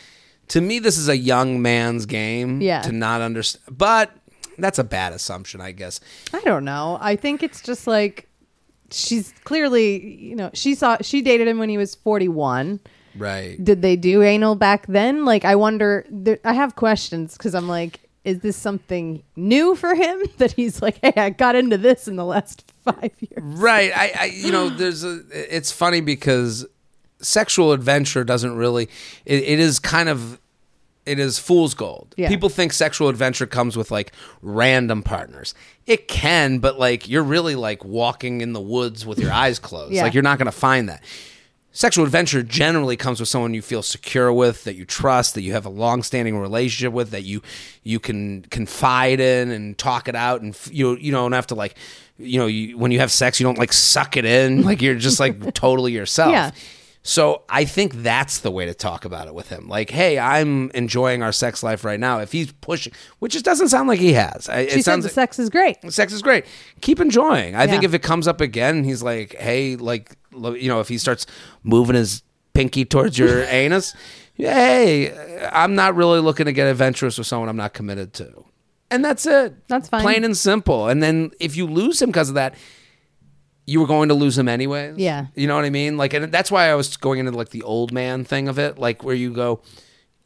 to 0.48 0.60
me, 0.60 0.78
this 0.80 0.98
is 0.98 1.08
a 1.08 1.16
young 1.16 1.62
man's 1.62 2.06
game 2.06 2.60
Yeah. 2.60 2.82
to 2.82 2.90
not 2.92 3.20
understand. 3.20 3.64
But 3.78 4.10
that's 4.58 4.78
a 4.80 4.84
bad 4.84 5.12
assumption, 5.12 5.60
I 5.60 5.70
guess. 5.72 6.00
I 6.32 6.40
don't 6.40 6.64
know. 6.64 6.98
I 7.00 7.14
think 7.14 7.42
it's 7.44 7.60
just 7.62 7.86
like 7.86 8.28
she's 8.90 9.32
clearly, 9.44 10.04
you 10.16 10.34
know, 10.34 10.50
she 10.52 10.74
saw 10.74 10.96
she 11.00 11.22
dated 11.22 11.46
him 11.46 11.58
when 11.58 11.68
he 11.68 11.78
was 11.78 11.94
forty 11.94 12.28
one. 12.28 12.80
Right. 13.16 13.62
Did 13.62 13.82
they 13.82 13.96
do 13.96 14.22
anal 14.22 14.54
back 14.54 14.86
then? 14.86 15.24
Like, 15.24 15.44
I 15.44 15.56
wonder. 15.56 16.04
There, 16.10 16.38
I 16.44 16.54
have 16.54 16.76
questions 16.76 17.36
because 17.36 17.54
I'm 17.54 17.68
like, 17.68 18.00
is 18.26 18.40
this 18.40 18.56
something 18.56 19.22
new 19.36 19.76
for 19.76 19.94
him 19.94 20.20
that 20.38 20.52
he's 20.52 20.82
like, 20.82 20.98
hey, 21.00 21.12
I 21.16 21.30
got 21.30 21.54
into 21.54 21.78
this 21.78 22.08
in 22.08 22.16
the 22.16 22.24
last 22.24 22.70
five 22.84 23.12
years? 23.20 23.42
Right. 23.42 23.92
I, 23.96 24.12
I, 24.18 24.24
you 24.26 24.52
know, 24.52 24.68
there's 24.68 25.04
a, 25.04 25.22
it's 25.30 25.72
funny 25.72 26.00
because 26.00 26.66
sexual 27.20 27.72
adventure 27.72 28.24
doesn't 28.24 28.56
really, 28.56 28.88
it, 29.24 29.42
it 29.44 29.60
is 29.60 29.78
kind 29.78 30.08
of, 30.08 30.40
it 31.06 31.20
is 31.20 31.38
fool's 31.38 31.74
gold. 31.74 32.16
Yeah. 32.16 32.28
People 32.28 32.48
think 32.48 32.72
sexual 32.72 33.08
adventure 33.08 33.46
comes 33.46 33.76
with 33.76 33.92
like 33.92 34.10
random 34.42 35.04
partners. 35.04 35.54
It 35.86 36.08
can, 36.08 36.58
but 36.58 36.80
like 36.80 37.08
you're 37.08 37.22
really 37.22 37.54
like 37.54 37.84
walking 37.84 38.40
in 38.40 38.52
the 38.52 38.60
woods 38.60 39.06
with 39.06 39.20
your 39.20 39.32
eyes 39.32 39.60
closed. 39.60 39.92
Yeah. 39.92 40.02
Like 40.02 40.14
you're 40.14 40.24
not 40.24 40.38
going 40.38 40.46
to 40.46 40.52
find 40.52 40.88
that. 40.88 41.04
Sexual 41.76 42.06
adventure 42.06 42.42
generally 42.42 42.96
comes 42.96 43.20
with 43.20 43.28
someone 43.28 43.52
you 43.52 43.60
feel 43.60 43.82
secure 43.82 44.32
with, 44.32 44.64
that 44.64 44.76
you 44.76 44.86
trust, 44.86 45.34
that 45.34 45.42
you 45.42 45.52
have 45.52 45.66
a 45.66 45.68
long-standing 45.68 46.38
relationship 46.38 46.90
with, 46.90 47.10
that 47.10 47.24
you 47.24 47.42
you 47.82 48.00
can 48.00 48.40
confide 48.44 49.20
in 49.20 49.50
and 49.50 49.76
talk 49.76 50.08
it 50.08 50.14
out, 50.14 50.40
and 50.40 50.58
you 50.70 50.96
you 50.96 51.12
don't 51.12 51.32
have 51.32 51.48
to 51.48 51.54
like, 51.54 51.74
you 52.18 52.38
know, 52.38 52.46
you, 52.46 52.78
when 52.78 52.92
you 52.92 53.00
have 53.00 53.12
sex, 53.12 53.38
you 53.38 53.44
don't 53.44 53.58
like 53.58 53.74
suck 53.74 54.16
it 54.16 54.24
in, 54.24 54.62
like 54.64 54.80
you're 54.80 54.94
just 54.94 55.20
like 55.20 55.52
totally 55.52 55.92
yourself. 55.92 56.32
Yeah. 56.32 56.52
So 57.08 57.42
I 57.48 57.64
think 57.64 57.94
that's 58.02 58.40
the 58.40 58.50
way 58.50 58.66
to 58.66 58.74
talk 58.74 59.04
about 59.04 59.28
it 59.28 59.34
with 59.34 59.48
him. 59.48 59.68
Like, 59.68 59.90
hey, 59.90 60.18
I'm 60.18 60.72
enjoying 60.72 61.22
our 61.22 61.30
sex 61.30 61.62
life 61.62 61.84
right 61.84 62.00
now. 62.00 62.18
If 62.18 62.32
he's 62.32 62.50
pushing, 62.50 62.92
which 63.20 63.32
just 63.34 63.44
doesn't 63.44 63.68
sound 63.68 63.86
like 63.86 64.00
he 64.00 64.12
has. 64.14 64.48
I- 64.48 64.62
It 64.62 64.70
She 64.72 64.82
said 64.82 64.84
sounds 64.92 65.04
the 65.04 65.10
sex 65.10 65.38
is 65.38 65.48
great. 65.48 65.76
sex 65.92 66.12
is 66.12 66.20
great. 66.20 66.46
Keep 66.80 66.98
enjoying. 66.98 67.54
I 67.54 67.68
think 67.68 67.84
if 67.84 67.94
it 67.94 68.02
comes 68.02 68.26
up 68.26 68.40
again, 68.40 68.82
he's 68.82 69.04
like, 69.04 69.34
hey, 69.36 69.76
like, 69.76 70.16
you 70.32 70.68
know, 70.68 70.80
if 70.80 70.88
he 70.88 70.98
starts 70.98 71.26
moving 71.62 71.94
his 71.94 72.22
pinky 72.54 72.84
towards 72.84 73.16
your 73.16 73.44
anus, 73.48 73.94
hey, 74.34 75.48
I'm 75.52 75.74
not 75.76 75.94
really 75.94 76.18
looking 76.20 76.46
to 76.46 76.52
get 76.52 76.66
adventurous 76.66 77.18
with 77.18 77.26
someone 77.28 77.48
I'm 77.48 77.56
not 77.56 77.72
committed 77.72 78.12
to. 78.14 78.44
And 78.90 79.04
that's 79.04 79.26
it. 79.26 79.54
That's 79.68 79.88
fine. 79.88 80.02
Plain 80.02 80.24
and 80.24 80.36
simple. 80.36 80.88
And 80.88 81.02
then 81.02 81.30
if 81.40 81.56
you 81.56 81.66
lose 81.66 82.02
him 82.02 82.10
because 82.10 82.28
of 82.28 82.34
that, 82.34 82.54
you 83.66 83.80
were 83.80 83.86
going 83.86 84.08
to 84.08 84.14
lose 84.14 84.38
him 84.38 84.48
anyways. 84.48 84.96
Yeah. 84.96 85.26
You 85.34 85.46
know 85.48 85.56
what 85.56 85.64
I 85.64 85.70
mean? 85.70 85.96
Like, 85.96 86.14
and 86.14 86.32
that's 86.32 86.50
why 86.50 86.70
I 86.70 86.74
was 86.76 86.96
going 86.96 87.18
into 87.18 87.32
like 87.32 87.50
the 87.50 87.62
old 87.64 87.92
man 87.92 88.24
thing 88.24 88.48
of 88.48 88.58
it, 88.58 88.78
like 88.78 89.02
where 89.02 89.14
you 89.14 89.32
go, 89.32 89.60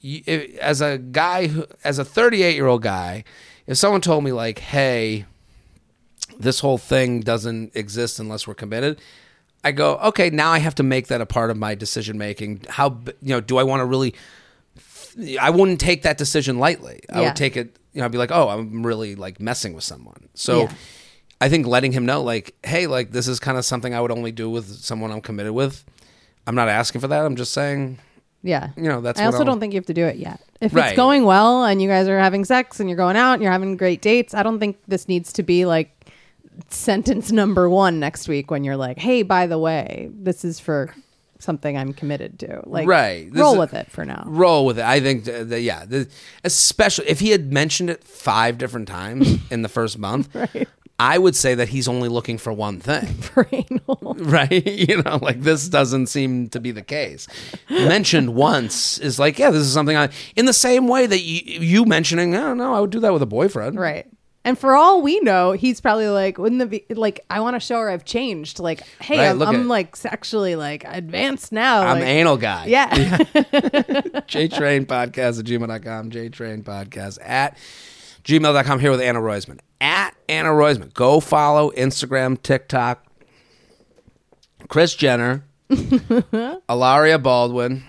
you, 0.00 0.22
if, 0.26 0.56
as 0.58 0.80
a 0.82 0.98
guy, 0.98 1.46
who, 1.46 1.66
as 1.82 1.98
a 1.98 2.04
38 2.04 2.54
year 2.54 2.66
old 2.66 2.82
guy, 2.82 3.24
if 3.66 3.78
someone 3.78 4.00
told 4.02 4.24
me 4.24 4.32
like, 4.32 4.58
hey, 4.58 5.24
this 6.38 6.60
whole 6.60 6.78
thing 6.78 7.20
doesn't 7.20 7.74
exist 7.74 8.18
unless 8.18 8.46
we're 8.46 8.54
committed. 8.54 9.00
I 9.62 9.72
go, 9.72 9.96
okay, 9.98 10.30
now 10.30 10.50
I 10.52 10.58
have 10.58 10.74
to 10.76 10.82
make 10.82 11.08
that 11.08 11.20
a 11.20 11.26
part 11.26 11.50
of 11.50 11.56
my 11.58 11.74
decision 11.74 12.16
making. 12.16 12.64
How 12.68 12.98
you 13.20 13.28
know, 13.30 13.40
do 13.40 13.58
I 13.58 13.62
want 13.62 13.80
to 13.80 13.84
really? 13.84 14.14
I 15.38 15.50
wouldn't 15.50 15.80
take 15.80 16.02
that 16.02 16.16
decision 16.16 16.58
lightly. 16.58 17.02
I 17.12 17.20
Yeah. 17.20 17.26
would 17.28 17.36
take 17.36 17.56
it. 17.56 17.76
You 17.92 18.00
know, 18.00 18.06
I'd 18.06 18.12
be 18.12 18.16
like, 18.18 18.30
oh, 18.30 18.48
I'm 18.48 18.86
really 18.86 19.16
like 19.16 19.38
messing 19.40 19.74
with 19.74 19.84
someone. 19.84 20.28
So, 20.34 20.62
Yeah. 20.62 20.72
I 21.40 21.48
think 21.48 21.66
letting 21.66 21.92
him 21.92 22.04
know, 22.04 22.22
like, 22.22 22.54
hey, 22.64 22.86
like 22.86 23.12
this 23.12 23.26
is 23.28 23.40
kind 23.40 23.56
of 23.56 23.64
something 23.64 23.94
I 23.94 24.00
would 24.00 24.10
only 24.12 24.32
do 24.32 24.50
with 24.50 24.66
someone 24.66 25.10
I'm 25.10 25.20
committed 25.22 25.52
with. 25.52 25.84
I'm 26.46 26.54
not 26.54 26.68
asking 26.68 27.00
for 27.00 27.08
that. 27.08 27.24
I'm 27.24 27.36
just 27.36 27.52
saying, 27.52 27.98
Yeah. 28.42 28.70
you 28.76 28.84
know, 28.84 29.00
that's. 29.00 29.18
I 29.20 29.24
also 29.26 29.38
I'll- 29.38 29.44
don't 29.44 29.60
think 29.60 29.72
you 29.72 29.78
have 29.78 29.86
to 29.86 29.94
do 29.94 30.04
it 30.06 30.16
yet. 30.16 30.40
If 30.60 30.74
Right. 30.74 30.88
it's 30.88 30.96
going 30.96 31.24
well 31.24 31.64
and 31.64 31.80
you 31.80 31.88
guys 31.88 32.06
are 32.08 32.18
having 32.18 32.44
sex 32.44 32.80
and 32.80 32.88
you're 32.90 32.96
going 32.96 33.16
out 33.16 33.34
and 33.34 33.42
you're 33.42 33.52
having 33.52 33.76
great 33.78 34.02
dates, 34.02 34.34
I 34.34 34.42
don't 34.42 34.58
think 34.60 34.76
this 34.88 35.08
needs 35.08 35.32
to 35.34 35.42
be 35.42 35.64
like 35.64 35.90
sentence 36.68 37.32
number 37.32 37.68
one 37.70 37.98
next 38.00 38.28
week 38.28 38.50
when 38.50 38.64
you're 38.64 38.76
like, 38.76 38.98
hey, 38.98 39.22
by 39.22 39.46
the 39.46 39.58
way, 39.58 40.10
this 40.12 40.44
is 40.44 40.60
for 40.60 40.94
something 41.38 41.78
I'm 41.78 41.94
committed 41.94 42.38
to. 42.40 42.62
Like, 42.66 42.86
Right. 42.86 43.32
This 43.32 43.40
roll 43.40 43.54
is- 43.54 43.58
with 43.60 43.74
it 43.74 43.90
for 43.90 44.04
now. 44.04 44.24
roll 44.26 44.66
with 44.66 44.78
it. 44.78 44.84
I 44.84 45.00
think 45.00 45.24
that, 45.24 45.48
that- 45.48 45.62
yeah, 45.62 45.86
the, 45.86 46.06
especially 46.44 47.08
if 47.08 47.20
he 47.20 47.30
had 47.30 47.50
mentioned 47.50 47.88
it 47.88 48.04
five 48.04 48.58
different 48.58 48.88
times 48.88 49.38
in 49.50 49.62
the 49.62 49.68
first 49.70 49.98
month, 49.98 50.28
Right. 50.34 50.68
I 51.00 51.16
would 51.16 51.34
say 51.34 51.54
that 51.54 51.70
he's 51.70 51.88
only 51.88 52.10
looking 52.10 52.36
for 52.36 52.52
one 52.52 52.78
thing, 52.78 53.06
For 53.22 53.48
anal. 53.50 54.14
right? 54.18 54.50
You 54.90 55.02
know, 55.02 55.18
like 55.22 55.40
this 55.40 55.68
doesn't 55.68 56.08
seem 56.08 56.48
to 56.50 56.60
be 56.60 56.72
the 56.72 56.82
case. 56.82 57.26
Mentioned 57.70 58.34
once 58.34 58.98
is 58.98 59.18
like, 59.18 59.38
yeah, 59.38 59.50
this 59.50 59.62
is 59.62 59.72
something 59.72 59.96
I. 59.96 60.10
In 60.36 60.44
the 60.44 60.52
same 60.52 60.88
way 60.88 61.06
that 61.06 61.20
you, 61.22 61.60
you 61.60 61.84
mentioning, 61.86 62.34
oh 62.34 62.52
no, 62.54 62.74
I 62.74 62.80
would 62.80 62.90
do 62.90 63.00
that 63.00 63.12
with 63.14 63.22
a 63.22 63.26
boyfriend, 63.26 63.78
Right. 63.78 64.06
And 64.42 64.58
for 64.58 64.74
all 64.74 65.02
we 65.02 65.20
know, 65.20 65.52
he's 65.52 65.80
probably 65.82 66.08
like, 66.08 66.38
wouldn't 66.38 66.62
it 66.62 66.70
be 66.88 66.94
like, 66.94 67.20
I 67.28 67.40
want 67.40 67.56
to 67.56 67.60
show 67.60 67.78
her 67.78 67.90
I've 67.90 68.06
changed. 68.06 68.58
Like, 68.58 68.80
hey, 69.00 69.18
Right, 69.18 69.30
I'm, 69.30 69.42
I'm 69.42 69.68
like 69.68 69.96
sexually 69.96 70.56
like 70.56 70.82
advanced 70.86 71.52
now. 71.52 71.82
I'm 71.82 71.98
like, 71.98 72.08
anal 72.08 72.36
guy. 72.38 72.64
Yeah. 72.66 72.88
JTrain 74.28 74.86
Podcast 74.86 75.38
at 75.40 75.44
gmail.com. 75.46 76.10
JTrain 76.10 76.62
Podcast 76.62 77.18
at 77.22 77.56
gmail.com 78.24 78.80
here 78.80 78.90
with 78.90 79.00
Anna 79.02 79.20
Roisman. 79.20 79.60
At 79.80 80.14
Anna 80.28 80.50
Roisman. 80.50 80.92
Go 80.92 81.20
follow 81.20 81.70
Instagram, 81.72 82.40
TikTok. 82.42 83.04
Chris 84.68 84.94
Jenner, 84.94 85.44
Hilaria 86.68 87.18
Baldwin. 87.18 87.82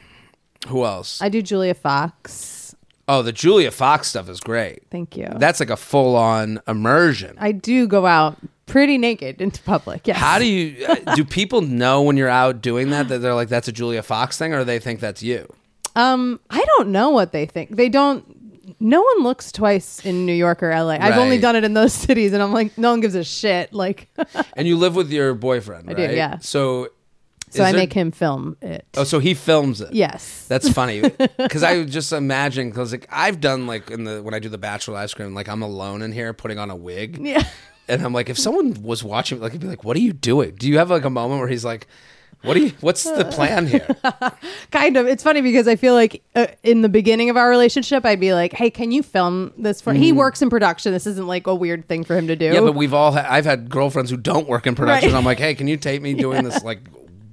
Who 0.67 0.85
else? 0.85 1.21
I 1.21 1.29
do 1.29 1.41
Julia 1.41 1.73
Fox. 1.73 2.75
oh, 3.07 3.21
the 3.21 3.31
Julia 3.31 3.71
Fox 3.71 4.07
stuff 4.07 4.29
is 4.29 4.39
great. 4.39 4.83
Thank 4.89 5.17
you. 5.17 5.27
That's 5.35 5.59
like 5.59 5.69
a 5.69 5.77
full 5.77 6.15
on 6.15 6.59
immersion. 6.67 7.35
I 7.39 7.51
do 7.51 7.87
go 7.87 8.05
out 8.05 8.37
pretty 8.67 8.97
naked 8.97 9.41
into 9.41 9.61
public. 9.63 10.07
Yes. 10.07 10.17
How 10.17 10.39
do 10.39 10.45
you 10.45 10.85
uh, 10.85 11.15
do 11.15 11.25
people 11.25 11.61
know 11.61 12.01
when 12.03 12.15
you're 12.15 12.29
out 12.29 12.61
doing 12.61 12.89
that 12.91 13.09
that 13.09 13.19
they're 13.19 13.35
like 13.35 13.49
that's 13.49 13.67
a 13.67 13.71
Julia 13.71 14.01
Fox 14.01 14.37
thing 14.37 14.53
or 14.53 14.63
they 14.63 14.79
think 14.79 14.99
that's 14.99 15.21
you? 15.21 15.51
Um, 15.95 16.39
I 16.49 16.63
don't 16.77 16.89
know 16.89 17.09
what 17.09 17.31
they 17.33 17.45
think. 17.45 17.75
They 17.75 17.89
don't. 17.89 18.40
No 18.81 19.01
one 19.01 19.23
looks 19.23 19.51
twice 19.51 20.03
in 20.05 20.25
New 20.25 20.33
York 20.33 20.61
or 20.63 20.71
LA. 20.71 20.97
I've 20.99 21.17
only 21.17 21.35
Right. 21.37 21.41
done 21.41 21.55
it 21.55 21.63
in 21.63 21.73
those 21.73 21.93
cities, 22.05 22.33
and 22.33 22.41
I'm 22.43 22.51
like, 22.51 22.77
no 22.77 22.91
one 22.91 22.99
gives 22.99 23.15
a 23.15 23.23
shit. 23.23 23.73
Like, 23.73 24.09
And 24.57 24.67
you 24.67 24.75
live 24.77 24.95
with 24.95 25.11
your 25.11 25.33
boyfriend, 25.35 25.89
I 25.89 25.93
do, 25.93 26.03
right? 26.05 26.15
yeah. 26.15 26.39
So 26.39 26.89
So 27.51 27.63
I 27.63 27.71
there- 27.71 27.81
make 27.81 27.93
him 27.93 28.11
film 28.11 28.57
it. 28.61 28.85
Oh, 28.97 29.03
so 29.03 29.19
he 29.19 29.33
films 29.33 29.81
it. 29.81 29.93
yes. 29.93 30.45
That's 30.47 30.67
funny 30.69 31.01
because 31.37 31.63
I 31.63 31.83
just 31.83 32.11
imagine 32.13 32.69
because 32.69 32.91
like 32.91 33.07
I've 33.11 33.39
done 33.39 33.67
like 33.67 33.91
in 33.91 34.03
the 34.05 34.23
when 34.23 34.33
I 34.33 34.39
do 34.39 34.49
the 34.49 34.57
bachelor 34.57 34.95
live 34.95 35.09
stream 35.09 35.33
like 35.33 35.47
I'm 35.49 35.61
alone 35.61 36.01
in 36.01 36.11
here 36.11 36.33
putting 36.33 36.57
on 36.59 36.69
a 36.71 36.75
wig 36.75 37.19
yeah. 37.21 37.43
and 37.89 38.01
I'm 38.03 38.13
like 38.13 38.29
if 38.29 38.37
someone 38.39 38.81
was 38.81 39.03
watching 39.03 39.39
like 39.41 39.51
he'd 39.51 39.61
be 39.61 39.67
like 39.67 39.83
what 39.83 39.97
are 39.97 39.99
you 39.99 40.13
doing 40.13 40.55
do 40.55 40.67
you 40.69 40.77
have 40.77 40.89
like 40.89 41.03
a 41.05 41.09
moment 41.09 41.39
where 41.39 41.49
he's 41.49 41.65
like 41.65 41.87
what 42.43 42.55
do 42.55 42.65
you 42.65 42.71
what's 42.81 43.03
the 43.03 43.25
plan 43.25 43.67
here? 43.67 43.87
Kind 44.71 44.97
of. 44.97 45.07
It's 45.07 45.23
funny 45.23 45.41
because 45.41 45.67
i 45.67 45.75
feel 45.75 45.93
like 45.93 46.23
uh, 46.35 46.47
in 46.63 46.81
the 46.81 46.89
beginning 46.89 47.29
of 47.29 47.37
our 47.37 47.49
relationship 47.49 48.05
i'd 48.05 48.19
be 48.19 48.33
like 48.33 48.53
hey 48.53 48.69
can 48.69 48.91
you 48.91 49.03
film 49.03 49.53
this 49.57 49.81
for 49.81 49.93
he 49.93 50.11
works 50.11 50.41
in 50.41 50.49
production. 50.49 50.91
This 50.91 51.05
isn't 51.07 51.27
like 51.27 51.47
a 51.47 51.55
weird 51.55 51.87
thing 51.87 52.03
for 52.03 52.15
him 52.17 52.27
to 52.27 52.35
do. 52.35 52.45
Yeah 52.45 52.61
but 52.61 52.75
we've 52.75 52.93
all 52.93 53.11
ha- 53.11 53.27
I've 53.29 53.45
had 53.45 53.69
girlfriends 53.69 54.09
who 54.09 54.17
don't 54.17 54.47
work 54.47 54.65
in 54.67 54.75
production. 54.75 55.11
Right. 55.11 55.17
I'm 55.17 55.25
like 55.25 55.39
hey 55.39 55.55
can 55.55 55.67
you 55.67 55.77
tape 55.77 56.01
me 56.01 56.13
doing 56.13 56.43
this 56.43 56.63
like 56.71 56.79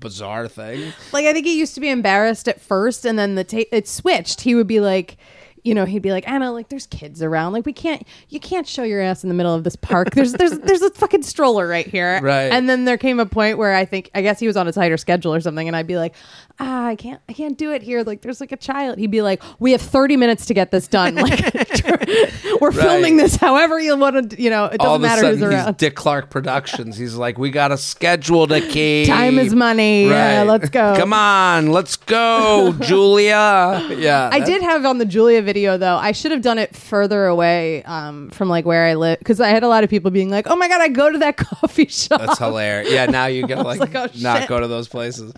bizarre 0.00 0.48
thing? 0.48 0.92
Like 1.12 1.26
i 1.26 1.32
think 1.32 1.46
he 1.46 1.58
used 1.58 1.74
to 1.74 1.80
be 1.80 1.88
embarrassed 1.90 2.48
at 2.48 2.60
first 2.60 3.04
and 3.04 3.18
then 3.18 3.34
the 3.34 3.44
tape 3.44 3.68
it 3.72 3.88
switched. 3.88 4.42
He 4.42 4.54
would 4.54 4.66
be 4.66 4.80
like 4.80 5.16
you 5.64 5.74
know 5.74 5.84
he'd 5.84 6.02
be 6.02 6.12
like 6.12 6.28
anna 6.28 6.52
like 6.52 6.68
there's 6.68 6.86
kids 6.86 7.22
around. 7.22 7.52
Like 7.52 7.66
we 7.66 7.72
can't 7.72 8.06
you 8.28 8.40
can't 8.40 8.66
show 8.66 8.82
your 8.82 9.00
ass 9.00 9.22
in 9.22 9.28
the 9.28 9.34
middle 9.34 9.54
of 9.54 9.64
this 9.64 9.76
park. 9.76 10.10
There's 10.12 10.32
there's 10.32 10.58
there's 10.58 10.82
a 10.82 10.90
fucking 10.90 11.22
stroller 11.22 11.66
right 11.66 11.86
here. 11.86 12.20
Right. 12.20 12.50
and 12.52 12.68
then 12.68 12.84
there 12.84 12.98
came 12.98 13.20
a 13.20 13.26
point 13.26 13.58
where 13.58 13.74
i 13.74 13.84
think 13.84 14.10
i 14.14 14.22
guess 14.22 14.38
he 14.38 14.46
was 14.46 14.56
on 14.56 14.66
a 14.68 14.72
tighter 14.72 14.96
schedule 14.96 15.34
or 15.34 15.40
something 15.40 15.66
and 15.66 15.76
i'd 15.76 15.86
be 15.86 15.96
like 15.96 16.14
ah 16.60 16.86
i 16.86 16.96
can't 16.96 17.20
i 17.28 17.32
can't 17.32 17.56
do 17.56 17.72
it 17.72 17.82
here 17.82 18.02
like 18.02 18.22
there's 18.22 18.40
like 18.40 18.52
a 18.52 18.56
child 18.56 18.98
he'd 18.98 19.10
be 19.10 19.22
like 19.22 19.42
we 19.58 19.72
have 19.72 19.80
30 19.80 20.16
minutes 20.16 20.46
to 20.46 20.54
get 20.54 20.70
this 20.70 20.88
done 20.88 21.14
like 21.14 21.54
we're 22.60 22.72
filming 22.72 23.16
this 23.16 23.36
however 23.36 23.78
you 23.78 23.96
want 23.96 24.30
to 24.30 24.42
you 24.42 24.50
know 24.50 24.66
it 24.66 24.78
doesn't 24.78 24.94
of 24.94 25.00
a 25.00 25.02
matter 25.02 25.22
sudden 25.22 25.38
who's 25.38 25.66
he's 25.66 25.74
Dick 25.76 25.94
Clark 25.94 26.30
Productions 26.30 26.96
he's 26.96 27.14
like 27.14 27.38
we 27.38 27.50
got 27.50 27.72
a 27.72 27.78
schedule 27.78 28.46
to 28.48 28.60
keep 28.68 29.08
time 29.08 29.38
is 29.38 29.54
money 29.54 30.06
yeah 30.08 30.42
let's 30.42 30.68
go 30.68 30.94
come 30.96 31.12
on 31.12 31.70
let's 31.70 31.96
go 31.96 32.74
Julia 32.80 33.86
yeah 33.96 34.30
I 34.32 34.40
did 34.40 34.62
have 34.62 34.84
on 34.84 34.98
the 34.98 35.04
Julia 35.04 35.42
video 35.42 35.76
though. 35.76 35.96
I 35.96 36.12
should 36.12 36.32
have 36.32 36.42
done 36.42 36.58
it 36.58 36.74
further 36.74 37.26
away 37.26 37.82
um, 37.84 38.30
from 38.30 38.48
like 38.48 38.64
where 38.64 38.86
I 38.86 38.94
live 38.94 39.18
because 39.18 39.40
I 39.40 39.48
had 39.48 39.62
a 39.62 39.68
lot 39.68 39.84
of 39.84 39.90
people 39.90 40.10
being 40.10 40.30
like, 40.30 40.46
"Oh 40.48 40.56
my 40.56 40.68
god, 40.68 40.80
I 40.80 40.88
go 40.88 41.10
to 41.10 41.18
that 41.18 41.36
coffee 41.36 41.86
shop." 41.86 42.20
That's 42.20 42.38
hilarious. 42.38 42.92
Yeah, 42.92 43.06
now 43.06 43.26
you 43.26 43.46
gotta 43.46 43.62
like, 43.62 43.80
like, 43.80 43.94
oh, 43.94 44.08
not 44.20 44.40
shit. 44.40 44.48
go 44.48 44.60
to 44.60 44.68
those 44.68 44.88
places. 44.88 45.32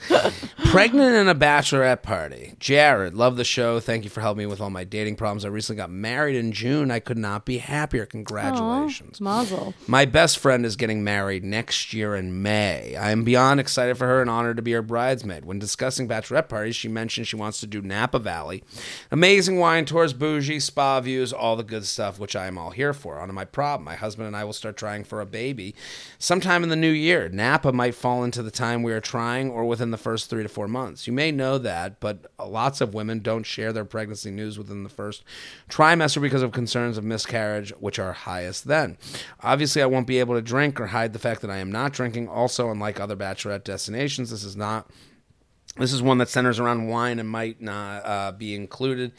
Pregnant 0.66 1.09
in 1.14 1.28
a 1.28 1.34
bachelorette 1.34 2.02
party. 2.02 2.54
Jared, 2.58 3.14
love 3.14 3.36
the 3.36 3.44
show. 3.44 3.80
Thank 3.80 4.04
you 4.04 4.10
for 4.10 4.20
helping 4.20 4.40
me 4.40 4.46
with 4.46 4.60
all 4.60 4.70
my 4.70 4.84
dating 4.84 5.16
problems. 5.16 5.44
I 5.44 5.48
recently 5.48 5.78
got 5.78 5.90
married 5.90 6.36
in 6.36 6.52
June. 6.52 6.90
I 6.90 7.00
could 7.00 7.18
not 7.18 7.44
be 7.44 7.58
happier. 7.58 8.06
Congratulations. 8.06 9.20
Mazel. 9.20 9.74
My 9.86 10.04
best 10.04 10.38
friend 10.38 10.66
is 10.66 10.76
getting 10.76 11.04
married 11.04 11.44
next 11.44 11.92
year 11.92 12.14
in 12.14 12.42
May. 12.42 12.96
I 12.96 13.10
am 13.10 13.24
beyond 13.24 13.60
excited 13.60 13.96
for 13.98 14.06
her 14.06 14.20
and 14.20 14.30
honored 14.30 14.56
to 14.56 14.62
be 14.62 14.72
her 14.72 14.82
bridesmaid. 14.82 15.44
When 15.44 15.58
discussing 15.58 16.08
bachelorette 16.08 16.48
parties, 16.48 16.76
she 16.76 16.88
mentioned 16.88 17.26
she 17.26 17.36
wants 17.36 17.60
to 17.60 17.66
do 17.66 17.82
Napa 17.82 18.18
Valley. 18.18 18.62
Amazing 19.10 19.58
wine 19.58 19.84
tours, 19.84 20.12
bougie, 20.12 20.60
spa 20.60 21.00
views, 21.00 21.32
all 21.32 21.56
the 21.56 21.62
good 21.62 21.86
stuff, 21.86 22.18
which 22.18 22.36
I 22.36 22.46
am 22.46 22.58
all 22.58 22.70
here 22.70 22.92
for. 22.92 23.18
On 23.18 23.28
to 23.28 23.32
my 23.32 23.44
problem. 23.44 23.84
My 23.84 23.96
husband 23.96 24.26
and 24.26 24.36
I 24.36 24.44
will 24.44 24.52
start 24.52 24.76
trying 24.76 25.04
for 25.04 25.20
a 25.20 25.26
baby 25.26 25.74
sometime 26.18 26.62
in 26.62 26.68
the 26.68 26.76
new 26.76 26.90
year. 26.90 27.28
Napa 27.28 27.72
might 27.72 27.94
fall 27.94 28.24
into 28.24 28.42
the 28.42 28.50
time 28.50 28.82
we 28.82 28.92
are 28.92 29.00
trying 29.00 29.50
or 29.50 29.64
within 29.64 29.90
the 29.90 29.96
first 29.96 30.30
three 30.30 30.42
to 30.42 30.48
four 30.48 30.68
months. 30.68 30.99
You 31.06 31.12
may 31.12 31.32
know 31.32 31.58
that, 31.58 32.00
but 32.00 32.30
lots 32.38 32.80
of 32.80 32.94
women 32.94 33.20
don't 33.20 33.44
share 33.44 33.72
their 33.72 33.84
pregnancy 33.84 34.30
news 34.30 34.58
within 34.58 34.82
the 34.82 34.88
first 34.88 35.24
trimester 35.68 36.20
because 36.20 36.42
of 36.42 36.52
concerns 36.52 36.98
of 36.98 37.04
miscarriage, 37.04 37.70
which 37.80 37.98
are 37.98 38.12
highest 38.12 38.66
then. 38.66 38.98
Obviously, 39.40 39.82
I 39.82 39.86
won't 39.86 40.06
be 40.06 40.18
able 40.18 40.34
to 40.34 40.42
drink 40.42 40.80
or 40.80 40.88
hide 40.88 41.12
the 41.12 41.18
fact 41.18 41.40
that 41.42 41.50
I 41.50 41.58
am 41.58 41.72
not 41.72 41.92
drinking. 41.92 42.28
Also, 42.28 42.70
unlike 42.70 43.00
other 43.00 43.16
bachelorette 43.16 43.64
destinations, 43.64 44.30
this 44.30 44.44
is 44.44 44.56
not 44.56 44.90
this 45.76 45.92
is 45.92 46.02
one 46.02 46.18
that 46.18 46.28
centers 46.28 46.58
around 46.58 46.88
wine 46.88 47.18
and 47.18 47.28
might 47.28 47.60
not 47.60 48.04
uh, 48.04 48.32
be 48.32 48.54
included. 48.54 49.12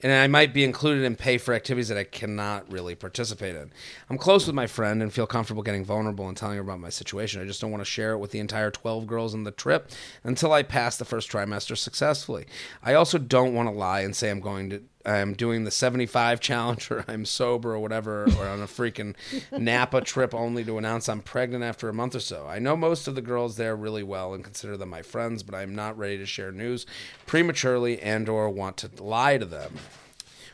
And 0.00 0.12
I 0.12 0.28
might 0.28 0.54
be 0.54 0.62
included 0.62 1.04
and 1.04 1.18
pay 1.18 1.38
for 1.38 1.54
activities 1.54 1.88
that 1.88 1.98
I 1.98 2.04
cannot 2.04 2.70
really 2.70 2.94
participate 2.94 3.56
in. 3.56 3.72
I'm 4.08 4.16
close 4.18 4.46
with 4.46 4.54
my 4.54 4.68
friend 4.68 5.02
and 5.02 5.12
feel 5.12 5.26
comfortable 5.26 5.64
getting 5.64 5.84
vulnerable 5.84 6.28
and 6.28 6.36
telling 6.36 6.54
her 6.54 6.62
about 6.62 6.78
my 6.78 6.88
situation. 6.88 7.42
I 7.42 7.46
just 7.46 7.60
don't 7.60 7.72
want 7.72 7.80
to 7.80 7.90
share 7.90 8.12
it 8.12 8.18
with 8.18 8.30
the 8.30 8.38
entire 8.38 8.70
12 8.70 9.08
girls 9.08 9.34
on 9.34 9.42
the 9.42 9.50
trip 9.50 9.90
until 10.22 10.52
I 10.52 10.62
pass 10.62 10.96
the 10.96 11.04
first 11.04 11.30
trimester 11.30 11.76
successfully. 11.76 12.46
I 12.82 12.94
also 12.94 13.18
don't 13.18 13.54
want 13.54 13.68
to 13.68 13.74
lie 13.74 14.00
and 14.02 14.14
say 14.14 14.30
I'm 14.30 14.40
going 14.40 14.70
to 14.70 14.82
I'm 15.08 15.32
doing 15.32 15.64
the 15.64 15.70
75 15.70 16.40
challenge 16.40 16.90
or 16.90 17.04
I'm 17.08 17.24
sober 17.24 17.72
or 17.74 17.78
whatever 17.78 18.24
or 18.38 18.46
on 18.46 18.60
a 18.60 18.66
freaking 18.66 19.14
Napa 19.52 20.02
trip 20.02 20.34
only 20.34 20.64
to 20.64 20.76
announce 20.78 21.08
I'm 21.08 21.22
pregnant 21.22 21.64
after 21.64 21.88
a 21.88 21.94
month 21.94 22.14
or 22.14 22.20
so. 22.20 22.46
I 22.46 22.58
know 22.58 22.76
most 22.76 23.08
of 23.08 23.14
the 23.14 23.22
girls 23.22 23.56
there 23.56 23.74
really 23.74 24.02
well 24.02 24.34
and 24.34 24.44
consider 24.44 24.76
them 24.76 24.90
my 24.90 25.02
friends, 25.02 25.42
but 25.42 25.54
I'm 25.54 25.74
not 25.74 25.96
ready 25.96 26.18
to 26.18 26.26
share 26.26 26.52
news 26.52 26.84
prematurely 27.26 28.00
and 28.00 28.28
or 28.28 28.50
want 28.50 28.76
to 28.78 28.90
lie 29.02 29.38
to 29.38 29.46
them. 29.46 29.74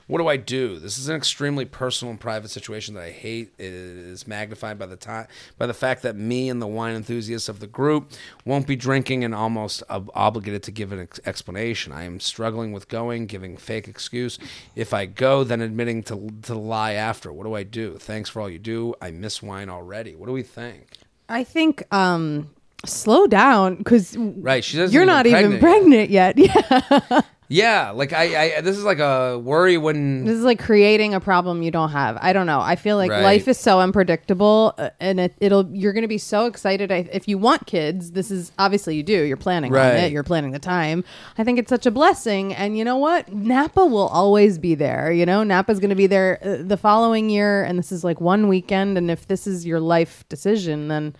What 0.06 0.18
do 0.18 0.28
I 0.28 0.36
do? 0.36 0.78
This 0.78 0.98
is 0.98 1.08
an 1.08 1.16
extremely 1.16 1.64
personal 1.64 2.10
and 2.10 2.20
private 2.20 2.50
situation 2.50 2.94
that 2.94 3.02
I 3.04 3.10
hate. 3.10 3.54
It 3.58 3.72
is 3.72 4.26
magnified 4.26 4.78
by 4.78 4.86
the 4.86 4.96
time 4.96 5.26
by 5.56 5.66
the 5.66 5.72
fact 5.74 6.02
that 6.02 6.14
me 6.14 6.50
and 6.50 6.60
the 6.60 6.66
wine 6.66 6.94
enthusiasts 6.94 7.48
of 7.48 7.60
the 7.60 7.66
group 7.66 8.10
won't 8.44 8.66
be 8.66 8.76
drinking 8.76 9.24
and 9.24 9.34
almost 9.34 9.82
ob- 9.88 10.10
obligated 10.14 10.62
to 10.64 10.70
give 10.70 10.92
an 10.92 11.00
ex- 11.00 11.20
explanation. 11.24 11.92
I 11.92 12.04
am 12.04 12.20
struggling 12.20 12.72
with 12.72 12.88
going, 12.88 13.26
giving 13.26 13.56
fake 13.56 13.88
excuse. 13.88 14.38
If 14.76 14.92
I 14.92 15.06
go, 15.06 15.42
then 15.42 15.60
admitting 15.62 16.02
to 16.04 16.28
to 16.42 16.54
lie 16.54 16.92
after. 16.92 17.32
What 17.32 17.44
do 17.44 17.54
I 17.54 17.62
do? 17.62 17.96
Thanks 17.98 18.28
for 18.28 18.42
all 18.42 18.50
you 18.50 18.58
do. 18.58 18.94
I 19.00 19.10
miss 19.10 19.42
wine 19.42 19.70
already. 19.70 20.14
What 20.14 20.26
do 20.26 20.32
we 20.32 20.42
think? 20.42 20.88
I 21.30 21.44
think 21.44 21.82
um, 21.94 22.50
slow 22.84 23.26
down 23.26 23.76
because 23.76 24.14
Right, 24.18 24.62
she 24.62 24.76
doesn't. 24.76 24.92
you're 24.92 25.04
even 25.04 25.14
not 25.14 25.26
even 25.26 25.58
pregnant 25.58 26.10
yet. 26.10 26.36
pregnant 26.36 26.54
yet. 26.54 26.84
Yeah, 27.10 27.20
Yeah, 27.48 27.90
like 27.90 28.12
I, 28.14 28.56
I, 28.56 28.60
this 28.62 28.78
is 28.78 28.84
like 28.84 29.00
a 29.00 29.38
worry 29.38 29.76
when 29.76 30.24
this 30.24 30.36
is 30.36 30.44
like 30.44 30.58
creating 30.58 31.12
a 31.12 31.20
problem 31.20 31.62
you 31.62 31.70
don't 31.70 31.90
have. 31.90 32.16
I 32.22 32.32
don't 32.32 32.46
know. 32.46 32.60
I 32.60 32.74
feel 32.76 32.96
like 32.96 33.10
Right. 33.10 33.22
life 33.22 33.46
is 33.48 33.58
so 33.58 33.80
unpredictable, 33.80 34.74
uh, 34.78 34.90
and 34.98 35.20
it, 35.20 35.34
it'll 35.40 35.68
you're 35.70 35.92
going 35.92 36.02
to 36.02 36.08
be 36.08 36.16
so 36.18 36.46
excited 36.46 36.90
I- 36.90 37.08
if 37.12 37.28
you 37.28 37.36
want 37.36 37.66
kids. 37.66 38.12
This 38.12 38.30
is 38.30 38.50
obviously 38.58 38.96
you 38.96 39.02
do. 39.02 39.22
You're 39.24 39.36
planning 39.36 39.72
on 39.72 39.78
Right. 39.78 39.94
it. 40.04 40.12
You're 40.12 40.22
planning 40.22 40.52
the 40.52 40.58
time. 40.58 41.04
I 41.36 41.44
think 41.44 41.58
it's 41.58 41.68
such 41.68 41.84
a 41.84 41.90
blessing, 41.90 42.54
and 42.54 42.78
you 42.78 42.84
know 42.84 42.96
what? 42.96 43.30
Napa 43.32 43.84
will 43.84 44.08
always 44.08 44.58
be 44.58 44.74
there. 44.74 45.12
You 45.12 45.26
know, 45.26 45.42
Napa's 45.44 45.80
going 45.80 45.90
to 45.90 45.94
be 45.96 46.06
there 46.06 46.38
uh, 46.42 46.56
the 46.66 46.78
following 46.78 47.28
year, 47.28 47.62
and 47.62 47.78
this 47.78 47.92
is 47.92 48.04
like 48.04 48.20
one 48.22 48.48
weekend. 48.48 48.96
And 48.96 49.10
if 49.10 49.26
this 49.26 49.46
is 49.46 49.66
your 49.66 49.80
life 49.80 50.24
decision, 50.30 50.88
then. 50.88 51.14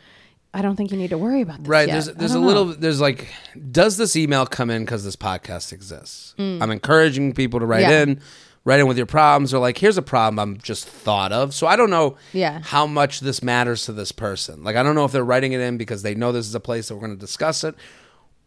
I 0.57 0.63
don't 0.63 0.77
think 0.77 0.91
you 0.93 0.97
need 0.97 1.11
to 1.11 1.19
worry 1.19 1.41
about 1.43 1.59
this. 1.59 1.69
Right. 1.69 1.89
yet. 1.89 1.93
There's 2.05 2.07
there's 2.17 2.35
a 2.35 2.41
know. 2.41 2.47
little 2.47 2.65
there's 2.67 3.01
like 3.01 3.29
does 3.71 3.97
this 3.97 4.15
email 4.17 4.47
come 4.47 4.71
in 4.71 4.85
because 4.85 5.05
this 5.05 5.17
podcast 5.17 5.73
exists? 5.73 6.35
I'm 6.39 6.71
encouraging 6.71 7.33
people 7.35 7.61
to 7.61 7.67
write 7.67 7.85
Mm. 7.87 7.91
Yeah. 7.91 8.03
in, 8.03 8.21
write 8.65 8.81
in 8.81 8.87
with 8.87 8.97
your 8.97 9.07
problems 9.07 9.53
or 9.53 9.59
like 9.59 9.79
here's 9.79 9.99
a 9.99 10.03
problem 10.03 10.39
I'm 10.39 10.59
just 10.61 10.87
thought 10.87 11.33
of. 11.33 11.53
So 11.55 11.67
I 11.67 11.77
don't 11.77 11.91
know 11.91 12.17
Yeah. 12.33 12.61
how 12.63 12.87
much 12.87 13.21
this 13.21 13.43
matters 13.43 13.85
to 13.87 13.93
this 13.93 14.13
person. 14.13 14.63
Like 14.65 14.77
I 14.77 14.83
don't 14.83 14.95
know 14.95 15.05
if 15.05 15.13
they're 15.13 15.25
writing 15.25 15.53
it 15.53 15.61
in 15.61 15.77
because 15.77 16.03
they 16.03 16.15
know 16.15 16.31
this 16.33 16.47
is 16.47 16.55
a 16.55 16.61
place 16.61 16.89
that 16.89 16.95
we're 16.95 17.01
going 17.07 17.19
to 17.19 17.21
discuss 17.21 17.65
it. 17.65 17.75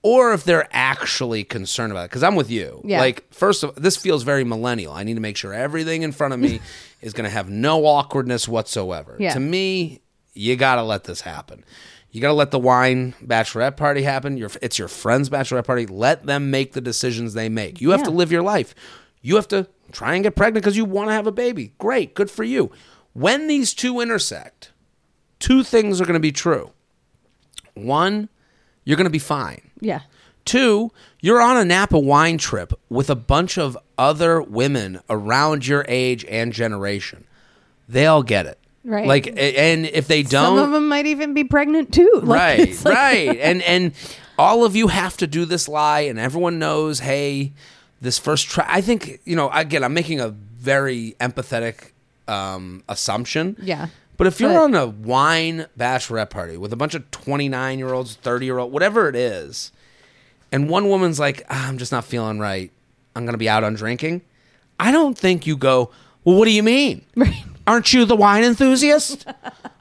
Or 0.04 0.32
if 0.32 0.44
they're 0.46 0.70
actually 0.72 1.44
concerned 1.44 1.92
about 1.92 2.04
it, 2.06 2.10
because 2.12 2.24
I'm 2.24 2.36
with 2.36 2.50
you. 2.52 2.82
Yeah. 2.86 3.00
Like, 3.00 3.26
first 3.34 3.64
of 3.64 3.72
all, 3.72 3.76
this 3.78 3.98
feels 3.98 4.22
very 4.24 4.44
millennial. 4.46 4.94
I 4.94 5.04
need 5.04 5.16
to 5.16 5.20
make 5.20 5.36
sure 5.36 5.54
everything 5.54 6.04
in 6.04 6.12
front 6.14 6.34
of 6.36 6.40
me 6.40 6.62
is 7.02 7.14
going 7.14 7.26
to 7.26 7.32
have 7.32 7.50
no 7.50 7.84
awkwardness 7.86 8.48
whatsoever. 8.48 9.18
Yeah. 9.20 9.34
To 9.34 9.40
me, 9.40 10.02
you 10.34 10.56
got 10.56 10.76
to 10.76 10.84
let 10.84 11.06
this 11.06 11.22
happen. 11.22 11.66
You 12.12 12.22
got 12.22 12.30
to 12.30 12.34
let 12.34 12.52
the 12.52 12.60
wine 12.60 13.14
bachelorette 13.24 13.78
party 13.78 14.02
happen. 14.02 14.38
Your, 14.38 14.50
it's 14.62 14.80
your 14.80 14.88
friend's 14.88 15.30
bachelorette 15.30 15.66
party. 15.66 15.86
Let 15.86 16.26
them 16.26 16.50
make 16.50 16.74
the 16.74 16.82
decisions 16.82 17.34
they 17.34 17.50
make. 17.50 17.82
You 17.82 17.92
have 17.92 18.04
to 18.04 18.10
live 18.10 18.32
your 18.32 18.42
life. 18.42 18.74
You 19.22 19.36
have 19.36 19.48
to 19.50 19.68
try 19.92 20.16
and 20.16 20.24
get 20.24 20.36
pregnant 20.36 20.64
because 20.64 20.78
you 20.78 20.86
want 20.86 21.10
to 21.10 21.14
have 21.14 21.28
a 21.28 21.32
baby. 21.32 21.74
Great, 21.78 22.14
good 22.14 22.32
for 22.32 22.44
you. 22.44 22.72
When 23.14 23.48
these 23.48 23.74
two 23.74 24.00
intersect, 24.00 24.72
two 25.40 25.64
things 25.64 26.00
are 26.00 26.06
going 26.06 26.14
to 26.14 26.20
be 26.20 26.32
true. 26.32 26.72
One, 27.74 28.30
you're 28.84 28.98
going 28.98 29.06
to 29.06 29.12
be 29.12 29.20
fine. 29.20 29.70
Yeah. 29.80 30.02
Two, 30.46 30.92
you're 31.20 31.42
on 31.42 31.58
a 31.58 31.66
Napa 31.66 32.00
wine 32.00 32.38
trip 32.38 32.74
with 32.90 33.10
a 33.10 33.16
bunch 33.16 33.58
of 33.58 33.78
other 33.98 34.42
women 34.42 35.02
around 35.10 35.68
your 35.68 35.84
age 35.88 36.24
and 36.26 36.54
generation. 36.54 37.26
They 37.90 38.06
all 38.06 38.24
get 38.24 38.46
it. 38.46 38.60
Right. 38.88 39.06
Like, 39.06 39.28
and 39.28 39.86
if 39.86 40.08
they 40.08 40.24
don't, 40.24 40.32
some 40.32 40.58
of 40.60 40.72
them 40.72 40.88
might 40.88 41.06
even 41.06 41.34
be 41.34 41.44
pregnant 41.44 41.94
too. 41.94 42.10
Like, 42.24 42.40
right, 42.60 42.86
like- 42.86 42.96
right, 42.96 43.38
and 43.42 43.62
and 43.64 43.92
all 44.40 44.64
of 44.64 44.76
you 44.78 44.88
have 44.88 45.18
to 45.18 45.28
do 45.28 45.44
this 45.46 45.68
lie, 45.68 46.02
and 46.02 46.18
everyone 46.18 46.58
knows. 46.58 47.00
Hey, 47.00 47.52
this 48.02 48.18
first 48.18 48.48
try. 48.48 48.66
I 48.68 48.80
think 48.82 49.20
you 49.26 49.36
know. 49.36 49.50
Again, 49.52 49.84
I'm 49.84 49.94
making 49.94 50.22
a 50.22 50.30
very 50.30 51.16
empathetic 51.20 51.92
um, 52.30 52.84
assumption. 52.88 53.58
Yeah. 53.62 53.88
But 54.16 54.26
if 54.28 54.40
you're 54.40 54.54
But- 54.54 54.64
on 54.64 54.74
a 54.76 54.88
wine 54.88 55.68
bachelorette 55.78 56.30
party 56.32 56.56
with 56.58 56.72
a 56.74 56.76
bunch 56.76 56.96
of 56.96 57.12
29 57.12 57.78
year 57.78 57.94
olds, 57.94 58.16
30 58.16 58.46
year 58.46 58.58
old, 58.58 58.72
whatever 58.72 59.10
it 59.10 59.16
is, 59.16 59.72
and 60.52 60.70
one 60.70 60.88
woman's 60.90 61.20
like, 61.20 61.44
ah, 61.50 61.68
I'm 61.68 61.78
just 61.78 61.92
not 61.92 62.04
feeling 62.06 62.40
right. 62.40 62.72
I'm 63.16 63.26
going 63.26 63.34
to 63.34 63.38
be 63.38 63.50
out 63.50 63.64
on 63.64 63.74
drinking. 63.76 64.22
I 64.80 64.92
don't 64.92 65.16
think 65.18 65.46
you 65.46 65.56
go, 65.58 65.92
well, 66.24 66.36
what 66.38 66.46
do 66.46 66.52
you 66.52 66.64
mean? 66.64 67.04
Right. 67.16 67.44
Aren't 67.68 67.94
you 67.94 68.06
the 68.06 68.16
wine 68.16 68.46
enthusiast? 68.46 69.28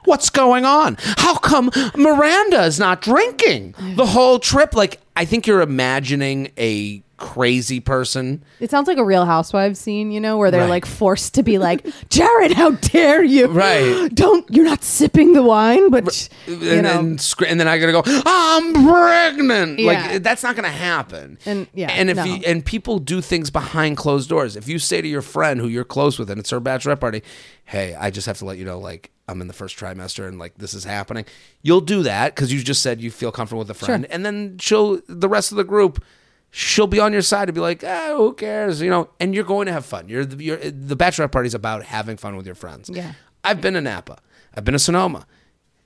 What's 0.03 0.29
going 0.29 0.65
on? 0.65 0.97
How 0.99 1.37
come 1.37 1.71
Miranda 1.95 2.63
is 2.63 2.79
not 2.79 3.01
drinking 3.01 3.75
the 3.95 4.05
whole 4.05 4.39
trip? 4.39 4.75
Like, 4.75 4.99
I 5.15 5.25
think 5.25 5.47
you're 5.47 5.61
imagining 5.61 6.51
a 6.57 7.01
crazy 7.17 7.79
person. 7.79 8.43
It 8.59 8.69
sounds 8.69 8.87
like 8.87 8.97
a 8.97 9.03
Real 9.03 9.25
Housewives 9.25 9.79
scene, 9.79 10.11
you 10.11 10.19
know, 10.19 10.37
where 10.37 10.51
they're 10.51 10.61
Right. 10.61 10.69
like 10.69 10.85
forced 10.85 11.33
to 11.35 11.43
be 11.43 11.57
like, 11.57 11.85
Jared, 12.09 12.53
how 12.53 12.71
dare 12.71 13.23
you? 13.23 13.47
Right. 13.47 14.09
Don't 14.13 14.47
you're 14.53 14.65
not 14.65 14.83
sipping 14.83 15.33
the 15.33 15.43
wine, 15.43 15.89
but 15.89 16.29
you 16.47 16.53
and, 16.71 16.83
know, 16.83 16.93
then, 16.93 17.17
scr- 17.17 17.45
and 17.45 17.59
then 17.59 17.67
I 17.67 17.77
gotta 17.79 17.91
go. 17.91 18.03
I'm 18.25 18.73
pregnant. 18.87 19.79
Yeah. 19.79 19.87
Like 20.11 20.23
that's 20.23 20.43
not 20.43 20.55
gonna 20.55 20.69
happen. 20.69 21.37
And- 21.45 21.67
yeah, 21.73 21.89
and 21.91 22.09
if 22.09 22.17
no. 22.17 22.23
you, 22.23 22.35
and 22.45 22.63
people 22.65 22.99
do 22.99 23.21
things 23.21 23.49
behind 23.49 23.97
closed 23.97 24.29
doors. 24.29 24.55
If 24.55 24.67
you 24.67 24.79
say 24.79 25.01
to 25.01 25.07
your 25.07 25.21
friend 25.21 25.59
who 25.59 25.67
you're 25.67 25.83
close 25.83 26.17
with 26.19 26.29
and 26.29 26.39
it's 26.39 26.49
her 26.51 26.61
bachelorette 26.61 26.99
party, 26.99 27.23
hey, 27.65 27.95
I 27.95 28.09
just 28.11 28.27
have 28.27 28.37
to 28.39 28.45
let 28.45 28.57
you 28.57 28.65
know, 28.65 28.79
like 28.79 29.11
I'm 29.27 29.41
in 29.41 29.47
the 29.47 29.53
first 29.53 29.77
trimester 29.77 30.27
and 30.27 30.39
like 30.39 30.57
this 30.57 30.73
is 30.73 30.83
happening. 30.83 31.25
You'll 31.61 31.81
do 31.81 32.03
that 32.03 32.35
because 32.35 32.53
you 32.53 32.61
just 32.63 32.81
said 32.81 33.01
you 33.01 33.11
feel 33.11 33.31
comfortable 33.31 33.59
with 33.59 33.69
a 33.71 33.73
friend, 33.73 34.05
and 34.09 34.25
then 34.25 34.57
she'll 34.59 35.01
the 35.07 35.27
rest 35.29 35.51
of 35.51 35.57
the 35.57 35.63
group. 35.63 36.03
She'll 36.51 36.87
be 36.87 36.99
on 36.99 37.13
your 37.13 37.21
side 37.21 37.45
to 37.47 37.53
be 37.53 37.59
like, 37.59 37.83
oh, 37.85 38.17
who 38.17 38.33
cares, 38.33 38.81
you 38.81 38.89
know? 38.89 39.09
And 39.19 39.35
you're 39.35 39.43
going 39.43 39.67
to 39.67 39.73
have 39.73 39.85
fun. 39.85 40.07
You're 40.09 40.25
the, 40.25 40.43
you're 40.43 40.57
the 40.57 40.95
bachelorette 40.95 41.31
party's 41.31 41.53
about 41.53 41.83
having 41.83 42.17
fun 42.17 42.35
with 42.35 42.45
your 42.45 42.55
friends. 42.55 42.89
Yeah. 42.89 43.13
I've 43.43 43.61
been 43.61 43.73
to 43.75 43.81
Napa. 43.81 44.19
I've 44.55 44.63
been 44.63 44.73
to 44.73 44.79
Sonoma. 44.79 45.27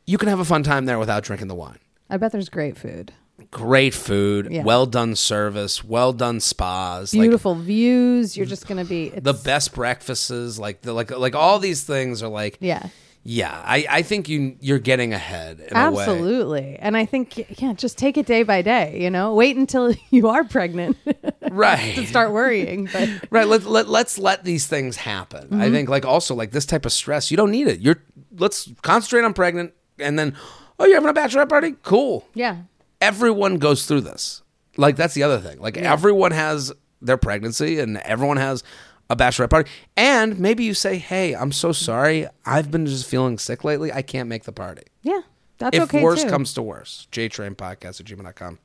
You 0.05 0.17
can 0.17 0.29
have 0.29 0.39
a 0.39 0.45
fun 0.45 0.63
time 0.63 0.85
there 0.85 0.97
without 0.99 1.23
drinking 1.23 1.47
the 1.47 1.55
wine. 1.55 1.79
I 2.09 2.17
bet 2.17 2.31
there's 2.31 2.49
great 2.49 2.77
food. 2.77 3.13
Great 3.49 3.93
food, 3.95 4.49
Yeah. 4.51 4.63
well 4.63 4.85
done 4.85 5.15
service, 5.15 5.83
well 5.83 6.13
done 6.13 6.39
spas, 6.39 7.11
like 7.13 7.23
Beautiful 7.23 7.55
views. 7.55 8.37
You're 8.37 8.45
just 8.45 8.67
gonna 8.67 8.85
be 8.85 9.07
it's, 9.07 9.23
the 9.23 9.33
best 9.33 9.73
breakfasts, 9.73 10.59
like 10.59 10.81
the 10.81 10.93
like 10.93 11.09
like 11.09 11.33
all 11.33 11.57
these 11.57 11.83
things 11.83 12.21
are 12.21 12.29
like 12.29 12.57
Yeah. 12.59 12.87
Yeah. 13.23 13.61
I 13.65 13.85
I 13.89 14.01
think 14.01 14.27
you 14.29 14.55
you're 14.59 14.79
getting 14.79 15.13
ahead 15.13 15.59
in 15.59 15.75
a 15.77 15.91
way. 15.91 16.01
Absolutely. 16.01 16.75
And 16.79 16.97
I 16.97 17.05
think 17.05 17.59
yeah, 17.61 17.73
just 17.73 17.97
take 17.97 18.17
it 18.17 18.25
day 18.25 18.43
by 18.43 18.61
day, 18.61 18.99
you 19.01 19.09
know. 19.09 19.33
Wait 19.35 19.55
until 19.57 19.93
you 20.09 20.29
are 20.29 20.43
pregnant 20.43 20.97
Right. 21.51 21.95
to 21.95 22.05
start 22.07 22.31
worrying. 22.31 22.89
But 22.91 23.09
right 23.29 23.47
let, 23.47 23.63
let, 23.65 23.87
let's 23.89 24.17
let 24.17 24.43
these 24.43 24.67
things 24.67 24.95
happen 24.97 25.47
i 25.51 25.65
Mm-hmm. 25.65 25.73
think 25.73 25.89
like 25.89 26.05
also 26.05 26.33
like 26.35 26.51
this 26.51 26.65
type 26.65 26.85
of 26.85 26.91
stress 26.93 27.29
you 27.29 27.37
don't 27.37 27.51
need 27.51 27.67
it 27.67 27.79
you're 27.81 28.01
let's 28.37 28.69
concentrate 28.81 29.23
on 29.23 29.33
pregnant 29.33 29.73
and 29.99 30.17
then 30.17 30.35
oh 30.79 30.85
you're 30.85 30.95
having 30.95 31.09
a 31.09 31.13
bachelorette 31.13 31.49
party 31.49 31.75
cool 31.83 32.25
yeah. 32.33 32.57
everyone 33.01 33.57
goes 33.57 33.85
through 33.85 34.01
this. 34.01 34.41
Like 34.77 34.95
that's 34.95 35.13
the 35.13 35.23
other 35.23 35.39
thing. 35.39 35.59
Like 35.59 35.77
everyone 35.77 36.31
has 36.31 36.71
their 37.01 37.17
pregnancy 37.17 37.79
and 37.79 37.97
everyone 37.97 38.37
has 38.37 38.63
a 39.11 39.15
bachelorette 39.15 39.49
party. 39.49 39.69
And 39.97 40.39
maybe 40.39 40.63
you 40.63 40.73
say, 40.73 40.97
"Hey, 40.97 41.33
I'm 41.33 41.51
so 41.51 41.71
sorry. 41.71 42.27
I've 42.45 42.71
been 42.71 42.85
just 42.85 43.05
feeling 43.05 43.37
sick 43.37 43.63
lately. 43.63 43.91
I 43.91 44.01
can't 44.01 44.29
make 44.29 44.43
the 44.43 44.51
party." 44.51 44.83
Yeah. 45.01 45.21
That's 45.57 45.77
if 45.77 45.83
okay. 45.83 46.01
worse 46.01 46.23
too. 46.23 46.29
comes 46.29 46.53
to 46.55 46.61
worse, 46.63 47.07
jtrainpodcast 47.11 47.99
at 47.99 48.05
gmail.com. 48.07 48.57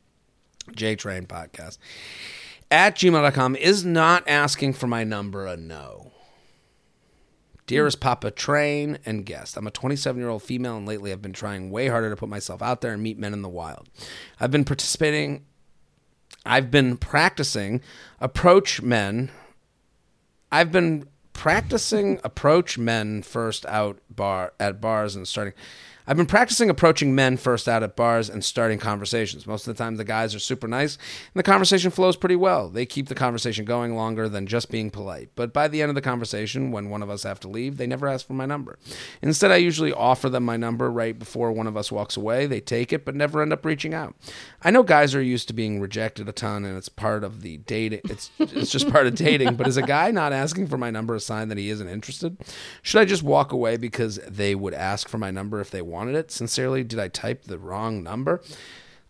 JTrain 0.73 1.27
podcast 1.27 1.79
at 2.71 2.97
gmail.com 2.97 3.57
is 3.57 3.85
not 3.85 4.25
asking 4.29 4.73
for 4.73 4.87
my 4.87 5.05
number 5.05 5.47
a 5.47 5.57
no. 5.57 6.13
Dearest 7.67 8.01
Papa 8.01 8.31
Train 8.31 8.99
and 9.05 9.27
guest, 9.27 9.57
I'm 9.57 9.67
a 9.67 9.73
27 9.73 10.21
year 10.21 10.29
old 10.29 10.43
female, 10.43 10.77
and 10.77 10.87
lately 10.87 11.13
I've 11.13 11.23
been 11.23 11.33
trying 11.33 11.71
way 11.71 11.89
harder 11.89 12.11
to 12.11 12.17
put 12.17 12.29
myself 12.29 12.63
out 12.63 12.81
there 12.81 12.93
and 12.93 13.03
meet 13.03 13.19
men 13.19 13.33
in 13.33 13.43
the 13.43 13.49
wild. 13.49 13.89
I've 14.39 14.53
been 14.53 14.65
participating, 14.65 15.45
I've 16.45 16.71
been 16.71 16.97
practicing 16.97 17.81
approach 18.21 18.83
men. 18.83 19.31
I've 20.51 20.73
been 20.73 21.09
practicing 21.33 22.21
approach 22.25 22.79
men 22.79 23.23
first 23.23 23.67
out 23.67 23.99
bar 24.09 24.53
at 24.59 24.81
bars 24.81 25.15
and 25.15 25.29
starting. 25.29 25.55
I've 26.07 26.17
been 26.17 26.27
practicing 26.27 26.71
approaching 26.71 27.15
men 27.15 27.37
first 27.37 27.69
out 27.69 27.83
at 27.83 27.97
bars 27.97 28.31
and 28.31 28.45
starting 28.45 28.79
conversations. 28.79 29.47
Most 29.47 29.67
of 29.67 29.77
the 29.77 29.83
time, 29.83 29.97
the 29.97 30.05
guys 30.05 30.35
are 30.35 30.39
super 30.39 30.69
nice, 30.69 30.97
and 30.97 31.39
the 31.39 31.43
conversation 31.43 31.91
flows 31.91 32.17
pretty 32.17 32.37
well. 32.37 32.69
They 32.69 32.87
keep 32.87 33.09
the 33.09 33.15
conversation 33.15 33.65
going 33.65 33.97
longer 33.97 34.29
than 34.29 34.47
just 34.47 34.71
being 34.71 34.91
polite. 34.91 35.31
But 35.35 35.53
by 35.53 35.67
the 35.67 35.83
end 35.83 35.89
of 35.89 35.97
the 35.97 36.01
conversation, 36.01 36.71
when 36.71 36.91
one 36.91 37.03
of 37.03 37.11
us 37.11 37.25
have 37.25 37.41
to 37.41 37.49
leave, 37.49 37.77
they 37.77 37.89
never 37.89 38.07
ask 38.07 38.27
for 38.27 38.35
my 38.35 38.47
number. 38.47 38.79
Instead, 39.21 39.51
I 39.51 39.57
usually 39.57 39.93
offer 39.93 40.29
them 40.29 40.45
my 40.45 40.57
number 40.57 40.91
right 40.91 41.19
before 41.19 41.51
one 41.51 41.67
of 41.67 41.77
us 41.77 41.91
walks 41.91 42.17
away. 42.17 42.47
They 42.47 42.61
take 42.61 42.93
it, 42.93 43.05
but 43.05 43.17
never 43.17 43.43
end 43.43 43.53
up 43.53 43.65
reaching 43.65 43.93
out. 43.93 44.15
I 44.63 44.71
know 44.71 44.85
guys 44.85 45.15
are 45.15 45.23
used 45.23 45.49
to 45.49 45.55
being 45.55 45.81
rejected 45.81 46.29
a 46.29 46.33
ton, 46.33 46.65
and 46.65 46.77
it's 46.79 46.89
part 46.89 47.25
of 47.25 47.43
the 47.43 47.57
dating. 47.59 48.03
It's 48.05 48.31
it's 48.39 48.71
just 48.71 48.91
part 48.91 49.07
of 49.07 49.17
dating. 49.17 49.57
But 49.57 49.67
is 49.67 49.77
a 49.77 49.83
guy 49.83 50.11
not 50.13 50.33
asking 50.33 50.69
for 50.69 50.79
my 50.79 50.91
number 50.91 51.15
a 51.15 51.21
sign 51.21 51.49
that 51.49 51.59
he 51.59 51.71
isn't 51.71 51.89
interested? 51.89 52.37
Should 52.83 53.01
I 53.01 53.05
just 53.05 53.23
walk 53.23 53.53
away 53.53 53.77
because 53.77 54.21
they 54.29 54.55
would 54.55 54.75
ask 54.75 55.09
for 55.09 55.19
my 55.19 55.31
number 55.31 55.61
if 55.61 55.71
they 55.71 55.83
wanted 55.97 56.15
it? 56.15 56.31
Sincerely, 56.31 56.85
did 56.85 56.99
I 56.99 57.09
type 57.09 57.45
the 57.45 57.59
wrong 57.59 58.03
number? 58.03 58.43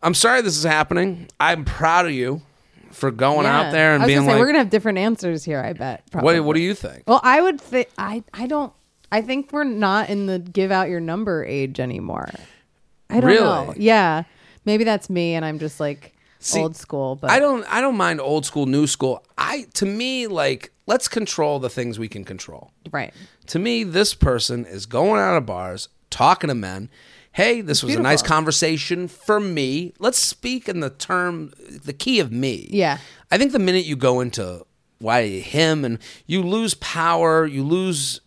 I'm 0.03 0.15
sorry 0.15 0.41
this 0.43 0.57
is 0.57 0.65
happening. 0.65 1.29
I'm 1.41 1.65
proud 1.65 2.07
of 2.07 2.13
you 2.13 2.43
for 2.93 3.11
going 3.11 3.45
Yeah. 3.45 3.61
out 3.61 3.73
there 3.73 3.95
and 3.95 4.07
being 4.07 4.21
say, 4.21 4.27
like, 4.27 4.39
we're 4.39 4.47
gonna 4.47 4.59
have 4.59 4.71
different 4.71 4.99
answers 4.99 5.45
here. 5.45 5.61
I 5.61 5.73
bet. 5.73 6.05
Probably. 6.11 6.39
what, 6.41 6.47
what 6.47 6.55
do 6.57 6.61
you 6.63 6.75
think? 6.75 7.03
Well, 7.07 7.21
I 7.23 7.41
would 7.41 7.61
think 7.61 7.89
I 7.99 8.23
I 8.33 8.47
don't. 8.47 8.73
I 9.11 9.21
think 9.23 9.53
we're 9.53 9.65
not 9.65 10.09
in 10.11 10.27
the 10.27 10.39
give 10.39 10.71
out 10.71 10.89
your 10.89 11.01
number 11.01 11.45
age 11.45 11.81
anymore. 11.81 12.29
I 13.11 13.21
don't 13.21 13.35
know. 13.35 13.75
Yeah, 13.77 14.25
maybe 14.65 14.85
that's 14.85 15.09
me, 15.11 15.35
and 15.35 15.45
I'm 15.45 15.59
just 15.59 15.79
like 15.81 16.15
See, 16.39 16.61
old 16.61 16.77
school. 16.77 17.17
But 17.17 17.31
I 17.31 17.39
don't 17.39 17.65
I 17.73 17.81
don't 17.81 17.97
mind 17.97 18.21
old 18.21 18.47
school, 18.47 18.67
new 18.67 18.87
school. 18.87 19.25
I 19.37 19.67
to 19.75 19.87
me 19.87 20.27
like 20.27 20.73
let's 20.87 21.09
control 21.09 21.59
the 21.59 21.71
things 21.71 21.99
we 21.99 22.09
can 22.09 22.25
control. 22.25 22.71
right. 22.93 23.13
To 23.49 23.59
me, 23.61 23.85
this 23.85 24.13
person 24.15 24.65
is 24.65 24.87
going 24.87 25.21
out 25.21 25.37
of 25.37 25.47
bars, 25.47 25.89
talking 26.11 26.49
to 26.49 26.55
men. 26.55 26.89
Hey, 27.33 27.61
this 27.61 27.83
was 27.83 27.95
a 27.95 28.01
nice 28.01 28.23
conversation 28.23 29.09
for 29.09 29.39
me. 29.39 29.93
Let's 29.99 30.19
speak 30.19 30.69
in 30.71 30.81
the 30.81 30.89
term, 30.91 31.53
the 31.85 31.93
key 31.93 32.19
of 32.21 32.33
me. 32.33 32.67
Yeah. 32.71 32.97
I 33.31 33.37
think 33.37 33.53
the 33.53 33.59
minute 33.59 33.85
you 33.85 33.95
go 33.95 34.21
into 34.21 34.65
why 35.01 35.27
him 35.29 35.85
and 35.85 35.99
you 36.27 36.43
lose 36.43 36.73
power, 36.75 37.45
you 37.45 37.63
lose. 37.63 38.23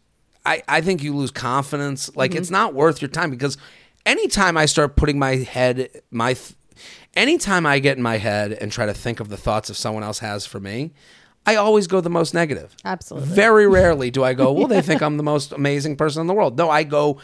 I, 0.45 0.61
I 0.67 0.82
think 0.82 1.01
you 1.03 1.15
lose 1.15 1.32
confidence. 1.32 2.15
Like 2.15 2.32
Mm-hmm. 2.32 2.38
it's 2.39 2.51
not 2.51 2.75
worth 2.75 3.01
your 3.01 3.09
time 3.09 3.32
because 3.32 3.57
anytime 4.05 4.57
I 4.57 4.67
start 4.67 4.95
putting 4.95 5.17
my 5.17 5.38
head, 5.38 5.89
my, 6.11 6.36
anytime 7.15 7.65
I 7.65 7.80
get 7.80 7.97
in 7.97 8.03
my 8.03 8.17
head 8.17 8.53
and 8.53 8.71
try 8.71 8.86
to 8.86 8.93
think 8.93 9.19
of 9.19 9.30
the 9.30 9.38
thoughts 9.38 9.69
of 9.71 9.77
someone 9.77 10.03
else 10.03 10.19
has 10.19 10.45
for 10.45 10.59
me, 10.59 10.91
I 11.45 11.55
always 11.55 11.88
go 11.88 11.99
the 11.99 12.09
most 12.09 12.34
negative. 12.34 12.75
Absolutely. 12.86 13.30
Very 13.30 13.67
rarely 13.67 14.11
do 14.11 14.23
I 14.23 14.34
go, 14.34 14.51
well, 14.53 14.67
they 14.67 14.82
think 14.82 15.01
I'm 15.01 15.17
the 15.17 15.23
most 15.23 15.51
amazing 15.51 15.95
person 15.95 16.21
in 16.21 16.27
the 16.27 16.34
world. 16.34 16.57
No, 16.57 16.69
I 16.69 16.84
go 16.84 17.19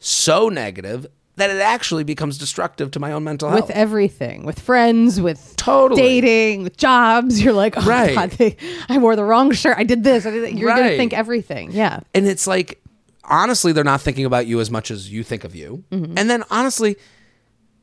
so 0.00 0.48
negative 0.48 1.06
that 1.36 1.48
it 1.48 1.60
actually 1.60 2.04
becomes 2.04 2.36
destructive 2.36 2.90
to 2.90 3.00
my 3.00 3.12
own 3.12 3.24
mental 3.24 3.48
health. 3.48 3.68
with 3.68 3.70
everything, 3.70 4.44
with 4.44 4.58
friends, 4.58 5.20
with 5.20 5.54
Totally. 5.56 6.02
dating, 6.02 6.64
with 6.64 6.76
jobs. 6.76 7.40
You're 7.42 7.52
like, 7.54 7.78
oh 7.78 7.82
Right. 7.86 8.14
God, 8.14 8.30
they, 8.32 8.56
I 8.90 8.98
wore 8.98 9.16
the 9.16 9.24
wrong 9.24 9.52
shirt. 9.52 9.78
I 9.78 9.84
did 9.84 10.02
this. 10.04 10.26
I 10.26 10.30
did. 10.32 10.58
You're 10.58 10.68
gonna 10.74 10.96
think 10.96 11.12
everything. 11.14 11.70
Yeah. 11.72 12.00
and 12.14 12.26
it's 12.26 12.46
like 12.46 12.82
honestly 13.24 13.72
they're 13.72 13.84
not 13.84 14.00
thinking 14.00 14.24
about 14.24 14.46
you 14.46 14.58
as 14.60 14.70
much 14.70 14.90
as 14.90 15.10
you 15.12 15.22
think 15.22 15.44
of 15.44 15.54
you 15.54 15.84
Mm-hmm. 15.92 16.18
and 16.18 16.28
then 16.28 16.42
honestly 16.50 16.96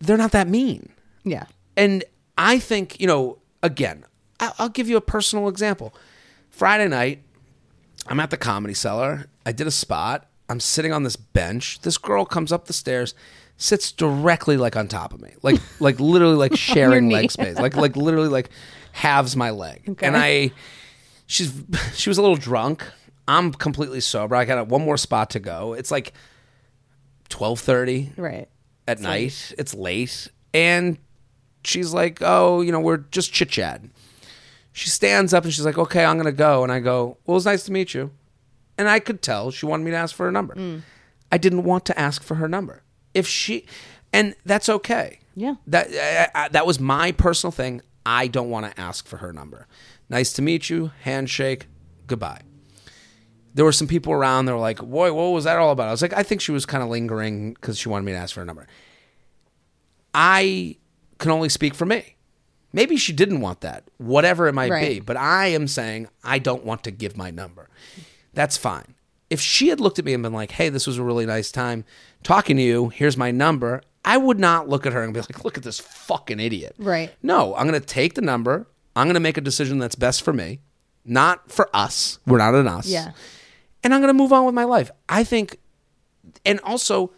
they're 0.01 0.17
not 0.17 0.31
that 0.33 0.47
mean 0.49 0.89
Yeah. 1.23 1.45
and 1.77 2.03
i 2.37 2.59
think 2.59 2.99
you 2.99 3.07
know 3.07 3.37
again 3.63 4.03
I- 4.41 4.51
i'll 4.59 4.67
give 4.69 4.89
you 4.89 4.97
a 4.97 5.01
personal 5.01 5.47
example 5.47 5.93
friday 6.49 6.87
night 6.89 7.21
i'm 8.07 8.19
at 8.19 8.29
the 8.29 8.35
comedy 8.37 8.73
cellar 8.73 9.27
i 9.45 9.51
did 9.53 9.67
a 9.67 9.71
spot 9.71 10.27
i'm 10.49 10.59
sitting 10.59 10.93
on 10.93 11.03
this 11.03 11.15
bench 11.15 11.79
this 11.81 11.97
girl 11.97 12.25
comes 12.25 12.51
up 12.51 12.65
the 12.65 12.73
stairs 12.73 13.13
sits 13.57 13.91
directly 13.91 14.55
like 14.57 14.75
on 14.75 14.87
top 14.87 15.13
of 15.13 15.21
me 15.21 15.31
like 15.41 15.59
like 15.79 15.99
literally 15.99 16.35
like 16.35 16.55
sharing 16.55 17.09
leg 17.09 17.31
space 17.31 17.57
like 17.57 17.75
like 17.75 17.95
literally 17.95 18.29
like 18.29 18.49
halves 18.91 19.35
my 19.35 19.49
leg 19.49 19.97
and 20.01 20.15
i 20.17 20.51
she's 21.25 21.53
she 21.93 22.09
was 22.09 22.17
a 22.17 22.21
little 22.21 22.37
drunk. 22.37 22.83
I'm 23.29 23.51
completely 23.51 23.99
sober. 23.99 24.35
I 24.37 24.45
got 24.45 24.67
one 24.69 24.85
more 24.85 24.95
spot 24.95 25.31
to 25.31 25.39
go. 25.39 25.73
It's 25.73 25.91
like 25.91 26.13
twelve 27.27 27.59
thirty 27.59 28.11
Right. 28.15 28.47
at 28.87 29.01
night. 29.01 29.53
It's 29.57 29.73
late, 29.73 30.29
and 30.53 30.97
she's 31.65 31.93
like, 31.93 32.19
"Oh, 32.21 32.61
you 32.61 32.71
know, 32.71 32.79
we're 32.79 32.97
just 33.11 33.33
chit 33.33 33.49
chatting." 33.49 33.91
She 34.71 34.89
stands 34.89 35.33
up 35.33 35.43
and 35.43 35.53
she's 35.53 35.65
like, 35.65 35.77
"Okay, 35.77 36.05
I'm 36.05 36.15
gonna 36.15 36.31
go." 36.31 36.63
And 36.63 36.71
I 36.71 36.79
go, 36.79 37.17
"Well, 37.25 37.35
it's 37.35 37.45
nice 37.45 37.65
to 37.65 37.73
meet 37.73 37.93
you." 37.93 38.11
And 38.77 38.87
I 38.87 38.99
could 38.99 39.21
tell 39.21 39.51
she 39.51 39.65
wanted 39.65 39.83
me 39.83 39.91
to 39.91 39.97
ask 39.97 40.15
for 40.15 40.25
her 40.25 40.31
number. 40.31 40.55
Mm. 40.55 40.81
I 41.31 41.37
didn't 41.37 41.63
want 41.63 41.85
to 41.85 41.99
ask 41.99 42.23
for 42.23 42.35
her 42.35 42.47
number. 42.47 42.83
If 43.13 43.27
she, 43.27 43.65
and 44.13 44.35
that's 44.45 44.69
okay. 44.69 45.19
Yeah. 45.35 45.55
That 45.67 45.87
I, 46.35 46.45
I, 46.45 46.47
that 46.49 46.65
was 46.65 46.79
my 46.79 47.11
personal 47.11 47.51
thing. 47.51 47.81
I 48.05 48.27
don't 48.27 48.49
want 48.49 48.65
to 48.65 48.79
ask 48.79 49.07
for 49.07 49.17
her 49.17 49.33
number. 49.33 49.67
Nice 50.09 50.31
to 50.33 50.41
meet 50.41 50.69
you. 50.69 50.91
Handshake. 51.01 51.67
Goodbye. 52.07 52.41
There 53.53 53.65
were 53.65 53.71
some 53.71 53.87
people 53.87 54.13
around. 54.13 54.45
They 54.45 54.53
were 54.53 54.59
like, 54.59 54.77
"Boy, 54.77 55.11
what 55.11 55.31
was 55.31 55.43
that 55.43 55.57
all 55.57 55.71
about?" 55.71 55.87
I 55.87 55.91
was 55.91 56.01
like, 56.01 56.13
"I 56.13 56.23
think 56.23 56.41
she 56.41 56.51
was 56.51 56.65
kind 56.65 56.83
of 56.83 56.89
lingering 56.89 57.53
because 57.53 57.77
she 57.77 57.89
wanted 57.89 58.05
me 58.05 58.11
to 58.11 58.17
ask 58.17 58.33
for 58.33 58.41
her 58.41 58.45
number." 58.45 58.67
I 60.13 60.77
can 61.17 61.31
only 61.31 61.49
speak 61.49 61.73
for 61.73 61.85
me. 61.85 62.15
Maybe 62.71 62.97
she 62.97 63.13
didn't 63.13 63.41
want 63.41 63.61
that, 63.61 63.83
whatever 63.97 64.47
it 64.47 64.53
might 64.53 64.69
be. 64.79 64.99
But 64.99 65.17
I 65.17 65.47
am 65.47 65.67
saying 65.67 66.07
I 66.23 66.39
don't 66.39 66.63
want 66.63 66.83
to 66.83 66.91
give 66.91 67.17
my 67.17 67.31
number. 67.31 67.69
That's 68.37 68.55
fine. 68.57 68.93
if 69.29 69.41
she 69.41 69.67
had 69.67 69.81
looked 69.81 69.99
at 69.99 70.05
me 70.05 70.13
and 70.13 70.23
been 70.23 70.31
like, 70.31 70.51
"Hey, 70.51 70.69
this 70.69 70.87
was 70.87 70.97
a 70.97 71.03
really 71.03 71.25
nice 71.25 71.51
time 71.51 71.83
talking 72.23 72.55
to 72.55 72.63
you. 72.63 72.87
Here's 72.89 73.17
my 73.17 73.29
number," 73.31 73.81
I 74.05 74.15
would 74.15 74.39
not 74.39 74.69
look 74.69 74.85
at 74.85 74.93
her 74.93 75.03
and 75.03 75.13
be 75.13 75.19
like, 75.19 75.43
"Look 75.43 75.57
at 75.57 75.63
this 75.63 75.79
fucking 75.81 76.39
idiot." 76.39 76.75
Right. 76.77 77.11
No, 77.21 77.53
I'm 77.55 77.67
going 77.67 77.79
to 77.81 77.85
take 77.85 78.13
the 78.13 78.21
number. 78.21 78.67
I'm 78.95 79.05
going 79.07 79.15
to 79.15 79.19
make 79.19 79.37
a 79.37 79.41
decision 79.41 79.79
that's 79.79 79.95
best 79.95 80.21
for 80.21 80.31
me, 80.31 80.59
not 81.03 81.51
for 81.51 81.69
us. 81.73 82.19
We're 82.25 82.37
not 82.37 82.55
an 82.55 82.67
us. 82.69 82.87
Yeah. 82.87 83.11
And 83.83 83.93
I'm 83.93 83.99
going 84.01 84.13
to 84.15 84.17
move 84.17 84.31
on 84.31 84.45
with 84.45 84.55
my 84.55 84.63
life. 84.63 84.91
I 85.09 85.23
think, 85.25 85.59
and 86.45 86.59
also, 86.61 87.11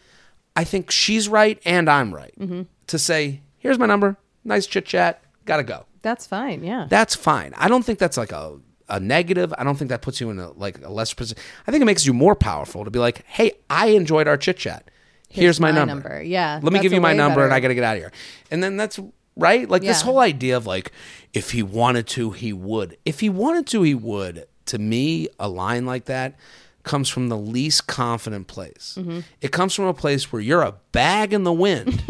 I 0.55 0.63
think 0.63 0.89
she's 0.91 1.30
right 1.30 1.59
and 1.63 1.88
I'm 1.89 2.13
right 2.13 2.34
Mm-hmm. 2.39 2.63
to 2.88 2.97
say, 2.97 3.41
"Here's 3.59 3.78
my 3.78 3.86
number. 3.86 4.17
Nice 4.43 4.65
chit 4.65 4.86
chat. 4.88 5.22
Got 5.45 5.57
to 5.57 5.63
go." 5.63 5.86
That's 6.01 6.26
fine. 6.26 6.63
Yeah. 6.63 6.88
that's 6.89 7.13
fine. 7.13 7.53
I 7.57 7.67
don't 7.67 7.84
think 7.86 7.99
that's 7.99 8.17
like 8.17 8.32
a, 8.32 8.57
a 8.90 9.00
negative. 9.00 9.54
I 9.58 9.64
don't 9.64 9.76
think 9.76 9.90
that 9.90 10.02
puts 10.02 10.20
you 10.20 10.30
in 10.30 10.40
a 10.40 10.52
like 10.52 10.84
a 10.84 10.90
lesser 10.90 11.16
position. 11.16 11.42
I 11.68 11.72
think 11.72 11.82
it 11.82 11.86
makes 11.86 12.06
you 12.06 12.14
more 12.14 12.36
powerful 12.36 12.86
to 12.86 12.92
be 12.92 13.00
like, 13.00 13.26
hey, 13.26 13.52
I 13.70 13.88
enjoyed 13.88 14.28
our 14.28 14.38
chit 14.38 14.58
chat. 14.58 14.90
Here's, 15.32 15.60
my, 15.60 15.72
my 15.72 15.86
number. 15.86 15.94
number. 15.94 16.24
Yeah, 16.24 16.60
Let 16.62 16.74
me 16.74 16.80
give 16.80 16.92
you 16.92 17.02
my 17.02 17.14
number 17.14 17.44
and 17.44 17.54
I 17.54 17.60
gotta 17.60 17.76
get 17.76 17.84
out 17.84 17.96
of 17.96 18.02
here. 18.02 18.12
And 18.50 18.64
then 18.64 18.78
that's 18.78 19.00
right. 19.36 19.70
Like 19.70 19.84
this 19.84 20.02
whole 20.02 20.20
idea 20.20 20.58
of 20.58 20.66
like, 20.66 20.92
if 21.34 21.52
he 21.52 21.62
wanted 21.62 22.08
to, 22.08 22.32
he 22.32 22.52
would. 22.52 22.98
If 23.06 23.20
he 23.20 23.30
wanted 23.30 23.68
to, 23.68 23.84
he 23.84 23.94
would. 23.94 24.48
To 24.66 24.80
me, 24.80 25.28
a 25.40 25.48
line 25.48 25.86
like 25.86 26.06
that 26.06 26.36
comes 26.84 27.10
from 27.10 27.30
the 27.30 27.38
least 27.38 27.88
confident 27.88 28.48
place. 28.48 28.96
Mm-hmm. 29.00 29.20
It 29.42 29.52
comes 29.52 29.74
from 29.76 29.86
a 29.86 29.94
place 29.94 30.32
where 30.32 30.42
you're 30.42 30.62
a 30.64 30.76
bag 30.92 31.34
in 31.34 31.44
the 31.44 31.54
wind 31.54 32.04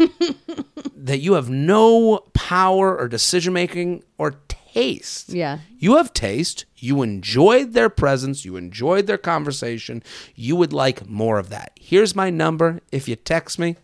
that 0.96 1.18
you 1.18 1.34
have 1.34 1.50
no 1.50 2.18
power 2.34 2.96
or 2.96 3.08
decision 3.08 3.52
making 3.52 4.04
or 4.16 4.36
taste. 4.48 5.30
Yeah. 5.30 5.58
You 5.78 5.96
have 5.96 6.12
taste. 6.12 6.64
You 6.80 7.02
enjoyed 7.02 7.72
their 7.72 7.88
presence. 7.90 8.44
You 8.44 8.56
enjoyed 8.56 9.06
their 9.06 9.18
conversation. 9.18 10.02
You 10.34 10.56
would 10.56 10.72
like 10.72 11.08
more 11.08 11.38
of 11.38 11.48
that. 11.50 11.72
Here's 11.80 12.14
my 12.16 12.30
number. 12.30 12.80
If 12.90 13.06
you 13.08 13.16
text 13.16 13.58
me, 13.58 13.76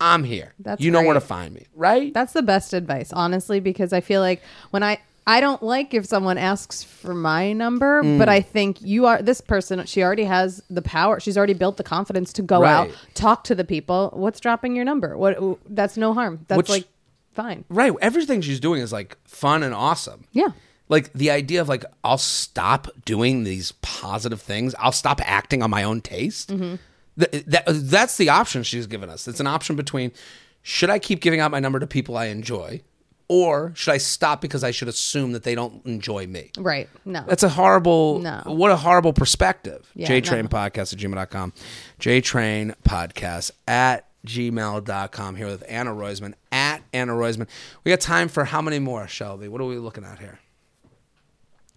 I'm 0.00 0.24
here. 0.24 0.52
That's 0.58 0.80
you 0.82 0.90
know 0.90 1.02
where 1.02 1.14
to 1.14 1.20
find 1.20 1.54
me, 1.54 1.66
right? 1.74 2.12
That's 2.12 2.32
the 2.32 2.42
best 2.42 2.72
advice, 2.74 3.12
honestly, 3.12 3.60
because 3.60 3.92
I 3.92 4.00
feel 4.00 4.20
like 4.20 4.42
when 4.70 4.82
I 4.82 4.98
I 5.24 5.40
don't 5.40 5.62
like 5.62 5.94
if 5.94 6.04
someone 6.06 6.36
asks 6.36 6.82
for 6.82 7.14
my 7.14 7.52
number, 7.52 8.02
Mm. 8.02 8.18
but 8.18 8.28
I 8.28 8.40
think 8.40 8.82
you 8.82 9.06
are 9.06 9.22
this 9.22 9.40
person. 9.40 9.84
She 9.86 10.02
already 10.02 10.24
has 10.24 10.60
the 10.68 10.82
power. 10.82 11.20
She's 11.20 11.38
already 11.38 11.54
built 11.54 11.76
the 11.76 11.84
confidence 11.84 12.32
to 12.32 12.42
go 12.42 12.64
out, 12.64 12.90
talk 13.14 13.44
to 13.44 13.54
the 13.54 13.62
people. 13.64 14.10
What's 14.14 14.40
dropping 14.40 14.74
your 14.74 14.84
number? 14.84 15.16
What? 15.16 15.38
That's 15.68 15.96
no 15.96 16.12
harm. 16.12 16.40
That's 16.48 16.56
Which- 16.58 16.68
like 16.68 16.88
fine. 17.34 17.64
right. 17.68 17.92
Everything 18.02 18.40
she's 18.40 18.58
doing 18.58 18.82
is 18.82 18.92
like 18.92 19.16
fun 19.24 19.62
and 19.62 19.72
awesome. 19.72 20.24
Yeah. 20.32 20.48
Like 20.92 21.10
the 21.14 21.30
idea 21.30 21.62
of 21.62 21.70
like 21.70 21.86
I'll 22.04 22.18
stop 22.18 22.86
doing 23.06 23.44
these 23.44 23.72
positive 23.80 24.42
things. 24.42 24.74
I'll 24.78 24.92
stop 24.92 25.22
acting 25.24 25.62
on 25.62 25.70
my 25.70 25.84
own 25.84 26.02
taste. 26.02 26.50
Mm-hmm. 26.50 26.74
Th- 27.18 27.44
that, 27.46 27.64
that's 27.66 28.18
the 28.18 28.28
option 28.28 28.62
she's 28.62 28.86
given 28.86 29.08
us. 29.08 29.26
It's 29.26 29.40
an 29.40 29.46
option 29.46 29.74
between 29.74 30.12
should 30.60 30.90
I 30.90 30.98
keep 30.98 31.22
giving 31.22 31.40
out 31.40 31.50
my 31.50 31.60
number 31.60 31.80
to 31.80 31.86
people 31.86 32.18
I 32.18 32.26
enjoy, 32.26 32.82
or 33.26 33.72
should 33.74 33.92
I 33.92 33.96
stop 33.96 34.42
because 34.42 34.62
I 34.62 34.70
should 34.70 34.86
assume 34.86 35.32
that 35.32 35.44
they 35.44 35.54
don't 35.54 35.82
enjoy 35.86 36.26
me. 36.26 36.50
Right. 36.58 36.90
No. 37.06 37.24
That's 37.26 37.42
a 37.42 37.48
horrible. 37.48 38.18
No. 38.18 38.42
What 38.44 38.70
a 38.70 38.76
horrible 38.76 39.14
perspective. 39.14 39.90
Yeah, 39.94 40.08
JTrain 40.08 40.42
no. 40.42 40.48
podcast 40.48 40.92
at 40.92 40.98
gmail.com. 40.98 41.54
JTrain 42.00 42.74
podcast 42.84 43.50
at 43.66 44.08
gmail.com. 44.26 45.36
Here 45.36 45.46
with 45.46 45.64
Anna 45.68 45.92
Roisman 45.92 46.34
at 46.52 46.82
Anna 46.92 47.14
Roisman. 47.14 47.48
We 47.82 47.92
got 47.92 48.00
time 48.00 48.28
for 48.28 48.44
how 48.44 48.60
many 48.60 48.78
more, 48.78 49.08
Shelby? 49.08 49.48
What 49.48 49.62
are 49.62 49.66
we 49.66 49.78
looking 49.78 50.04
at 50.04 50.18
here? 50.18 50.38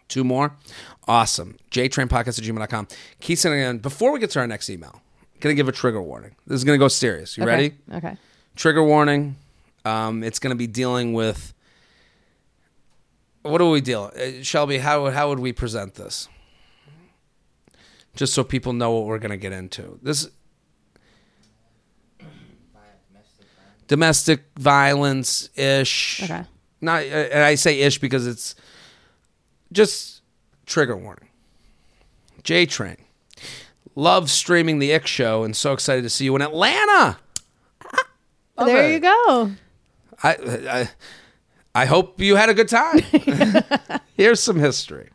Two 0.07 0.23
more? 0.23 0.53
Awesome. 1.07 1.57
JTrain 1.71 2.07
podcast 2.07 2.37
at 2.39 2.43
gmail.com. 2.45 2.87
Keep 3.21 3.37
sending 3.37 3.61
in. 3.61 3.79
Before 3.79 4.11
we 4.11 4.19
get 4.19 4.29
to 4.31 4.39
our 4.39 4.47
next 4.47 4.69
email, 4.69 5.01
going 5.39 5.55
to 5.55 5.57
give 5.57 5.67
a 5.67 5.71
trigger 5.71 6.01
warning. 6.01 6.35
This 6.47 6.57
is 6.57 6.63
going 6.63 6.77
to 6.77 6.83
go 6.83 6.87
serious. 6.87 7.37
You 7.37 7.43
Okay. 7.43 7.51
ready? 7.51 7.73
Okay. 7.93 8.17
trigger 8.55 8.83
warning. 8.83 9.35
Um, 9.83 10.23
it's 10.23 10.39
going 10.39 10.49
to 10.51 10.55
be 10.57 10.67
dealing 10.67 11.13
with 11.13 11.53
what 13.43 13.59
do 13.59 13.69
we 13.69 13.81
deal? 13.81 14.11
Uh, 14.15 14.41
Shelby, 14.41 14.79
how 14.79 15.03
would 15.03 15.13
how 15.13 15.29
would 15.29 15.37
we 15.39 15.53
present 15.53 15.93
this? 15.95 16.27
Just 18.15 18.33
so 18.33 18.43
people 18.43 18.73
know 18.73 18.91
what 18.91 19.05
we're 19.05 19.19
going 19.19 19.29
to 19.31 19.37
get 19.37 19.51
into. 19.51 19.99
This 20.01 20.27
domestic 23.87 24.43
violence 24.57 25.49
ish. 25.55 26.23
Okay. 26.23 26.43
Not, 26.81 27.03
uh, 27.03 27.05
and 27.05 27.43
I 27.43 27.55
say 27.55 27.79
ish 27.81 27.99
because 27.99 28.25
it's 28.27 28.55
just 29.71 30.21
trigger 30.65 30.95
warning. 30.97 31.29
J 32.43 32.65
Train. 32.65 32.97
Love 33.95 34.29
streaming 34.29 34.79
the 34.79 34.93
Ick 34.93 35.07
Show 35.07 35.43
and 35.43 35.55
so 35.55 35.73
excited 35.73 36.01
to 36.03 36.09
see 36.09 36.25
you 36.25 36.35
in 36.35 36.41
Atlanta. 36.41 37.17
Love 38.57 38.67
there 38.67 38.89
it. 38.89 38.93
you 38.93 38.99
go. 38.99 39.51
I, 40.23 40.35
I 40.69 40.89
I 41.75 41.85
hope 41.85 42.21
you 42.21 42.35
had 42.37 42.49
a 42.49 42.53
good 42.53 42.69
time. 42.69 42.99
Here's 44.15 44.39
some 44.39 44.59
history. 44.59 45.09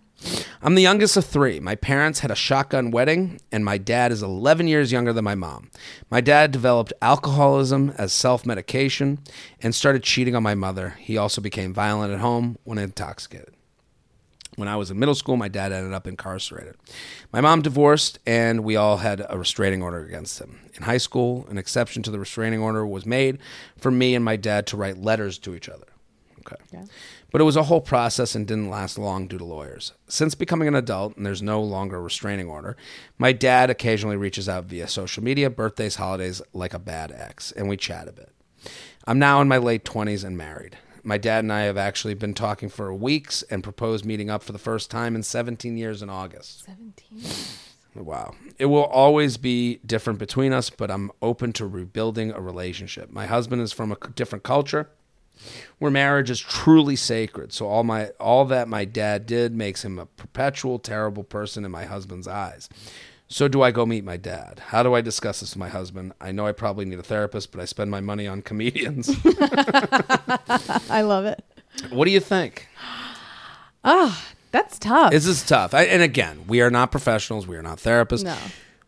I'm 0.60 0.74
the 0.74 0.82
youngest 0.82 1.16
of 1.16 1.24
three. 1.24 1.58
My 1.58 1.74
parents 1.74 2.20
had 2.20 2.30
a 2.30 2.34
shotgun 2.34 2.90
wedding, 2.90 3.40
and 3.50 3.64
my 3.64 3.78
dad 3.78 4.12
is 4.12 4.22
11 4.22 4.68
years 4.68 4.92
younger 4.92 5.14
than 5.14 5.24
my 5.24 5.34
mom. 5.34 5.70
My 6.10 6.20
dad 6.20 6.50
developed 6.50 6.92
alcoholism 7.00 7.94
as 7.96 8.12
self 8.12 8.44
medication 8.44 9.20
and 9.62 9.74
started 9.74 10.02
cheating 10.02 10.36
on 10.36 10.42
my 10.42 10.54
mother. 10.54 10.96
He 10.98 11.16
also 11.16 11.40
became 11.40 11.72
violent 11.72 12.12
at 12.12 12.20
home 12.20 12.58
when 12.64 12.76
intoxicated. 12.76 13.54
When 14.56 14.68
I 14.68 14.76
was 14.76 14.90
in 14.90 14.98
middle 14.98 15.14
school, 15.14 15.36
my 15.36 15.48
dad 15.48 15.72
ended 15.72 15.94
up 15.94 16.06
incarcerated. 16.06 16.76
My 17.32 17.40
mom 17.40 17.62
divorced, 17.62 18.18
and 18.26 18.64
we 18.64 18.76
all 18.76 18.98
had 18.98 19.24
a 19.28 19.38
restraining 19.38 19.82
order 19.82 20.04
against 20.04 20.40
him. 20.40 20.58
In 20.74 20.82
high 20.82 20.98
school, 20.98 21.46
an 21.48 21.56
exception 21.56 22.02
to 22.02 22.10
the 22.10 22.18
restraining 22.18 22.60
order 22.60 22.86
was 22.86 23.06
made 23.06 23.38
for 23.78 23.90
me 23.90 24.14
and 24.14 24.24
my 24.24 24.36
dad 24.36 24.66
to 24.68 24.76
write 24.76 24.98
letters 24.98 25.38
to 25.38 25.54
each 25.54 25.68
other. 25.68 25.86
Okay. 26.40 26.84
But 27.30 27.40
it 27.40 27.44
was 27.44 27.56
a 27.56 27.64
whole 27.64 27.80
process 27.80 28.34
and 28.34 28.46
didn't 28.46 28.70
last 28.70 28.98
long 28.98 29.28
due 29.28 29.38
to 29.38 29.44
lawyers. 29.44 29.92
Since 30.08 30.34
becoming 30.34 30.68
an 30.68 30.74
adult 30.74 31.16
and 31.16 31.24
there's 31.24 31.42
no 31.42 31.62
longer 31.62 31.96
a 31.96 32.00
restraining 32.00 32.48
order, 32.48 32.76
my 33.18 33.32
dad 33.32 33.70
occasionally 33.70 34.16
reaches 34.16 34.48
out 34.48 34.64
via 34.64 34.88
social 34.88 35.22
media, 35.22 35.48
birthdays, 35.48 35.96
holidays, 35.96 36.42
like 36.52 36.74
a 36.74 36.78
bad 36.78 37.12
ex, 37.12 37.52
and 37.52 37.68
we 37.68 37.76
chat 37.76 38.08
a 38.08 38.12
bit. 38.12 38.30
I'm 39.06 39.18
now 39.18 39.40
in 39.40 39.48
my 39.48 39.58
late 39.58 39.84
20s 39.84 40.24
and 40.24 40.36
married. 40.36 40.76
My 41.02 41.18
dad 41.18 41.44
and 41.44 41.52
I 41.52 41.62
have 41.62 41.76
actually 41.76 42.14
been 42.14 42.34
talking 42.34 42.68
for 42.68 42.92
weeks 42.92 43.42
and 43.44 43.62
proposed 43.62 44.04
meeting 44.04 44.30
up 44.30 44.42
for 44.42 44.52
the 44.52 44.58
first 44.58 44.90
time 44.90 45.14
in 45.14 45.22
17 45.22 45.76
years 45.76 46.02
in 46.02 46.10
August. 46.10 46.64
17. 46.64 47.22
Wow. 47.94 48.34
It 48.58 48.66
will 48.66 48.84
always 48.84 49.36
be 49.36 49.80
different 49.84 50.18
between 50.18 50.52
us, 50.52 50.70
but 50.70 50.90
I'm 50.90 51.10
open 51.20 51.52
to 51.54 51.66
rebuilding 51.66 52.30
a 52.30 52.40
relationship. 52.40 53.10
My 53.10 53.26
husband 53.26 53.62
is 53.62 53.72
from 53.72 53.92
a 53.92 53.96
different 54.14 54.44
culture 54.44 54.88
where 55.78 55.90
marriage 55.90 56.30
is 56.30 56.40
truly 56.40 56.96
sacred. 56.96 57.52
So 57.52 57.66
all 57.66 57.82
my 57.82 58.08
all 58.20 58.44
that 58.46 58.68
my 58.68 58.84
dad 58.84 59.26
did 59.26 59.54
makes 59.54 59.84
him 59.84 59.98
a 59.98 60.06
perpetual 60.06 60.78
terrible 60.78 61.24
person 61.24 61.64
in 61.64 61.70
my 61.70 61.84
husband's 61.84 62.28
eyes. 62.28 62.68
So 63.32 63.46
do 63.46 63.62
I 63.62 63.70
go 63.70 63.86
meet 63.86 64.02
my 64.04 64.16
dad? 64.16 64.58
How 64.66 64.82
do 64.82 64.92
I 64.94 65.00
discuss 65.00 65.38
this 65.38 65.50
with 65.50 65.58
my 65.58 65.68
husband? 65.68 66.12
I 66.20 66.32
know 66.32 66.48
I 66.48 66.52
probably 66.52 66.84
need 66.84 66.98
a 66.98 67.02
therapist, 67.04 67.52
but 67.52 67.60
I 67.60 67.64
spend 67.64 67.88
my 67.88 68.00
money 68.00 68.26
on 68.26 68.42
comedians. 68.42 69.08
I 70.90 71.02
love 71.02 71.24
it. 71.26 71.44
what 71.90 72.06
do 72.06 72.10
you 72.10 72.18
think? 72.18 72.68
Oh, 73.84 74.20
that's 74.50 74.80
tough. 74.80 75.12
This 75.12 75.26
is 75.26 75.44
tough. 75.44 75.74
I, 75.74 75.84
and 75.84 76.02
again, 76.02 76.44
we 76.48 76.60
are 76.60 76.70
not 76.70 76.90
professionals. 76.90 77.46
We 77.46 77.56
are 77.56 77.62
not 77.62 77.78
therapists. 77.78 78.24
No. 78.24 78.36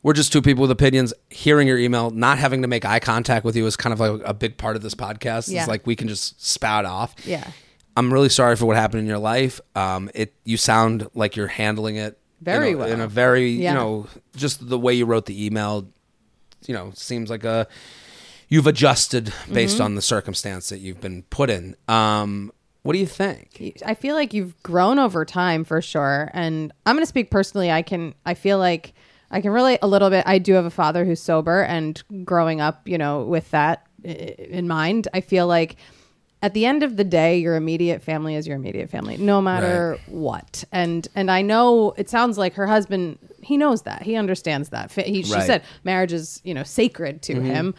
We're 0.02 0.12
just 0.12 0.32
two 0.32 0.42
people 0.42 0.62
with 0.62 0.72
opinions. 0.72 1.14
Hearing 1.30 1.68
your 1.68 1.78
email, 1.78 2.10
not 2.10 2.38
having 2.38 2.62
to 2.62 2.68
make 2.68 2.84
eye 2.84 2.98
contact 2.98 3.44
with 3.44 3.54
you 3.54 3.64
is 3.66 3.76
kind 3.76 3.92
of 3.92 4.00
like 4.00 4.20
a 4.24 4.34
big 4.34 4.56
part 4.58 4.74
of 4.74 4.82
this 4.82 4.96
podcast. 4.96 5.48
Yeah. 5.52 5.60
It's 5.60 5.68
like 5.68 5.86
we 5.86 5.94
can 5.94 6.08
just 6.08 6.44
spout 6.44 6.84
off. 6.84 7.14
yeah. 7.24 7.48
I'm 7.94 8.10
really 8.12 8.30
sorry 8.30 8.56
for 8.56 8.64
what 8.64 8.76
happened 8.76 9.00
in 9.02 9.06
your 9.06 9.18
life. 9.18 9.60
Um, 9.76 10.10
it 10.14 10.32
you 10.44 10.56
sound 10.56 11.08
like 11.14 11.36
you're 11.36 11.46
handling 11.46 11.96
it 11.96 12.18
Very 12.42 12.70
in 12.70 12.74
a, 12.74 12.78
well. 12.78 12.88
in 12.90 13.00
a 13.00 13.08
very 13.08 13.50
Yeah. 13.50 13.70
you 13.72 13.78
know 13.78 14.06
just 14.36 14.68
the 14.68 14.78
way 14.78 14.94
you 14.94 15.06
wrote 15.06 15.26
the 15.26 15.46
email. 15.46 15.86
You 16.66 16.74
know, 16.74 16.92
seems 16.94 17.28
like 17.30 17.44
a 17.44 17.66
you've 18.48 18.66
adjusted 18.66 19.32
based 19.52 19.76
Mm-hmm. 19.76 19.84
on 19.84 19.94
the 19.94 20.02
circumstance 20.02 20.68
that 20.68 20.78
you've 20.78 21.00
been 21.00 21.22
put 21.30 21.50
in. 21.50 21.74
Um, 21.88 22.52
what 22.82 22.92
do 22.94 22.98
you 22.98 23.06
think? 23.06 23.74
I 23.86 23.94
feel 23.94 24.14
like 24.14 24.34
you've 24.34 24.60
grown 24.62 24.98
over 24.98 25.24
time 25.24 25.64
for 25.64 25.80
sure. 25.80 26.30
And 26.34 26.72
I'm 26.84 26.94
going 26.96 27.02
to 27.02 27.08
speak 27.08 27.30
personally. 27.30 27.70
I 27.70 27.82
can, 27.82 28.14
I 28.26 28.34
feel 28.34 28.58
like 28.58 28.92
I 29.30 29.40
can 29.40 29.50
relate 29.52 29.78
a 29.82 29.86
little 29.86 30.10
bit. 30.10 30.24
I 30.26 30.38
do 30.38 30.52
have 30.54 30.64
a 30.64 30.70
father 30.70 31.04
who's 31.04 31.20
sober 31.20 31.62
and 31.62 32.02
growing 32.24 32.60
up, 32.60 32.86
you 32.86 32.98
know, 32.98 33.22
with 33.24 33.50
that 33.52 33.86
in 34.04 34.66
mind, 34.68 35.06
I 35.14 35.20
feel 35.20 35.46
like 35.46 35.76
at 36.42 36.54
the 36.54 36.66
end 36.66 36.82
of 36.82 36.96
the 36.96 37.04
day, 37.04 37.38
your 37.38 37.54
immediate 37.54 38.02
family 38.02 38.34
is 38.34 38.46
your 38.46 38.56
immediate 38.56 38.90
family, 38.90 39.16
no 39.16 39.40
matter 39.40 39.96
what. 40.06 40.64
And, 40.72 41.06
and 41.14 41.30
I 41.30 41.40
know 41.40 41.94
it 41.96 42.10
sounds 42.10 42.36
like 42.36 42.54
her 42.54 42.66
husband, 42.66 43.18
he 43.42 43.56
knows 43.56 43.82
that. 43.82 44.02
He 44.02 44.16
understands 44.16 44.70
that. 44.70 44.90
He, 44.90 45.22
she 45.22 45.32
Right. 45.32 45.46
said 45.46 45.62
marriage 45.84 46.12
is, 46.12 46.40
you 46.42 46.52
know, 46.52 46.64
sacred 46.64 47.22
to 47.22 47.34
mm-hmm. 47.34 47.44
him. 47.44 47.74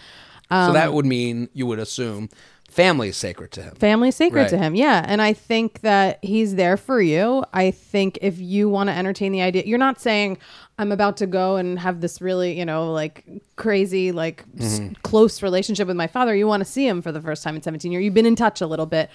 so 0.50 0.72
that 0.72 0.88
um, 0.88 0.96
would 0.96 1.06
mean 1.06 1.50
you 1.54 1.66
would 1.66 1.80
assume 1.80 2.30
family 2.74 3.10
is 3.10 3.18
sacred 3.18 3.52
to 3.52 3.62
him. 3.62 3.76
family 3.76 4.10
is 4.10 4.16
sacred 4.16 4.42
Right. 4.42 4.50
to 4.50 4.58
him 4.58 4.74
yeah 4.76 5.04
and 5.08 5.22
i 5.22 5.32
think 5.34 5.82
that 5.82 6.18
he's 6.24 6.56
there 6.56 6.76
for 6.78 7.00
you 7.02 7.44
i 7.54 7.70
think 7.72 8.18
if 8.22 8.40
you 8.40 8.68
want 8.70 8.90
to 8.90 8.94
entertain 8.96 9.32
the 9.32 9.42
idea 9.42 9.64
you're 9.66 9.78
not 9.78 10.02
saying 10.02 10.38
i'm 10.80 10.92
about 10.92 11.18
to 11.18 11.28
go 11.28 11.56
and 11.58 11.78
have 11.80 12.02
this 12.02 12.20
really 12.22 12.58
you 12.58 12.66
know 12.66 12.92
like 12.92 13.24
crazy 13.56 14.12
like 14.12 14.44
Mm-hmm. 14.58 14.94
close 15.04 15.42
relationship 15.44 15.88
with 15.88 15.98
my 15.98 16.08
father 16.08 16.36
you 16.36 16.48
want 16.48 16.62
to 16.62 16.70
see 16.70 16.88
him 16.88 17.02
for 17.02 17.12
the 17.12 17.22
first 17.22 17.44
time 17.44 17.56
in 17.56 17.62
17 17.62 17.92
years 17.92 18.04
you've 18.04 18.14
been 18.14 18.26
in 18.26 18.36
touch 18.36 18.60
a 18.62 18.68
little 18.68 18.86
bit 18.88 19.10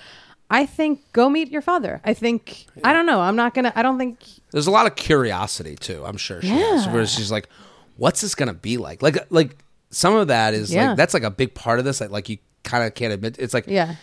i 0.50 0.64
think 0.64 1.00
go 1.12 1.28
meet 1.28 1.50
your 1.50 1.62
father 1.62 2.00
i 2.04 2.14
think 2.14 2.66
i 2.84 2.92
don't 2.92 3.06
know 3.06 3.20
i'm 3.20 3.36
not 3.36 3.54
gonna 3.54 3.72
i 3.76 3.82
don't 3.82 3.98
think 3.98 4.18
There's 4.52 4.66
a 4.66 4.70
lot 4.70 4.86
of 4.86 4.94
curiosity 4.96 5.74
too. 5.76 6.04
I'm 6.06 6.16
sure. 6.16 6.40
She 6.42 6.48
Yeah. 6.48 6.92
where 6.92 7.04
she's 7.06 7.30
like, 7.30 7.48
"What's 7.98 8.22
this 8.22 8.34
gonna 8.34 8.54
be 8.54 8.78
like?" 8.78 9.02
Like, 9.02 9.18
like 9.30 9.58
some 9.90 10.14
of 10.14 10.28
that 10.28 10.54
is 10.54 10.72
Yeah. 10.72 10.88
like 10.88 10.96
that's 10.96 11.12
like 11.12 11.22
a 11.22 11.30
big 11.30 11.52
part 11.54 11.78
of 11.78 11.84
this. 11.84 11.98
That 11.98 12.10
like 12.10 12.28
you 12.30 12.38
kind 12.68 12.84
of 12.84 12.94
can't 12.94 13.12
admit. 13.12 13.36
It's 13.38 13.54
like 13.54 13.64
yeah 13.66 13.94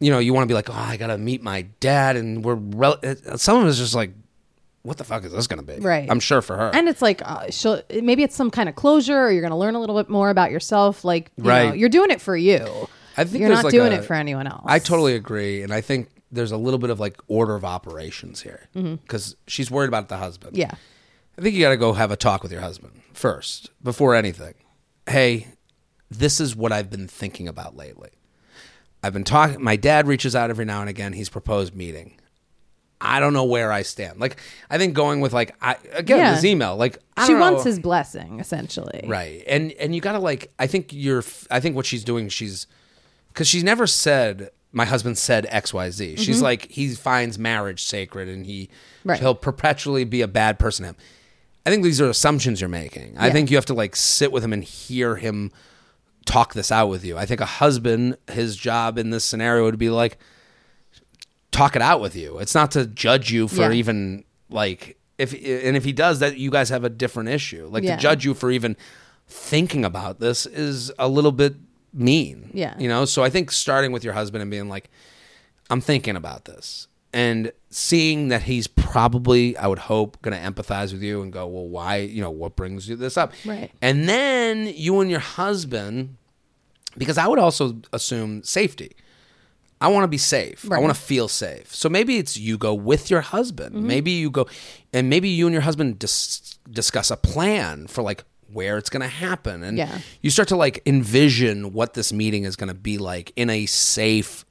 you 0.00 0.10
know 0.10 0.18
you 0.18 0.34
want 0.34 0.42
to 0.44 0.48
be 0.48 0.54
like, 0.54 0.68
"Oh, 0.70 0.74
I 0.74 0.96
gotta 0.96 1.16
meet 1.18 1.42
my 1.42 1.62
dad," 1.80 2.16
and 2.16 2.44
we're 2.44 2.54
rel- 2.56 3.00
some 3.36 3.60
of 3.62 3.68
it's 3.68 3.78
just 3.78 3.94
like, 3.94 4.12
"What 4.82 4.96
the 4.98 5.04
fuck 5.04 5.24
is 5.24 5.32
this 5.32 5.46
gonna 5.46 5.62
be?" 5.62 5.76
Right. 5.78 6.10
I'm 6.10 6.18
sure 6.20 6.42
for 6.42 6.56
her. 6.56 6.70
and 6.74 6.88
it's 6.88 7.00
like 7.00 7.22
uh, 7.24 7.46
she'll 7.50 7.80
maybe 8.02 8.22
it's 8.24 8.34
some 8.34 8.50
kind 8.50 8.68
of 8.68 8.74
closure 8.74 9.16
or 9.26 9.30
you're 9.30 9.48
to 9.48 9.54
learn 9.56 9.74
a 9.76 9.80
little 9.80 9.96
bit 9.96 10.08
more 10.08 10.30
about 10.30 10.50
yourself 10.50 11.04
like 11.04 11.30
you 11.36 11.44
Right. 11.44 11.68
know, 11.68 11.74
you're 11.74 11.88
doing 11.88 12.10
it 12.10 12.20
for 12.20 12.36
you 12.36 12.88
I 13.16 13.24
think 13.24 13.40
you're 13.40 13.50
not 13.50 13.62
like 13.64 13.72
doing 13.72 13.92
a- 13.92 13.96
it 13.96 14.04
for 14.04 14.14
anyone 14.14 14.46
else 14.48 14.64
I 14.66 14.78
totally 14.80 15.14
agree, 15.14 15.62
and 15.62 15.72
I 15.72 15.80
think 15.82 16.08
there's 16.32 16.50
a 16.52 16.56
little 16.56 16.78
bit 16.80 16.90
of 16.90 16.98
like 16.98 17.16
order 17.28 17.54
of 17.54 17.64
operations 17.64 18.40
here 18.42 18.68
because 18.74 19.36
she's 19.46 19.70
worried 19.70 19.88
about 19.88 20.08
the 20.08 20.16
husband. 20.16 20.52
Mm-hmm. 20.54 20.60
yeah 20.62 20.74
I 21.38 21.42
think 21.42 21.54
you 21.54 21.62
got 21.62 21.70
to 21.70 21.76
go 21.76 21.92
have 21.92 22.10
a 22.10 22.16
talk 22.16 22.42
with 22.42 22.50
your 22.52 22.60
husband 22.60 22.92
first 23.14 23.70
before 23.82 24.14
anything. 24.14 24.54
Hey, 25.08 25.46
this 26.14 26.40
is 26.40 26.54
what 26.56 26.72
I've 26.72 26.90
been 26.90 27.08
thinking 27.08 27.48
about 27.48 27.76
lately. 27.76 28.10
I've 29.02 29.12
been 29.12 29.24
talking. 29.24 29.62
My 29.62 29.76
dad 29.76 30.06
reaches 30.06 30.36
out 30.36 30.50
every 30.50 30.64
now 30.64 30.80
and 30.80 30.88
again. 30.88 31.12
He's 31.12 31.28
proposed 31.28 31.74
meeting. 31.74 32.14
I 33.00 33.18
don't 33.18 33.32
know 33.32 33.44
where 33.44 33.72
I 33.72 33.82
stand. 33.82 34.20
Like 34.20 34.36
I 34.70 34.78
think 34.78 34.94
going 34.94 35.20
with 35.20 35.32
like 35.32 35.56
I 35.60 35.76
again 35.92 36.18
Yeah. 36.18 36.34
this 36.34 36.44
email. 36.44 36.76
Like 36.76 36.98
I 37.16 37.26
she 37.26 37.32
don't 37.32 37.40
know. 37.40 37.50
wants 37.52 37.64
his 37.64 37.80
blessing 37.80 38.38
essentially 38.38 39.00
Right. 39.08 39.42
And 39.48 39.72
and 39.72 39.92
you 39.92 40.00
got 40.00 40.12
to 40.12 40.20
like 40.20 40.52
I 40.58 40.68
think 40.68 40.92
you're 40.92 41.24
I 41.50 41.58
think 41.58 41.74
what 41.74 41.84
she's 41.84 42.04
doing 42.04 42.28
she's 42.28 42.68
cuz 43.34 43.48
she's 43.48 43.64
never 43.64 43.88
said 43.88 44.50
my 44.70 44.84
husband 44.84 45.18
said 45.18 45.46
XYZ. 45.50 46.16
She's 46.18 46.40
like 46.40 46.70
he 46.70 46.94
finds 46.94 47.40
marriage 47.40 47.82
sacred 47.82 48.28
and 48.28 48.46
he 48.46 48.68
Mm-hmm. 49.00 49.08
Right. 49.10 49.18
he'll 49.20 49.34
perpetually 49.34 50.04
be 50.04 50.20
a 50.22 50.28
bad 50.28 50.60
person 50.60 50.84
to 50.84 50.90
him. 50.90 50.96
I 51.66 51.70
think 51.70 51.82
these 51.82 52.00
are 52.00 52.08
assumptions 52.08 52.60
you're 52.60 52.68
making. 52.70 53.16
I 53.18 53.26
Yeah. 53.26 53.32
think 53.32 53.50
you 53.50 53.56
have 53.56 53.66
to 53.66 53.74
like 53.74 53.96
sit 53.96 54.30
with 54.30 54.44
him 54.44 54.52
and 54.52 54.62
hear 54.62 55.16
him 55.16 55.50
talk 56.26 56.54
this 56.54 56.70
out 56.72 56.88
with 56.88 57.04
you. 57.04 57.16
I 57.18 57.26
think 57.26 57.40
a 57.40 57.46
husband 57.46 58.16
his 58.30 58.56
job 58.56 58.98
in 58.98 59.10
this 59.10 59.24
scenario 59.24 59.64
would 59.64 59.78
be 59.78 59.90
like 59.90 60.18
talk 61.50 61.76
it 61.76 61.82
out 61.82 62.00
with 62.00 62.16
you. 62.16 62.38
It's 62.38 62.54
not 62.54 62.70
to 62.72 62.86
judge 62.86 63.30
you 63.30 63.48
for 63.48 63.62
Yeah. 63.70 63.72
even 63.72 64.24
like 64.48 64.98
if 65.18 65.32
and 65.32 65.76
if 65.76 65.84
he 65.84 65.92
does 65.92 66.20
that 66.20 66.38
you 66.38 66.50
guys 66.50 66.68
have 66.70 66.84
a 66.84 66.88
different 66.90 67.28
issue. 67.28 67.68
Like 67.70 67.84
Yeah. 67.84 67.96
to 67.96 68.02
judge 68.02 68.24
you 68.24 68.34
for 68.34 68.50
even 68.50 68.76
thinking 69.28 69.84
about 69.84 70.20
this 70.20 70.46
is 70.46 70.90
a 70.98 71.08
little 71.08 71.32
bit 71.32 71.54
mean. 71.92 72.50
Yeah. 72.54 72.74
You 72.78 72.88
know, 72.88 73.04
so 73.04 73.22
I 73.22 73.30
think 73.30 73.50
starting 73.50 73.92
with 73.92 74.04
your 74.04 74.14
husband 74.14 74.42
and 74.42 74.50
being 74.50 74.68
like 74.68 74.90
I'm 75.70 75.80
thinking 75.80 76.16
about 76.16 76.44
this 76.46 76.88
and 77.12 77.52
seeing 77.70 78.28
that 78.28 78.42
he's 78.42 78.66
probably 78.66 79.56
I 79.56 79.66
would 79.66 79.78
hope 79.80 80.20
going 80.22 80.36
to 80.38 80.42
empathize 80.42 80.92
with 80.92 81.02
you 81.02 81.22
and 81.22 81.32
go, 81.32 81.46
"Well, 81.46 81.68
why, 81.68 81.96
you 81.98 82.20
know, 82.22 82.30
what 82.30 82.56
brings 82.56 82.88
you 82.88 82.96
this 82.96 83.16
up?" 83.16 83.32
Right. 83.44 83.70
And 83.80 84.08
then 84.08 84.66
you 84.74 85.00
and 85.00 85.10
your 85.10 85.20
husband 85.20 86.16
because 86.96 87.18
I 87.18 87.26
would 87.26 87.38
also 87.38 87.76
assume 87.92 88.42
safety. 88.42 88.92
I 89.80 89.88
want 89.88 90.04
to 90.04 90.08
be 90.08 90.18
safe. 90.18 90.70
I 90.70 90.78
want 90.78 90.94
to 90.94 91.00
feel 91.00 91.26
safe. 91.26 91.74
So 91.74 91.88
maybe 91.88 92.16
it's 92.18 92.36
you 92.36 92.56
go 92.56 92.72
with 92.72 93.10
your 93.10 93.20
husband. 93.20 93.74
Mm-hmm. 93.74 93.86
Maybe 93.88 94.10
you 94.12 94.30
go, 94.30 94.46
and 94.92 95.10
maybe 95.10 95.28
you 95.28 95.46
and 95.46 95.52
your 95.52 95.62
husband 95.62 95.98
dis- 95.98 96.56
discuss 96.70 97.10
a 97.10 97.16
plan 97.16 97.88
for 97.88 98.02
like 98.02 98.22
where 98.52 98.76
it's 98.78 98.90
going 98.90 99.00
to 99.00 99.08
happen, 99.08 99.62
and 99.64 99.78
Yeah. 99.78 99.98
you 100.20 100.30
start 100.30 100.46
to 100.48 100.56
like 100.56 100.82
envision 100.86 101.72
what 101.72 101.94
this 101.94 102.12
meeting 102.12 102.44
is 102.44 102.54
going 102.54 102.68
to 102.68 102.74
be 102.74 102.98
like 102.98 103.32
in 103.34 103.48
a 103.50 103.64
safe, 103.66 104.44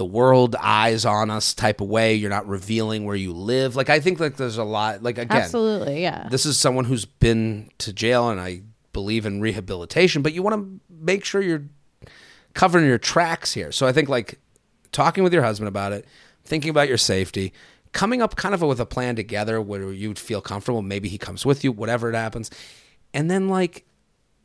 the 0.00 0.04
world 0.06 0.56
eyes 0.58 1.04
on 1.04 1.28
us 1.28 1.52
type 1.52 1.82
of 1.82 1.86
way. 1.86 2.14
You're 2.14 2.30
not 2.30 2.48
revealing 2.48 3.04
where 3.04 3.14
you 3.14 3.34
live. 3.34 3.76
Like 3.76 3.90
I 3.90 4.00
think 4.00 4.18
like 4.18 4.38
there's 4.38 4.56
a 4.56 4.64
lot. 4.64 5.02
Like 5.02 5.18
again, 5.18 5.42
absolutely 5.42 6.00
yeah 6.00 6.26
this 6.30 6.46
is 6.46 6.58
someone 6.58 6.86
who's 6.86 7.04
been 7.04 7.68
to 7.76 7.92
jail 7.92 8.30
and 8.30 8.40
I 8.40 8.62
believe 8.94 9.26
in 9.26 9.42
rehabilitation, 9.42 10.22
but 10.22 10.32
you 10.32 10.42
want 10.42 10.56
to 10.56 10.80
make 10.88 11.22
sure 11.22 11.42
you're 11.42 11.66
covering 12.54 12.86
your 12.86 12.96
tracks 12.96 13.52
here. 13.52 13.72
So 13.72 13.86
I 13.86 13.92
think 13.92 14.08
like 14.08 14.38
talking 14.90 15.22
with 15.22 15.34
your 15.34 15.42
husband 15.42 15.68
about 15.68 15.92
it, 15.92 16.06
thinking 16.44 16.70
about 16.70 16.88
your 16.88 16.96
safety, 16.96 17.52
coming 17.92 18.22
up 18.22 18.36
kind 18.36 18.54
of 18.54 18.62
with 18.62 18.80
a 18.80 18.86
plan 18.86 19.16
together 19.16 19.60
where 19.60 19.92
you'd 19.92 20.18
feel 20.18 20.40
comfortable. 20.40 20.80
Maybe 20.80 21.10
he 21.10 21.18
comes 21.18 21.44
with 21.44 21.62
you, 21.62 21.72
whatever 21.72 22.08
it 22.08 22.14
happens. 22.14 22.50
And 23.12 23.30
then 23.30 23.50
like, 23.50 23.84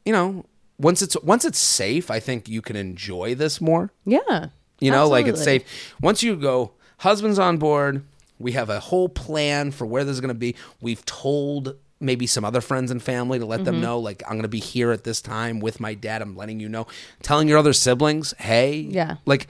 you 0.04 0.12
know, 0.12 0.44
once 0.78 1.02
it's 1.02 1.16
once 1.24 1.46
it's 1.46 1.60
safe, 1.60 2.12
I 2.12 2.20
think 2.20 2.50
you 2.50 2.62
can 2.62 2.76
enjoy 2.76 3.36
this 3.36 3.62
more. 3.62 3.94
yeah 4.04 4.48
You 4.80 4.92
know, 4.92 5.08
like 5.08 5.28
it's 5.28 5.44
safe. 5.44 5.94
Once 6.02 6.22
you 6.24 6.36
go, 6.36 6.72
husband's 6.98 7.40
on 7.40 7.58
board. 7.58 8.04
We 8.40 8.52
have 8.52 8.70
a 8.70 8.80
whole 8.82 9.08
plan 9.08 9.72
for 9.72 9.86
where 9.86 10.04
this 10.04 10.14
is 10.14 10.22
going 10.22 10.28
to 10.30 10.34
be. 10.34 10.56
We've 10.82 11.04
told 11.06 11.76
maybe 12.02 12.28
some 12.28 12.44
other 12.44 12.60
friends 12.60 12.92
and 12.92 13.02
family 13.02 13.40
to 13.40 13.46
let 13.46 13.62
Mm-hmm. 13.62 13.66
them 13.66 13.82
know, 13.82 14.00
like, 14.00 14.22
I'm 14.26 14.34
going 14.34 14.42
to 14.42 14.50
be 14.50 14.60
here 14.60 14.92
at 14.92 15.06
this 15.06 15.22
time 15.22 15.62
with 15.62 15.80
my 15.80 15.94
dad. 15.94 16.22
I'm 16.22 16.36
letting 16.36 16.60
you 16.60 16.68
know. 16.68 16.88
Telling 17.24 17.48
your 17.48 17.58
other 17.58 17.72
siblings, 17.72 18.34
hey. 18.38 18.76
Yeah. 18.76 19.06
Mm-hmm. 19.12 19.30
Like, 19.30 19.48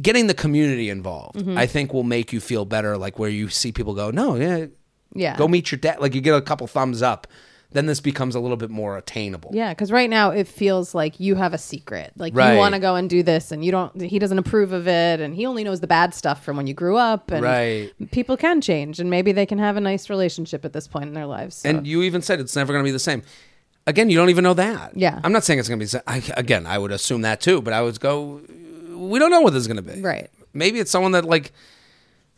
getting 0.00 0.28
the 0.28 0.34
community 0.34 0.88
involved, 0.90 1.48
I 1.58 1.66
think 1.66 1.92
will 1.92 2.04
make 2.04 2.32
you 2.32 2.40
feel 2.40 2.64
better. 2.64 2.96
Like, 2.96 3.18
where 3.18 3.30
you 3.30 3.48
see 3.48 3.72
people 3.72 3.94
go, 3.94 4.10
no, 4.12 4.36
yeah, 4.36 4.66
yeah 5.12 5.36
go 5.36 5.48
meet 5.48 5.72
your 5.72 5.78
dad. 5.80 5.98
Like, 6.00 6.14
you 6.14 6.20
get 6.20 6.34
a 6.36 6.42
couple 6.42 6.68
thumbs 6.68 7.02
up. 7.02 7.26
Then 7.74 7.86
this 7.86 8.00
becomes 8.00 8.34
a 8.34 8.40
little 8.40 8.56
bit 8.56 8.70
more 8.70 8.96
attainable. 8.96 9.50
Yeah, 9.52 9.70
because 9.74 9.92
right 9.92 10.08
now 10.08 10.30
it 10.30 10.48
feels 10.48 10.94
like 10.94 11.20
you 11.20 11.34
have 11.34 11.52
a 11.52 11.58
secret. 11.58 12.12
Like 12.16 12.34
Right. 12.34 12.52
you 12.52 12.58
want 12.58 12.74
to 12.74 12.80
go 12.80 12.94
and 12.94 13.10
do 13.10 13.22
this, 13.22 13.52
and 13.52 13.64
you 13.64 13.70
don't. 13.70 14.00
He 14.00 14.18
doesn't 14.18 14.38
approve 14.38 14.72
of 14.72 14.88
it, 14.88 15.20
and 15.20 15.34
he 15.34 15.44
only 15.44 15.64
knows 15.64 15.80
the 15.80 15.86
bad 15.86 16.14
stuff 16.14 16.42
from 16.44 16.56
when 16.56 16.66
you 16.66 16.72
grew 16.74 16.96
up. 16.96 17.30
And 17.30 17.42
Right. 17.42 17.92
people 18.12 18.36
can 18.36 18.60
change, 18.60 19.00
and 19.00 19.10
maybe 19.10 19.32
they 19.32 19.44
can 19.44 19.58
have 19.58 19.76
a 19.76 19.80
nice 19.80 20.08
relationship 20.08 20.64
at 20.64 20.72
this 20.72 20.86
point 20.88 21.06
in 21.08 21.14
their 21.14 21.26
lives. 21.26 21.56
So. 21.56 21.68
And 21.68 21.86
you 21.86 22.02
even 22.02 22.22
said 22.22 22.40
it's 22.40 22.56
never 22.56 22.72
going 22.72 22.82
to 22.82 22.88
be 22.88 22.92
the 22.92 22.98
same. 22.98 23.22
Again, 23.86 24.08
you 24.08 24.16
don't 24.16 24.30
even 24.30 24.44
know 24.44 24.54
that. 24.54 24.96
Yeah. 24.96 25.20
I'm 25.22 25.32
not 25.32 25.44
saying 25.44 25.58
it's 25.58 25.68
going 25.68 25.80
to 25.80 25.84
be. 25.98 26.02
I, 26.06 26.22
again, 26.38 26.66
I 26.66 26.78
would 26.78 26.92
assume 26.92 27.20
that 27.22 27.40
too, 27.42 27.60
but 27.60 27.74
I 27.74 27.82
would 27.82 28.00
go. 28.00 28.40
We 28.96 29.18
don't 29.18 29.30
know 29.30 29.40
what 29.42 29.52
this 29.52 29.60
is 29.62 29.66
going 29.66 29.82
to 29.84 29.94
be. 29.94 30.00
Right. 30.00 30.30
Maybe 30.54 30.78
it's 30.78 30.90
someone 30.90 31.12
that 31.12 31.24
like. 31.24 31.52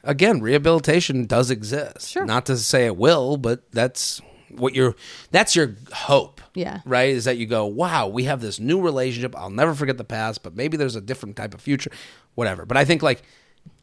Again, 0.03 0.41
rehabilitation 0.41 1.27
does 1.27 1.51
exist. 1.51 2.09
Sure. 2.11 2.25
Not 2.25 2.47
to 2.47 2.57
say 2.57 2.87
it 2.87 2.97
will, 2.97 3.37
but 3.37 3.71
that's 3.73 4.23
what 4.59 4.75
your 4.75 4.95
that's 5.31 5.55
your 5.57 5.77
hope. 5.93 6.41
Yeah. 6.55 6.81
Right. 6.85 7.11
Is 7.11 7.25
that 7.25 7.37
you 7.37 7.47
go, 7.47 7.67
wow, 7.67 8.07
we 8.09 8.25
have 8.25 8.41
this 8.41 8.59
new 8.59 8.81
relationship. 8.81 9.35
I'll 9.37 9.51
never 9.51 9.75
forget 9.75 9.99
the 9.99 10.05
past, 10.05 10.43
but 10.43 10.57
maybe 10.57 10.77
there's 10.77 10.97
a 10.97 11.01
different 11.01 11.37
type 11.37 11.55
of 11.55 11.61
future, 11.61 11.91
whatever. 12.35 12.65
But 12.65 12.77
I 12.77 12.85
think 12.85 13.03
like, 13.03 13.23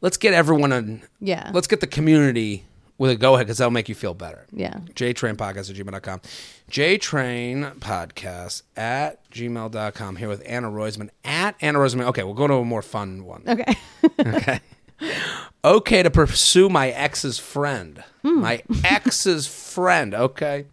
let's 0.02 0.18
get 0.18 0.34
everyone 0.34 0.74
on. 0.74 1.02
Yeah. 1.20 1.52
Let's 1.54 1.68
get 1.68 1.80
the 1.82 1.88
community 1.88 2.66
with 2.98 3.10
a 3.12 3.16
go 3.16 3.34
ahead 3.34 3.48
because 3.48 3.58
that'll 3.58 3.72
make 3.72 3.90
you 3.90 3.96
feel 3.96 4.14
better. 4.14 4.46
yeah, 4.54 4.76
JTrain 4.94 5.36
Podcast 5.36 5.70
at 5.70 5.76
gmail.com. 5.76 6.22
JTrain 6.70 7.80
Podcast 7.80 8.62
at 8.78 9.30
gmail.com. 9.32 10.16
Here 10.16 10.28
with 10.30 10.44
Anna 10.46 10.70
Roisman 10.70 11.10
at 11.26 11.56
Anna 11.62 11.80
Roisman. 11.80 12.06
Okay, 12.06 12.24
we'll 12.24 12.34
go 12.36 12.48
to 12.48 12.54
a 12.56 12.64
more 12.66 12.82
fun 12.84 13.26
one. 13.26 13.44
okay, 13.48 13.74
Okay. 14.20 14.60
okay 15.64 16.04
to 16.04 16.12
pursue 16.12 16.70
my 16.70 16.90
ex's 16.90 17.40
friend. 17.40 18.04
Hmm. 18.22 18.42
My 18.42 18.64
ex's 18.84 19.48
friend. 19.48 20.14
Okay. 20.14 20.66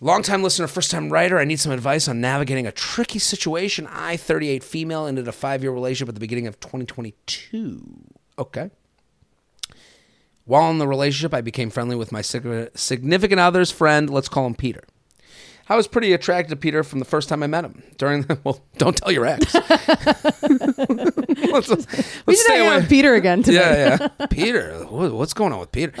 Longtime 0.00 0.42
listener, 0.42 0.66
first 0.66 0.90
time 0.90 1.12
writer. 1.12 1.38
I 1.38 1.44
need 1.44 1.60
some 1.60 1.70
advice 1.70 2.08
on 2.08 2.20
navigating 2.20 2.66
a 2.66 2.72
tricky 2.72 3.20
situation. 3.20 3.86
I, 3.88 4.16
38 4.16 4.64
female, 4.64 5.06
ended 5.06 5.28
a 5.28 5.32
five 5.32 5.62
year 5.62 5.70
relationship 5.70 6.08
at 6.08 6.14
the 6.16 6.20
beginning 6.20 6.48
of 6.48 6.58
2022. 6.58 7.82
Okay. 8.38 8.70
While 10.44 10.70
in 10.72 10.78
the 10.78 10.88
relationship, 10.88 11.32
I 11.32 11.40
became 11.40 11.70
friendly 11.70 11.94
with 11.94 12.10
my 12.10 12.20
significant 12.20 13.40
other's 13.40 13.70
friend. 13.70 14.10
Let's 14.10 14.28
call 14.28 14.44
him 14.46 14.56
Peter. 14.56 14.82
I 15.72 15.74
was 15.74 15.88
pretty 15.88 16.12
attracted 16.12 16.50
to 16.50 16.56
Peter 16.56 16.84
from 16.84 16.98
the 16.98 17.06
first 17.06 17.30
time 17.30 17.42
I 17.42 17.46
met 17.46 17.64
him. 17.64 17.82
During 17.96 18.24
the, 18.24 18.38
well, 18.44 18.60
don't 18.76 18.94
tell 18.94 19.10
your 19.10 19.24
ex. 19.24 19.54
let's 19.54 21.68
let's 21.70 21.86
we 22.26 22.34
should 22.34 22.44
stay 22.44 22.60
out 22.60 22.66
away. 22.66 22.76
with 22.76 22.90
Peter 22.90 23.14
again 23.14 23.42
today. 23.42 23.56
Yeah, 23.98 24.08
yeah. 24.20 24.26
Peter, 24.26 24.84
what's 24.84 25.32
going 25.32 25.54
on 25.54 25.60
with 25.60 25.72
Peter? 25.72 25.94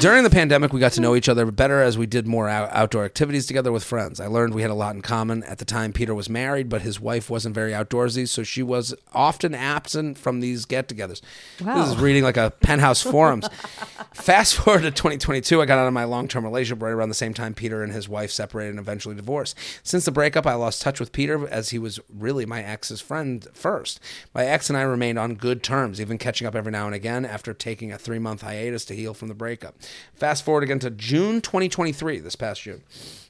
During 0.00 0.24
the 0.24 0.30
pandemic, 0.30 0.72
we 0.72 0.80
got 0.80 0.92
to 0.92 1.02
know 1.02 1.14
each 1.14 1.28
other 1.28 1.50
better 1.50 1.82
as 1.82 1.98
we 1.98 2.06
did 2.06 2.26
more 2.26 2.48
out- 2.48 2.70
outdoor 2.72 3.04
activities 3.04 3.44
together 3.44 3.70
with 3.72 3.84
friends. 3.84 4.20
I 4.20 4.26
learned 4.26 4.54
we 4.54 4.62
had 4.62 4.70
a 4.70 4.74
lot 4.74 4.94
in 4.94 5.02
common. 5.02 5.42
At 5.44 5.58
the 5.58 5.66
time, 5.66 5.92
Peter 5.92 6.14
was 6.14 6.30
married, 6.30 6.70
but 6.70 6.80
his 6.80 6.98
wife 6.98 7.28
wasn't 7.28 7.54
very 7.54 7.72
outdoorsy, 7.72 8.26
so 8.26 8.42
she 8.42 8.62
was 8.62 8.94
often 9.12 9.54
absent 9.54 10.16
from 10.16 10.40
these 10.40 10.64
get 10.64 10.88
togethers. 10.88 11.20
Wow. 11.60 11.82
This 11.82 11.90
is 11.94 11.98
reading 11.98 12.24
like 12.24 12.38
a 12.38 12.52
penthouse 12.62 13.02
forums. 13.02 13.46
Fast 14.14 14.56
forward 14.56 14.82
to 14.82 14.90
2022, 14.90 15.60
I 15.60 15.66
got 15.66 15.78
out 15.78 15.86
of 15.86 15.92
my 15.92 16.04
long 16.04 16.26
term 16.26 16.44
relationship 16.44 16.82
right 16.82 16.90
around 16.90 17.10
the 17.10 17.14
same 17.14 17.34
time 17.34 17.52
Peter 17.52 17.82
and 17.82 17.92
his 17.92 18.08
wife 18.08 18.30
separated 18.30 18.70
and 18.70 18.78
eventually 18.94 19.16
divorced. 19.16 19.58
Since 19.82 20.04
the 20.04 20.12
breakup, 20.12 20.46
I 20.46 20.54
lost 20.54 20.80
touch 20.80 21.00
with 21.00 21.10
Peter 21.10 21.48
as 21.48 21.70
he 21.70 21.78
was 21.80 21.98
really 22.08 22.46
my 22.46 22.62
ex's 22.62 23.00
friend 23.00 23.44
first. 23.52 23.98
My 24.32 24.46
ex 24.46 24.70
and 24.70 24.76
I 24.76 24.82
remained 24.82 25.18
on 25.18 25.34
good 25.34 25.64
terms, 25.64 26.00
even 26.00 26.16
catching 26.16 26.46
up 26.46 26.54
every 26.54 26.70
now 26.70 26.86
and 26.86 26.94
again 26.94 27.24
after 27.24 27.52
taking 27.52 27.90
a 27.90 27.98
three 27.98 28.20
month 28.20 28.42
hiatus 28.42 28.84
to 28.86 28.94
heal 28.94 29.12
from 29.12 29.26
the 29.26 29.34
breakup. 29.34 29.74
Fast 30.14 30.44
forward 30.44 30.62
again 30.62 30.78
to 30.78 30.90
June 30.90 31.40
2023, 31.40 32.20
this 32.20 32.36
past 32.36 32.62
June. 32.62 32.82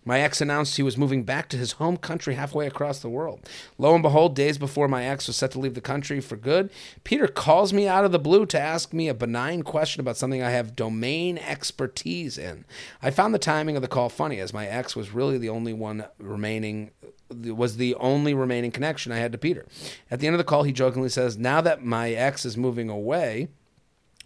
My 0.05 0.21
ex 0.21 0.41
announced 0.41 0.77
he 0.77 0.83
was 0.83 0.99
moving 0.99 1.23
back 1.23 1.49
to 1.49 1.57
his 1.57 1.73
home 1.73 1.97
country 1.97 2.35
halfway 2.35 2.67
across 2.67 2.99
the 2.99 3.09
world. 3.09 3.49
Lo 3.79 3.95
and 3.95 4.03
behold, 4.03 4.37
days 4.37 4.59
before 4.59 4.87
my 4.87 5.05
ex 5.05 5.27
was 5.27 5.37
set 5.37 5.51
to 5.53 5.59
leave 5.59 5.75
the 5.75 5.81
country 5.81 6.21
for 6.21 6.37
good, 6.37 6.71
Peter 7.05 7.27
calls 7.27 7.73
me 7.73 7.89
out 7.89 8.05
of 8.05 8.13
the 8.13 8.19
blue 8.19 8.45
to 8.47 8.61
ask 8.61 8.93
me 8.93 9.09
a 9.09 9.15
benign 9.15 9.63
question 9.63 10.01
about 10.01 10.17
something 10.17 10.43
I 10.43 10.51
have 10.51 10.77
domain 10.77 11.39
expertise 11.39 12.37
in. 12.37 12.65
I 13.03 13.11
found 13.11 13.35
the 13.35 13.39
timing 13.39 13.77
of 13.77 13.83
the 13.83 13.89
call 13.89 14.09
funny, 14.09 14.41
as 14.41 14.53
my 14.53 14.67
ex 14.67 14.95
was 14.95 15.13
really 15.13 15.39
the 15.39 15.49
only 15.49 15.73
one 15.73 16.05
remaining 16.19 16.91
was 17.31 17.79
the 17.79 17.95
only 17.97 18.35
remaining 18.35 18.71
connection 18.71 19.11
I 19.11 19.17
had 19.17 19.33
to 19.33 19.39
Peter. 19.39 19.67
At 20.11 20.21
the 20.21 20.27
end 20.27 20.35
of 20.35 20.39
the 20.39 20.45
call, 20.45 20.63
he 20.63 20.73
jokingly 20.73 21.09
says, 21.09 21.39
"Now 21.39 21.61
that 21.63 21.85
my 21.85 22.11
ex 22.11 22.45
is 22.45 22.57
moving 22.57 22.91
away, 22.91 23.49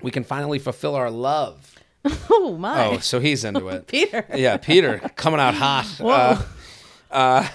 we 0.03 0.11
can 0.11 0.25
finally 0.25 0.59
fulfill 0.59 0.95
our 0.95 1.11
love." 1.11 1.78
Oh 2.31 2.57
my. 2.57 2.87
Oh, 2.87 2.99
so 2.99 3.21
he's 3.21 3.45
into 3.45 3.69
it. 3.69 3.87
Peter. 3.89 4.25
Yeah, 4.35 4.57
Peter 4.57 4.99
coming 5.17 5.41
out 5.41 5.55
hot. 5.55 5.87
Uh, 6.01 6.43
uh, 7.11 7.49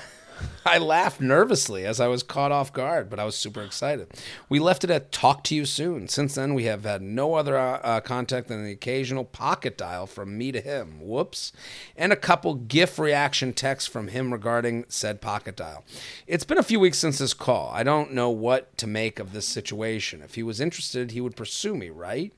I 0.65 0.77
laughed 0.77 1.19
nervously 1.19 1.85
as 1.85 1.99
I 1.99 2.07
was 2.07 2.23
caught 2.23 2.51
off 2.51 2.71
guard, 2.71 3.09
but 3.09 3.19
I 3.19 3.25
was 3.25 3.35
super 3.35 3.61
excited. 3.61 4.07
We 4.47 4.59
left 4.59 4.83
it 4.83 4.89
at 4.89 5.11
talk 5.11 5.43
to 5.45 5.55
you 5.55 5.65
soon. 5.65 6.07
Since 6.07 6.35
then, 6.35 6.53
we 6.53 6.63
have 6.65 6.85
had 6.85 7.01
no 7.01 7.33
other 7.35 7.57
uh, 7.57 7.79
uh, 7.79 7.99
contact 7.99 8.47
than 8.47 8.63
the 8.63 8.71
occasional 8.71 9.25
pocket 9.25 9.77
dial 9.77 10.07
from 10.07 10.37
me 10.37 10.51
to 10.53 10.61
him. 10.61 10.99
Whoops. 11.01 11.51
And 11.97 12.13
a 12.13 12.17
couple 12.17 12.55
GIF 12.55 12.97
reaction 12.97 13.53
texts 13.53 13.89
from 13.89 14.07
him 14.07 14.31
regarding 14.31 14.85
said 14.87 15.19
pocket 15.21 15.57
dial. 15.57 15.83
It's 16.27 16.45
been 16.45 16.57
a 16.57 16.63
few 16.63 16.79
weeks 16.79 16.97
since 16.97 17.17
this 17.19 17.33
call. 17.33 17.69
I 17.73 17.83
don't 17.83 18.13
know 18.13 18.29
what 18.29 18.77
to 18.77 18.87
make 18.87 19.19
of 19.19 19.33
this 19.33 19.47
situation. 19.47 20.21
If 20.21 20.35
he 20.35 20.43
was 20.43 20.61
interested, 20.61 21.11
he 21.11 21.21
would 21.21 21.35
pursue 21.35 21.75
me, 21.75 21.89
right? 21.89 22.33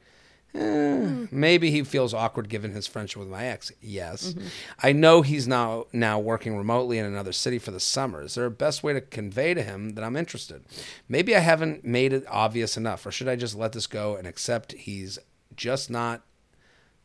Eh, 0.55 1.25
maybe 1.31 1.69
he 1.71 1.83
feels 1.83 2.13
awkward 2.13 2.47
given 2.47 2.71
his 2.71 2.87
friendship 2.87 3.19
with 3.19 3.27
my 3.27 3.45
ex. 3.45 3.71
Yes. 3.81 4.33
I 4.81 4.93
know 4.93 5.21
he's 5.21 5.47
now 5.47 5.85
now 5.91 6.17
working 6.19 6.55
remotely 6.57 6.97
in 6.97 7.05
another 7.05 7.33
city 7.33 7.59
for 7.59 7.71
the 7.71 7.79
summer. 7.79 8.21
Is 8.21 8.35
there 8.35 8.45
a 8.45 8.51
best 8.51 8.81
way 8.83 8.93
to 8.93 9.01
convey 9.01 9.53
to 9.53 9.61
him 9.61 9.91
that 9.91 10.03
I'm 10.03 10.15
interested? 10.15 10.63
Maybe 11.09 11.35
I 11.35 11.39
haven't 11.39 11.83
made 11.83 12.13
it 12.13 12.25
obvious 12.29 12.77
enough, 12.77 13.05
or 13.05 13.11
should 13.11 13.27
I 13.27 13.35
just 13.35 13.55
let 13.55 13.73
this 13.73 13.87
go 13.87 14.15
and 14.15 14.25
accept 14.27 14.71
he's 14.73 15.19
just 15.55 15.89
not 15.89 16.21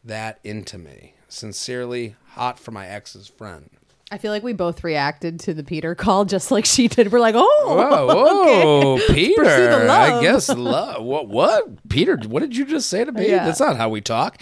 that 0.05 0.39
into 0.45 0.79
me? 0.79 1.15
Sincerely, 1.29 2.17
hot 2.31 2.59
for 2.59 2.71
my 2.71 2.87
ex's 2.87 3.27
friend. 3.29 3.71
I 4.13 4.19
feel 4.19 4.33
like 4.33 4.43
we 4.43 4.53
both 4.53 4.83
reacted 4.83 5.39
to 5.41 5.55
the 5.55 5.63
Peter 5.63 5.95
call 5.95 6.25
just 6.25 6.51
like 6.51 6.65
she 6.65 6.89
did. 6.89 7.13
We're 7.13 7.21
like, 7.21 7.37
oh, 7.39 7.65
Whoa, 7.67 8.07
whoa, 8.15 8.95
okay. 8.95 9.15
Peter! 9.15 9.89
I 9.89 10.21
guess 10.21 10.49
love. 10.49 11.05
What? 11.05 11.29
What? 11.29 11.89
Peter? 11.89 12.19
What 12.27 12.41
did 12.41 12.57
you 12.57 12.65
just 12.65 12.89
say 12.89 13.05
to 13.05 13.13
me? 13.13 13.29
Yeah. 13.29 13.45
That's 13.45 13.61
not 13.61 13.77
how 13.77 13.89
we 13.89 14.01
talk. 14.01 14.41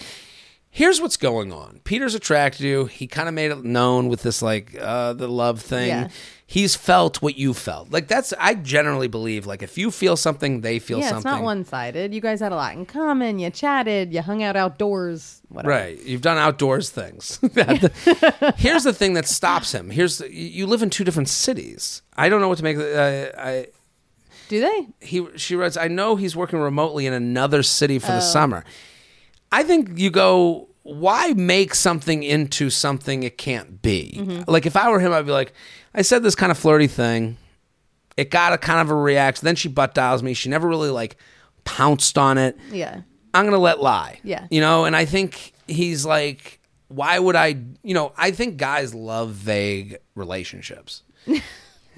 Here's 0.70 1.00
what's 1.00 1.16
going 1.16 1.52
on. 1.52 1.80
Peter's 1.84 2.14
attracted 2.14 2.62
to 2.62 2.68
you. 2.68 2.84
He 2.86 3.06
kind 3.06 3.28
of 3.28 3.34
made 3.34 3.50
it 3.50 3.64
known 3.64 4.08
with 4.08 4.22
this 4.22 4.40
like 4.42 4.76
uh, 4.80 5.12
the 5.12 5.28
love 5.28 5.60
thing. 5.60 5.88
Yeah. 5.88 6.08
He's 6.50 6.74
felt 6.74 7.20
what 7.20 7.36
you 7.36 7.52
felt. 7.52 7.90
Like 7.92 8.08
that's. 8.08 8.32
I 8.38 8.54
generally 8.54 9.06
believe 9.06 9.44
like 9.44 9.62
if 9.62 9.76
you 9.76 9.90
feel 9.90 10.16
something, 10.16 10.62
they 10.62 10.78
feel 10.78 10.98
yeah, 10.98 11.10
something. 11.10 11.18
it's 11.18 11.24
not 11.36 11.42
one 11.42 11.62
sided. 11.66 12.14
You 12.14 12.22
guys 12.22 12.40
had 12.40 12.52
a 12.52 12.56
lot 12.56 12.72
in 12.74 12.86
common. 12.86 13.38
You 13.38 13.50
chatted. 13.50 14.14
You 14.14 14.22
hung 14.22 14.42
out 14.42 14.56
outdoors. 14.56 15.42
Whatever. 15.50 15.68
Right. 15.70 16.02
You've 16.02 16.22
done 16.22 16.38
outdoors 16.38 16.88
things. 16.88 17.38
Here's 18.56 18.84
the 18.84 18.94
thing 18.94 19.12
that 19.12 19.26
stops 19.26 19.72
him. 19.72 19.90
Here's 19.90 20.18
the, 20.18 20.32
you 20.34 20.66
live 20.66 20.82
in 20.82 20.88
two 20.88 21.04
different 21.04 21.28
cities. 21.28 22.00
I 22.16 22.30
don't 22.30 22.40
know 22.40 22.48
what 22.48 22.56
to 22.58 22.64
make. 22.64 22.78
Uh, 22.78 23.30
I 23.38 23.66
Do 24.48 24.60
they? 24.60 24.86
he 25.06 25.26
she 25.36 25.54
writes 25.54 25.76
i 25.76 25.86
know 25.88 26.16
he's 26.16 26.34
working 26.34 26.58
remotely 26.58 27.04
in 27.04 27.12
another 27.12 27.62
city 27.62 27.98
for 27.98 28.12
Oh. 28.12 28.14
the 28.14 28.20
summer 28.22 28.64
i 29.52 29.62
think 29.62 29.98
you 29.98 30.08
go 30.10 30.68
why 30.82 31.34
make 31.36 31.74
something 31.74 32.22
into 32.22 32.70
something 32.70 33.22
it 33.22 33.36
can't 33.36 33.82
be 33.82 34.14
Mm-hmm. 34.16 34.50
like 34.50 34.64
if 34.64 34.74
i 34.76 34.88
were 34.90 35.00
him 35.00 35.12
i'd 35.12 35.26
be 35.26 35.32
like 35.32 35.52
i 35.94 36.02
said 36.02 36.22
this 36.22 36.34
kind 36.34 36.50
of 36.52 36.58
flirty 36.58 36.86
thing. 36.86 37.36
It 38.16 38.30
got 38.30 38.52
a 38.52 38.58
kind 38.58 38.80
of 38.80 38.90
a 38.90 38.96
reaction. 38.96 39.44
Then 39.44 39.54
she 39.54 39.68
butt 39.68 39.94
dials 39.94 40.24
me. 40.24 40.34
She 40.34 40.48
never 40.48 40.66
really 40.66 40.90
like 40.90 41.16
pounced 41.64 42.18
on 42.18 42.36
it. 42.38 42.58
Yeah. 42.72 43.02
i'm 43.34 43.44
gonna 43.44 43.58
let 43.58 43.80
lie. 43.80 44.20
Yeah. 44.24 44.46
you 44.50 44.60
know 44.60 44.84
and 44.86 44.96
i 44.96 45.04
think 45.04 45.52
he's 45.66 46.04
like 46.06 46.58
why 46.88 47.18
would 47.18 47.36
i 47.36 47.48
you 47.82 47.92
know 47.94 48.12
i 48.16 48.30
think 48.30 48.56
guys 48.56 48.94
love 48.94 49.30
vague 49.30 49.98
relationships 50.14 51.02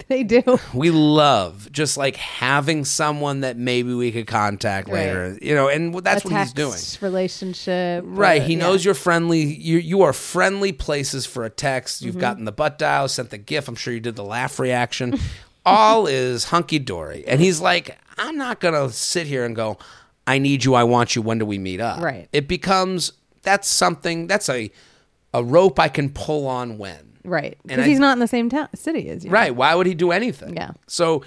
They 0.10 0.24
do. 0.24 0.42
we 0.74 0.90
love 0.90 1.70
just 1.70 1.96
like 1.96 2.16
having 2.16 2.84
someone 2.84 3.40
that 3.40 3.56
maybe 3.56 3.94
we 3.94 4.10
could 4.10 4.26
contact 4.26 4.88
later, 4.88 5.38
you 5.40 5.54
know, 5.54 5.68
and 5.68 5.94
that's 6.02 6.24
a 6.24 6.28
what 6.28 6.40
he's 6.40 6.52
doing. 6.52 6.78
relationship. 7.00 8.02
Right, 8.06 8.42
uh, 8.42 8.44
he 8.44 8.54
yeah. 8.54 8.58
knows 8.58 8.84
you're 8.84 8.94
friendly. 8.94 9.42
You 9.42 9.78
you 9.78 10.02
are 10.02 10.12
friendly 10.12 10.72
places 10.72 11.26
for 11.26 11.44
a 11.44 11.50
text. 11.50 11.98
Mm-hmm. 11.98 12.06
You've 12.06 12.18
gotten 12.18 12.44
the 12.44 12.52
butt 12.52 12.78
dial, 12.78 13.06
sent 13.06 13.30
the 13.30 13.38
gif. 13.38 13.68
I'm 13.68 13.76
sure 13.76 13.94
you 13.94 14.00
did 14.00 14.16
the 14.16 14.24
laugh 14.24 14.58
reaction. 14.58 15.18
All 15.66 16.06
is 16.06 16.44
hunky 16.44 16.78
dory, 16.78 17.24
and 17.26 17.40
he's 17.40 17.60
like, 17.60 17.96
I'm 18.18 18.36
not 18.36 18.58
gonna 18.60 18.90
sit 18.90 19.26
here 19.26 19.44
and 19.44 19.54
go, 19.54 19.78
I 20.26 20.38
need 20.38 20.64
you, 20.64 20.74
I 20.74 20.84
want 20.84 21.14
you. 21.14 21.22
When 21.22 21.38
do 21.38 21.46
we 21.46 21.58
meet 21.58 21.80
up? 21.80 22.02
Right. 22.02 22.28
It 22.32 22.48
becomes 22.48 23.12
that's 23.42 23.68
something 23.68 24.26
that's 24.26 24.48
a 24.48 24.70
a 25.32 25.44
rope 25.44 25.78
I 25.78 25.88
can 25.88 26.10
pull 26.10 26.46
on 26.46 26.78
when. 26.78 27.09
Right. 27.24 27.58
Because 27.66 27.86
he's 27.86 27.98
not 27.98 28.12
in 28.14 28.18
the 28.20 28.26
same 28.28 28.48
town 28.48 28.68
city 28.74 29.08
as 29.10 29.24
you. 29.24 29.30
Right. 29.30 29.54
Why 29.54 29.74
would 29.74 29.86
he 29.86 29.94
do 29.94 30.10
anything? 30.12 30.56
Yeah. 30.56 30.72
So, 30.86 31.22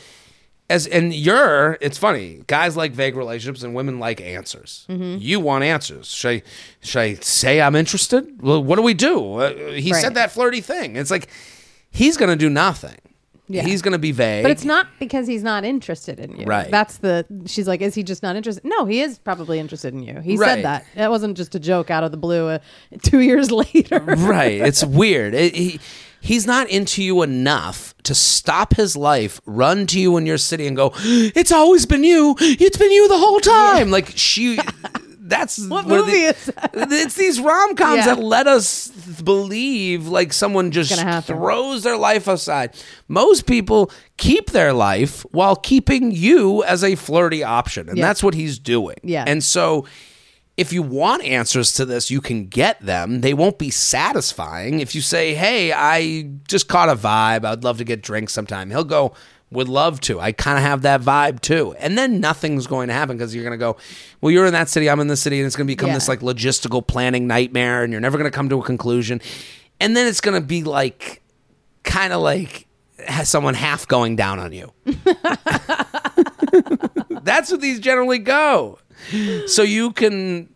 as 0.69 0.87
and 0.87 1.13
you're, 1.13 1.77
it's 1.81 1.97
funny. 1.97 2.41
Guys 2.47 2.75
like 2.77 2.93
vague 2.93 3.15
relationships, 3.15 3.63
and 3.63 3.75
women 3.75 3.99
like 3.99 4.21
answers. 4.21 4.85
Mm-hmm. 4.89 5.17
You 5.19 5.39
want 5.39 5.63
answers. 5.63 6.07
Should 6.07 6.29
I, 6.29 6.43
should 6.81 6.99
I 6.99 7.13
say 7.15 7.61
I'm 7.61 7.75
interested? 7.75 8.41
Well, 8.41 8.63
what 8.63 8.77
do 8.77 8.81
we 8.81 8.93
do? 8.93 9.35
Uh, 9.35 9.53
he 9.73 9.91
Right. 9.91 10.01
said 10.01 10.15
that 10.15 10.31
flirty 10.31 10.61
thing. 10.61 10.95
It's 10.95 11.11
like 11.11 11.27
he's 11.91 12.17
going 12.17 12.29
to 12.31 12.35
do 12.37 12.49
nothing. 12.49 12.97
Yeah. 13.53 13.63
He's 13.63 13.81
going 13.81 13.91
to 13.93 13.97
be 13.99 14.11
vague. 14.11 14.43
But 14.43 14.51
it's 14.51 14.65
not 14.65 14.87
because 14.99 15.27
he's 15.27 15.43
not 15.43 15.63
interested 15.63 16.19
in 16.19 16.35
you. 16.37 16.45
Right. 16.45 16.69
That's 16.71 16.97
the. 16.97 17.25
She's 17.45 17.67
like, 17.67 17.81
is 17.81 17.93
he 17.95 18.03
just 18.03 18.23
not 18.23 18.35
interested? 18.35 18.63
No, 18.65 18.85
he 18.85 19.01
is 19.01 19.19
probably 19.19 19.59
interested 19.59 19.93
in 19.93 20.01
you. 20.03 20.19
He 20.21 20.35
Right. 20.37 20.55
said 20.55 20.65
that. 20.65 20.85
That 20.95 21.09
wasn't 21.11 21.37
just 21.37 21.53
a 21.55 21.59
joke 21.59 21.89
out 21.91 22.03
of 22.03 22.11
the 22.11 22.17
blue. 22.17 22.47
Uh, 22.47 22.59
two 23.01 23.19
years 23.19 23.51
later. 23.63 23.99
right. 23.99 24.59
It's 24.61 24.83
weird. 24.83 25.33
It, 25.33 25.55
he, 25.55 25.79
he's 26.19 26.47
not 26.47 26.69
into 26.69 27.03
you 27.03 27.21
enough 27.21 27.93
to 28.03 28.15
stop 28.15 28.75
his 28.75 28.95
life, 28.95 29.39
run 29.45 29.85
to 29.87 29.99
you 29.99 30.17
in 30.17 30.25
your 30.25 30.37
city, 30.37 30.67
and 30.67 30.75
go, 30.75 30.91
"It's 30.97 31.51
always 31.51 31.85
been 31.85 32.03
you. 32.03 32.35
It's 32.39 32.77
been 32.77 32.91
you 32.91 33.07
the 33.07 33.17
whole 33.17 33.39
time." 33.39 33.91
Like 33.91 34.11
she. 34.15 34.57
That's 35.26 35.57
What 35.67 35.88
movie 35.88 36.11
the- 36.11 36.17
is 36.36 36.45
that? 36.47 36.71
It's 36.91 37.15
these 37.15 37.39
rom 37.39 37.76
coms 37.76 38.05
Yeah. 38.05 38.15
that 38.15 38.19
let 38.21 38.45
us 38.45 38.89
believe 39.24 40.07
like 40.07 40.34
someone 40.34 40.69
just 40.71 40.93
throws 41.26 41.84
their 41.84 41.97
life 41.97 42.28
aside. 42.28 42.76
Most 43.07 43.45
people 43.45 43.89
keep 44.17 44.51
their 44.51 44.74
life 44.74 45.26
while 45.32 45.55
keeping 45.55 46.11
you 46.11 46.63
as 46.65 46.84
a 46.84 46.95
flirty 46.95 47.43
option, 47.43 47.88
and 47.89 47.97
Yeah. 47.97 48.05
that's 48.05 48.21
what 48.21 48.34
he's 48.34 48.59
doing. 48.59 48.97
Yeah. 49.03 49.24
and 49.26 49.43
so 49.43 49.86
if 50.55 50.71
you 50.71 50.84
want 50.84 51.24
answers 51.24 51.74
to 51.74 51.84
this, 51.86 52.11
you 52.11 52.21
can 52.21 52.45
get 52.45 52.80
them. 52.86 53.21
They 53.21 53.34
won't 53.34 53.57
be 53.57 53.71
satisfying. 53.71 54.82
If 54.82 54.93
you 54.93 55.01
say, 55.01 55.34
"Hey, 55.34 55.71
I 55.74 56.28
just 56.47 56.67
caught 56.67 56.89
a 56.89 56.95
vibe. 56.95 57.43
I'd 57.43 57.63
love 57.63 57.80
to 57.80 57.84
get 57.84 58.03
drinks 58.03 58.34
sometime," 58.34 58.69
he'll 58.69 58.84
go, 58.84 59.13
"Would 59.53 59.69
love 59.69 60.01
to. 60.01 60.19
I 60.19 60.31
kind 60.33 60.57
of 60.57 60.63
have 60.63 60.81
that 60.83 61.01
vibe 61.01 61.39
too." 61.41 61.73
And 61.79 61.97
then 61.97 62.19
nothing's 62.19 62.67
going 62.67 62.87
to 62.89 62.93
happen 62.93 63.17
because 63.17 63.33
you're 63.33 63.43
going 63.43 63.57
to 63.57 63.63
go, 63.63 63.77
"Well, 64.21 64.31
you're 64.31 64.45
in 64.45 64.53
that 64.53 64.69
city. 64.69 64.89
I'm 64.89 64.99
in 64.99 65.07
this 65.07 65.21
city," 65.21 65.39
and 65.39 65.47
it's 65.47 65.55
going 65.55 65.67
to 65.67 65.71
become 65.71 65.87
Yeah. 65.89 65.95
this 65.95 66.07
like 66.07 66.19
logistical 66.19 66.85
planning 66.85 67.27
nightmare, 67.27 67.83
and 67.83 67.91
you're 67.91 68.01
never 68.01 68.17
going 68.17 68.29
to 68.29 68.35
come 68.35 68.49
to 68.49 68.59
a 68.59 68.63
conclusion. 68.63 69.21
And 69.79 69.95
then 69.97 70.07
it's 70.07 70.21
going 70.21 70.39
to 70.39 70.45
be 70.45 70.63
like, 70.63 71.21
kind 71.83 72.13
of 72.13 72.21
like 72.21 72.67
has 73.07 73.27
someone 73.29 73.53
half 73.53 73.87
going 73.87 74.15
down 74.15 74.39
on 74.39 74.53
you. 74.53 74.71
That's 77.23 77.51
what 77.51 77.61
these 77.61 77.79
generally 77.79 78.19
go. 78.19 78.79
So 79.47 79.63
you 79.63 79.91
can 79.91 80.49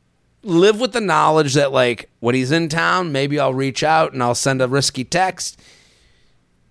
live 0.44 0.80
with 0.80 0.94
the 0.94 1.02
knowledge 1.02 1.54
that 1.56 1.72
like 1.72 2.10
when 2.20 2.36
he's 2.36 2.52
in 2.52 2.70
town, 2.70 3.12
maybe 3.12 3.40
I'll 3.40 3.54
reach 3.54 3.84
out 3.84 4.14
and 4.14 4.24
I'll 4.24 4.36
send 4.36 4.62
a 4.62 4.68
risky 4.68 5.04
text. 5.04 5.60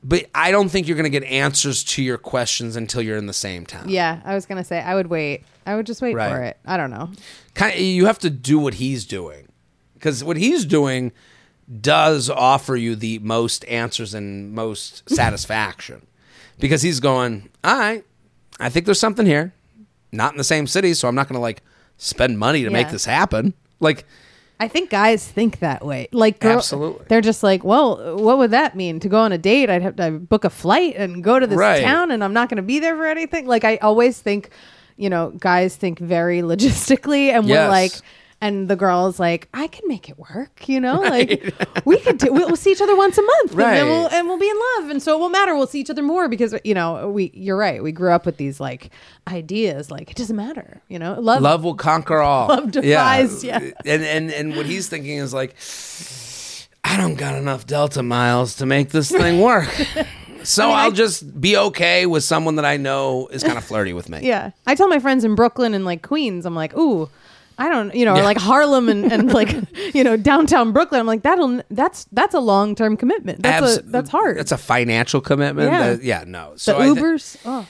But 0.09 0.26
I 0.34 0.50
don't 0.52 0.68
think 0.68 0.86
you're 0.86 0.96
going 0.96 1.11
to 1.11 1.18
get 1.20 1.24
answers 1.24 1.82
to 1.84 2.02
your 2.02 2.16
questions 2.18 2.76
until 2.76 3.02
you're 3.02 3.16
in 3.16 3.26
the 3.26 3.32
same 3.32 3.66
town. 3.66 3.88
yeah, 3.88 4.20
I 4.24 4.34
was 4.36 4.46
gonna 4.46 4.62
say 4.62 4.78
I 4.80 4.94
would 4.94 5.09
wait. 5.09 5.42
I 5.66 5.74
would 5.74 5.84
just 5.86 6.00
wait 6.00 6.14
Right. 6.14 6.30
for 6.30 6.42
it. 6.42 6.57
I 6.64 6.76
don't 6.76 6.90
know. 6.90 7.11
Kind 7.54 7.74
of, 7.74 7.80
you 7.80 8.07
have 8.07 8.18
to 8.20 8.30
do 8.30 8.59
what 8.61 8.74
he's 8.74 9.04
doing. 9.04 9.48
because 9.94 10.22
what 10.22 10.36
he's 10.36 10.64
doing 10.64 11.11
does 11.80 12.30
offer 12.30 12.76
you 12.76 12.94
the 12.94 13.18
most 13.20 13.64
answers 13.64 14.14
and 14.14 14.52
most 14.52 15.09
satisfaction 15.20 16.07
because 16.61 16.82
he's 16.82 17.00
going, 17.00 17.48
all 17.64 17.76
right, 17.76 18.04
I 18.61 18.68
think 18.68 18.86
there's 18.86 19.00
something 19.00 19.26
here. 19.26 19.52
Not 20.12 20.32
in 20.32 20.38
the 20.38 20.44
same 20.44 20.66
city, 20.68 20.94
so 20.94 21.09
I'm 21.09 21.14
not 21.16 21.26
going 21.28 21.34
to 21.34 21.40
like 21.42 21.62
spend 21.98 22.38
money 22.38 22.62
to 22.62 22.70
make 22.70 22.90
this 22.90 23.04
happen. 23.07 23.54
Like, 23.80 24.07
I 24.59 24.68
think 24.68 24.88
guys 24.90 25.26
think 25.26 25.59
that 25.59 25.84
way. 25.84 26.09
Like, 26.12 26.40
girl, 26.40 26.57
Absolutely. 26.59 27.04
they're 27.09 27.20
just 27.20 27.42
like, 27.42 27.62
well, 27.62 28.16
what 28.16 28.38
would 28.38 28.52
that 28.52 28.74
mean? 28.74 29.00
To 29.00 29.09
go 29.09 29.20
on 29.20 29.32
a 29.32 29.38
date, 29.38 29.68
I'd 29.68 29.82
have 29.82 29.96
to 29.96 30.12
book 30.12 30.44
a 30.44 30.50
flight 30.50 30.94
and 30.96 31.22
go 31.22 31.38
to 31.38 31.46
this 31.46 31.59
Right. 31.59 31.82
town, 31.82 32.11
and 32.11 32.24
I'm 32.24 32.32
not 32.32 32.48
going 32.48 32.57
to 32.57 32.62
be 32.62 32.78
there 32.78 32.96
for 32.96 33.07
anything. 33.07 33.46
Like, 33.46 33.64
I 33.64 33.76
always 33.76 34.18
think, 34.20 34.48
you 34.96 35.11
know, 35.11 35.32
guys 35.38 35.76
think 35.76 35.98
very 35.98 36.40
logistically, 36.52 37.28
and 37.28 37.46
we're 37.46 37.68
like, 37.68 37.92
and 38.41 38.68
the 38.68 38.76
girl 38.76 39.07
is 39.07 39.18
like, 39.18 39.49
I 39.55 39.66
can 39.66 39.89
make 39.89 40.09
it 40.09 40.18
work, 40.18 40.68
you 40.68 40.80
know, 40.80 41.01
like 41.01 41.55
we 41.84 41.99
could 41.99 42.18
do, 42.18 42.32
we'll 42.32 42.55
see 42.57 42.72
each 42.72 42.80
other 42.80 42.97
once 42.97 43.16
a 43.18 43.22
month, 43.22 43.53
and, 43.53 43.61
then 43.61 43.87
we'll, 43.87 44.03
Right. 44.05 44.12
and 44.12 44.28
we'll 44.28 44.39
be 44.39 44.49
in 44.49 44.57
love, 44.78 44.91
and 44.91 45.03
so 45.03 45.14
it 45.16 45.20
won't 45.20 45.32
matter. 45.32 45.55
We'll 45.57 45.66
see 45.66 45.80
each 45.80 45.91
other 45.91 46.03
more 46.03 46.28
because 46.28 46.55
you 46.64 46.74
know, 46.74 47.09
we. 47.11 47.30
You're 47.34 47.57
right. 47.57 47.82
We 47.82 47.93
grew 47.93 48.12
up 48.12 48.26
with 48.26 48.37
these 48.37 48.61
like 48.61 48.91
ideas, 49.28 49.91
like 49.91 50.11
it 50.11 50.16
doesn't 50.16 50.37
matter, 50.37 50.80
you 50.89 50.99
know, 50.99 51.18
love, 51.20 51.41
love 51.43 51.64
will 51.64 51.74
conquer 51.74 52.18
all. 52.18 52.49
Love 52.49 52.70
defies, 52.72 53.43
yeah. 53.45 53.59
And 53.84 54.03
and 54.05 54.30
and 54.30 54.57
what 54.57 54.66
he's 54.66 54.89
thinking 54.89 55.18
is 55.18 55.32
like, 55.34 55.55
I 56.84 56.97
don't 56.97 57.16
got 57.16 57.34
enough 57.37 57.66
Delta 57.66 58.03
miles 58.03 58.57
to 58.57 58.66
make 58.66 58.91
this 58.91 59.11
thing 59.11 59.41
work. 59.51 59.68
So 60.45 60.70
I'll 60.70 60.93
just 60.93 61.41
be 61.41 61.57
okay 61.57 62.07
with 62.07 62.22
someone 62.22 62.55
that 62.57 62.64
I 62.64 62.76
know 62.76 63.26
is 63.32 63.43
kind 63.43 63.59
of 63.59 63.64
flirty 63.64 63.93
with 63.93 64.09
me. 64.09 64.20
Yeah. 64.22 64.53
I 64.66 64.76
tell 64.76 64.87
my 64.87 65.01
friends 65.01 65.24
in 65.24 65.34
Brooklyn 65.34 65.74
and 65.74 65.84
like 65.84 66.03
Queens, 66.07 66.47
I'm 66.47 66.55
like, 66.55 66.76
ooh, 66.76 67.11
I 67.59 67.68
don't, 67.70 67.94
you 67.94 68.04
know, 68.04 68.14
or 68.14 68.22
like 68.22 68.36
Harlem 68.36 68.88
and, 68.88 69.11
and 69.11 69.32
like, 69.32 69.54
you 69.94 70.04
know, 70.04 70.16
downtown 70.16 70.72
Brooklyn. 70.72 71.00
I'm 71.00 71.07
like, 71.07 71.22
that'll, 71.22 71.62
that's, 71.70 72.04
that's 72.12 72.34
a 72.34 72.40
long 72.40 72.74
term 72.74 72.96
commitment. 72.96 73.42
That's 73.42 73.62
Abs- 73.62 73.78
a, 73.78 73.82
that's 73.82 74.11
hard. 74.11 74.38
It's 74.38 74.52
a 74.52 74.59
financial 74.59 75.20
commitment. 75.20 75.70
Yeah. 75.70 75.92
that- 75.94 76.02
yeah 76.02 76.24
no. 76.26 76.52
the 76.54 76.59
So 76.59 76.78
I, 76.78 76.92
thi- 76.94 77.00
Ubers. 77.00 77.36
oh, 77.44 77.66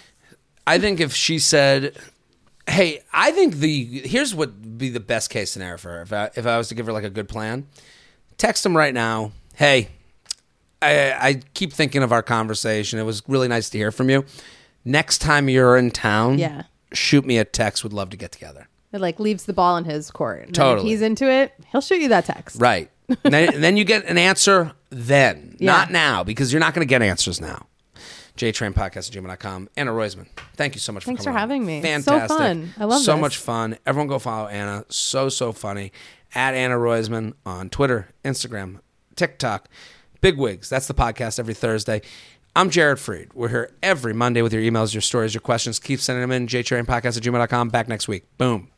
I 0.67 0.79
think 0.79 0.99
if 1.01 1.15
she 1.15 1.39
said, 1.39 1.97
"Hey, 2.69 3.01
I 3.13 3.31
think 3.31 3.55
the 3.57 3.85
here's 4.05 4.35
what 4.35 4.49
would 4.49 4.79
be 4.79 4.89
the 4.89 4.99
best 4.99 5.31
case 5.31 5.53
scenario 5.53 5.77
for 5.79 5.91
her 5.91 6.03
if 6.03 6.13
I, 6.13 6.31
if 6.35 6.47
I 6.47 6.59
was 6.59 6.67
to 6.69 6.75
give 6.75 6.87
her 6.87 6.93
like 6.93 7.05
a 7.05 7.11
good 7.11 7.29
plan, 7.29 7.69
text 8.39 8.67
him 8.67 8.77
right 8.77 8.93
now. 8.93 9.31
Hey, 9.55 9.89
I, 10.83 11.13
I 11.29 11.41
keep 11.55 11.73
thinking 11.73 12.03
of 12.03 12.11
our 12.13 12.23
conversation. 12.23 12.99
It 12.99 13.05
was 13.05 13.23
really 13.29 13.47
nice 13.49 13.71
to 13.71 13.79
hear 13.79 13.93
from 13.93 14.11
you. 14.11 14.25
Next 14.85 15.19
time 15.19 15.49
you're 15.49 15.77
in 15.77 15.91
town, 15.93 16.39
Yeah. 16.39 16.65
shoot 16.93 17.25
me 17.25 17.39
a 17.39 17.45
text. 17.45 17.83
Would 17.85 17.93
love 17.93 18.11
to 18.11 18.17
get 18.17 18.33
together. 18.33 18.66
It 18.97 19.01
like 19.01 19.21
leaves 19.21 19.45
the 19.45 19.53
ball 19.53 19.77
in 19.77 19.85
his 19.85 20.11
court. 20.11 20.39
And 20.41 20.47
then 20.49 20.53
Totally. 20.55 20.87
If 20.89 20.91
he's 20.93 21.03
into 21.03 21.31
it, 21.31 21.53
he'll 21.71 21.81
shoot 21.81 22.01
you 22.01 22.09
that 22.09 22.25
text. 22.25 22.61
Right. 22.61 22.91
and, 23.09 23.19
then, 23.33 23.55
and 23.55 23.63
then 23.63 23.77
you 23.77 23.85
get 23.85 24.05
an 24.07 24.19
answer 24.19 24.73
then, 24.91 25.57
Yeah. 25.61 25.73
not 25.73 25.91
now, 25.93 26.25
because 26.25 26.53
you're 26.53 26.61
not 26.61 26.75
going 26.75 26.87
to 26.87 26.91
get 26.91 27.03
answers 27.03 27.41
now. 27.41 27.67
JTrain 28.37 28.75
Podcast 28.75 29.17
at 29.17 29.23
gmail.com. 29.25 29.69
Anna 29.77 29.93
Roisman, 29.93 30.27
thank 30.57 30.75
you 30.75 30.81
so 30.81 30.93
much 30.93 31.05
Thanks 31.05 31.23
for 31.25 31.31
coming 31.31 31.35
for 31.35 31.43
on. 31.43 31.49
having 31.49 31.65
me. 31.67 31.79
It's 31.79 32.05
so 32.05 32.11
Fantastic. 32.19 32.37
fun. 32.39 32.75
I 32.79 32.85
love 32.85 33.01
So 33.03 33.13
this. 33.13 33.21
much 33.21 33.37
fun. 33.39 33.79
Everyone 33.87 34.09
go 34.09 34.19
follow 34.19 34.49
Anna. 34.49 34.85
So, 34.91 35.29
so 35.31 35.53
funny. 35.53 35.93
At 36.35 36.53
Anna 36.55 36.75
Roisman 36.77 37.33
on 37.47 37.71
Twitter, 37.71 38.09
Instagram, 38.25 38.81
TikTok. 39.15 39.69
Big 40.21 40.37
Wigs. 40.37 40.69
That's 40.69 40.87
the 40.87 40.93
podcast 40.95 41.39
every 41.39 41.55
Thursday. 41.55 42.03
I'm 42.55 42.69
Jared 42.71 42.99
Freid. 42.99 43.33
We're 43.35 43.49
here 43.49 43.71
every 43.83 44.13
Monday 44.13 44.43
with 44.43 44.53
your 44.53 44.63
emails, 44.63 44.93
your 44.93 45.01
stories, 45.03 45.33
your 45.35 45.41
questions. 45.43 45.79
Keep 45.79 46.01
sending 46.01 46.21
them 46.23 46.33
in. 46.33 46.47
JTrainPodcast 46.47 47.17
at 47.17 47.23
gmail.com. 47.23 47.69
Back 47.71 47.89
next 47.89 48.07
week. 48.09 48.25
Boom. 48.39 48.69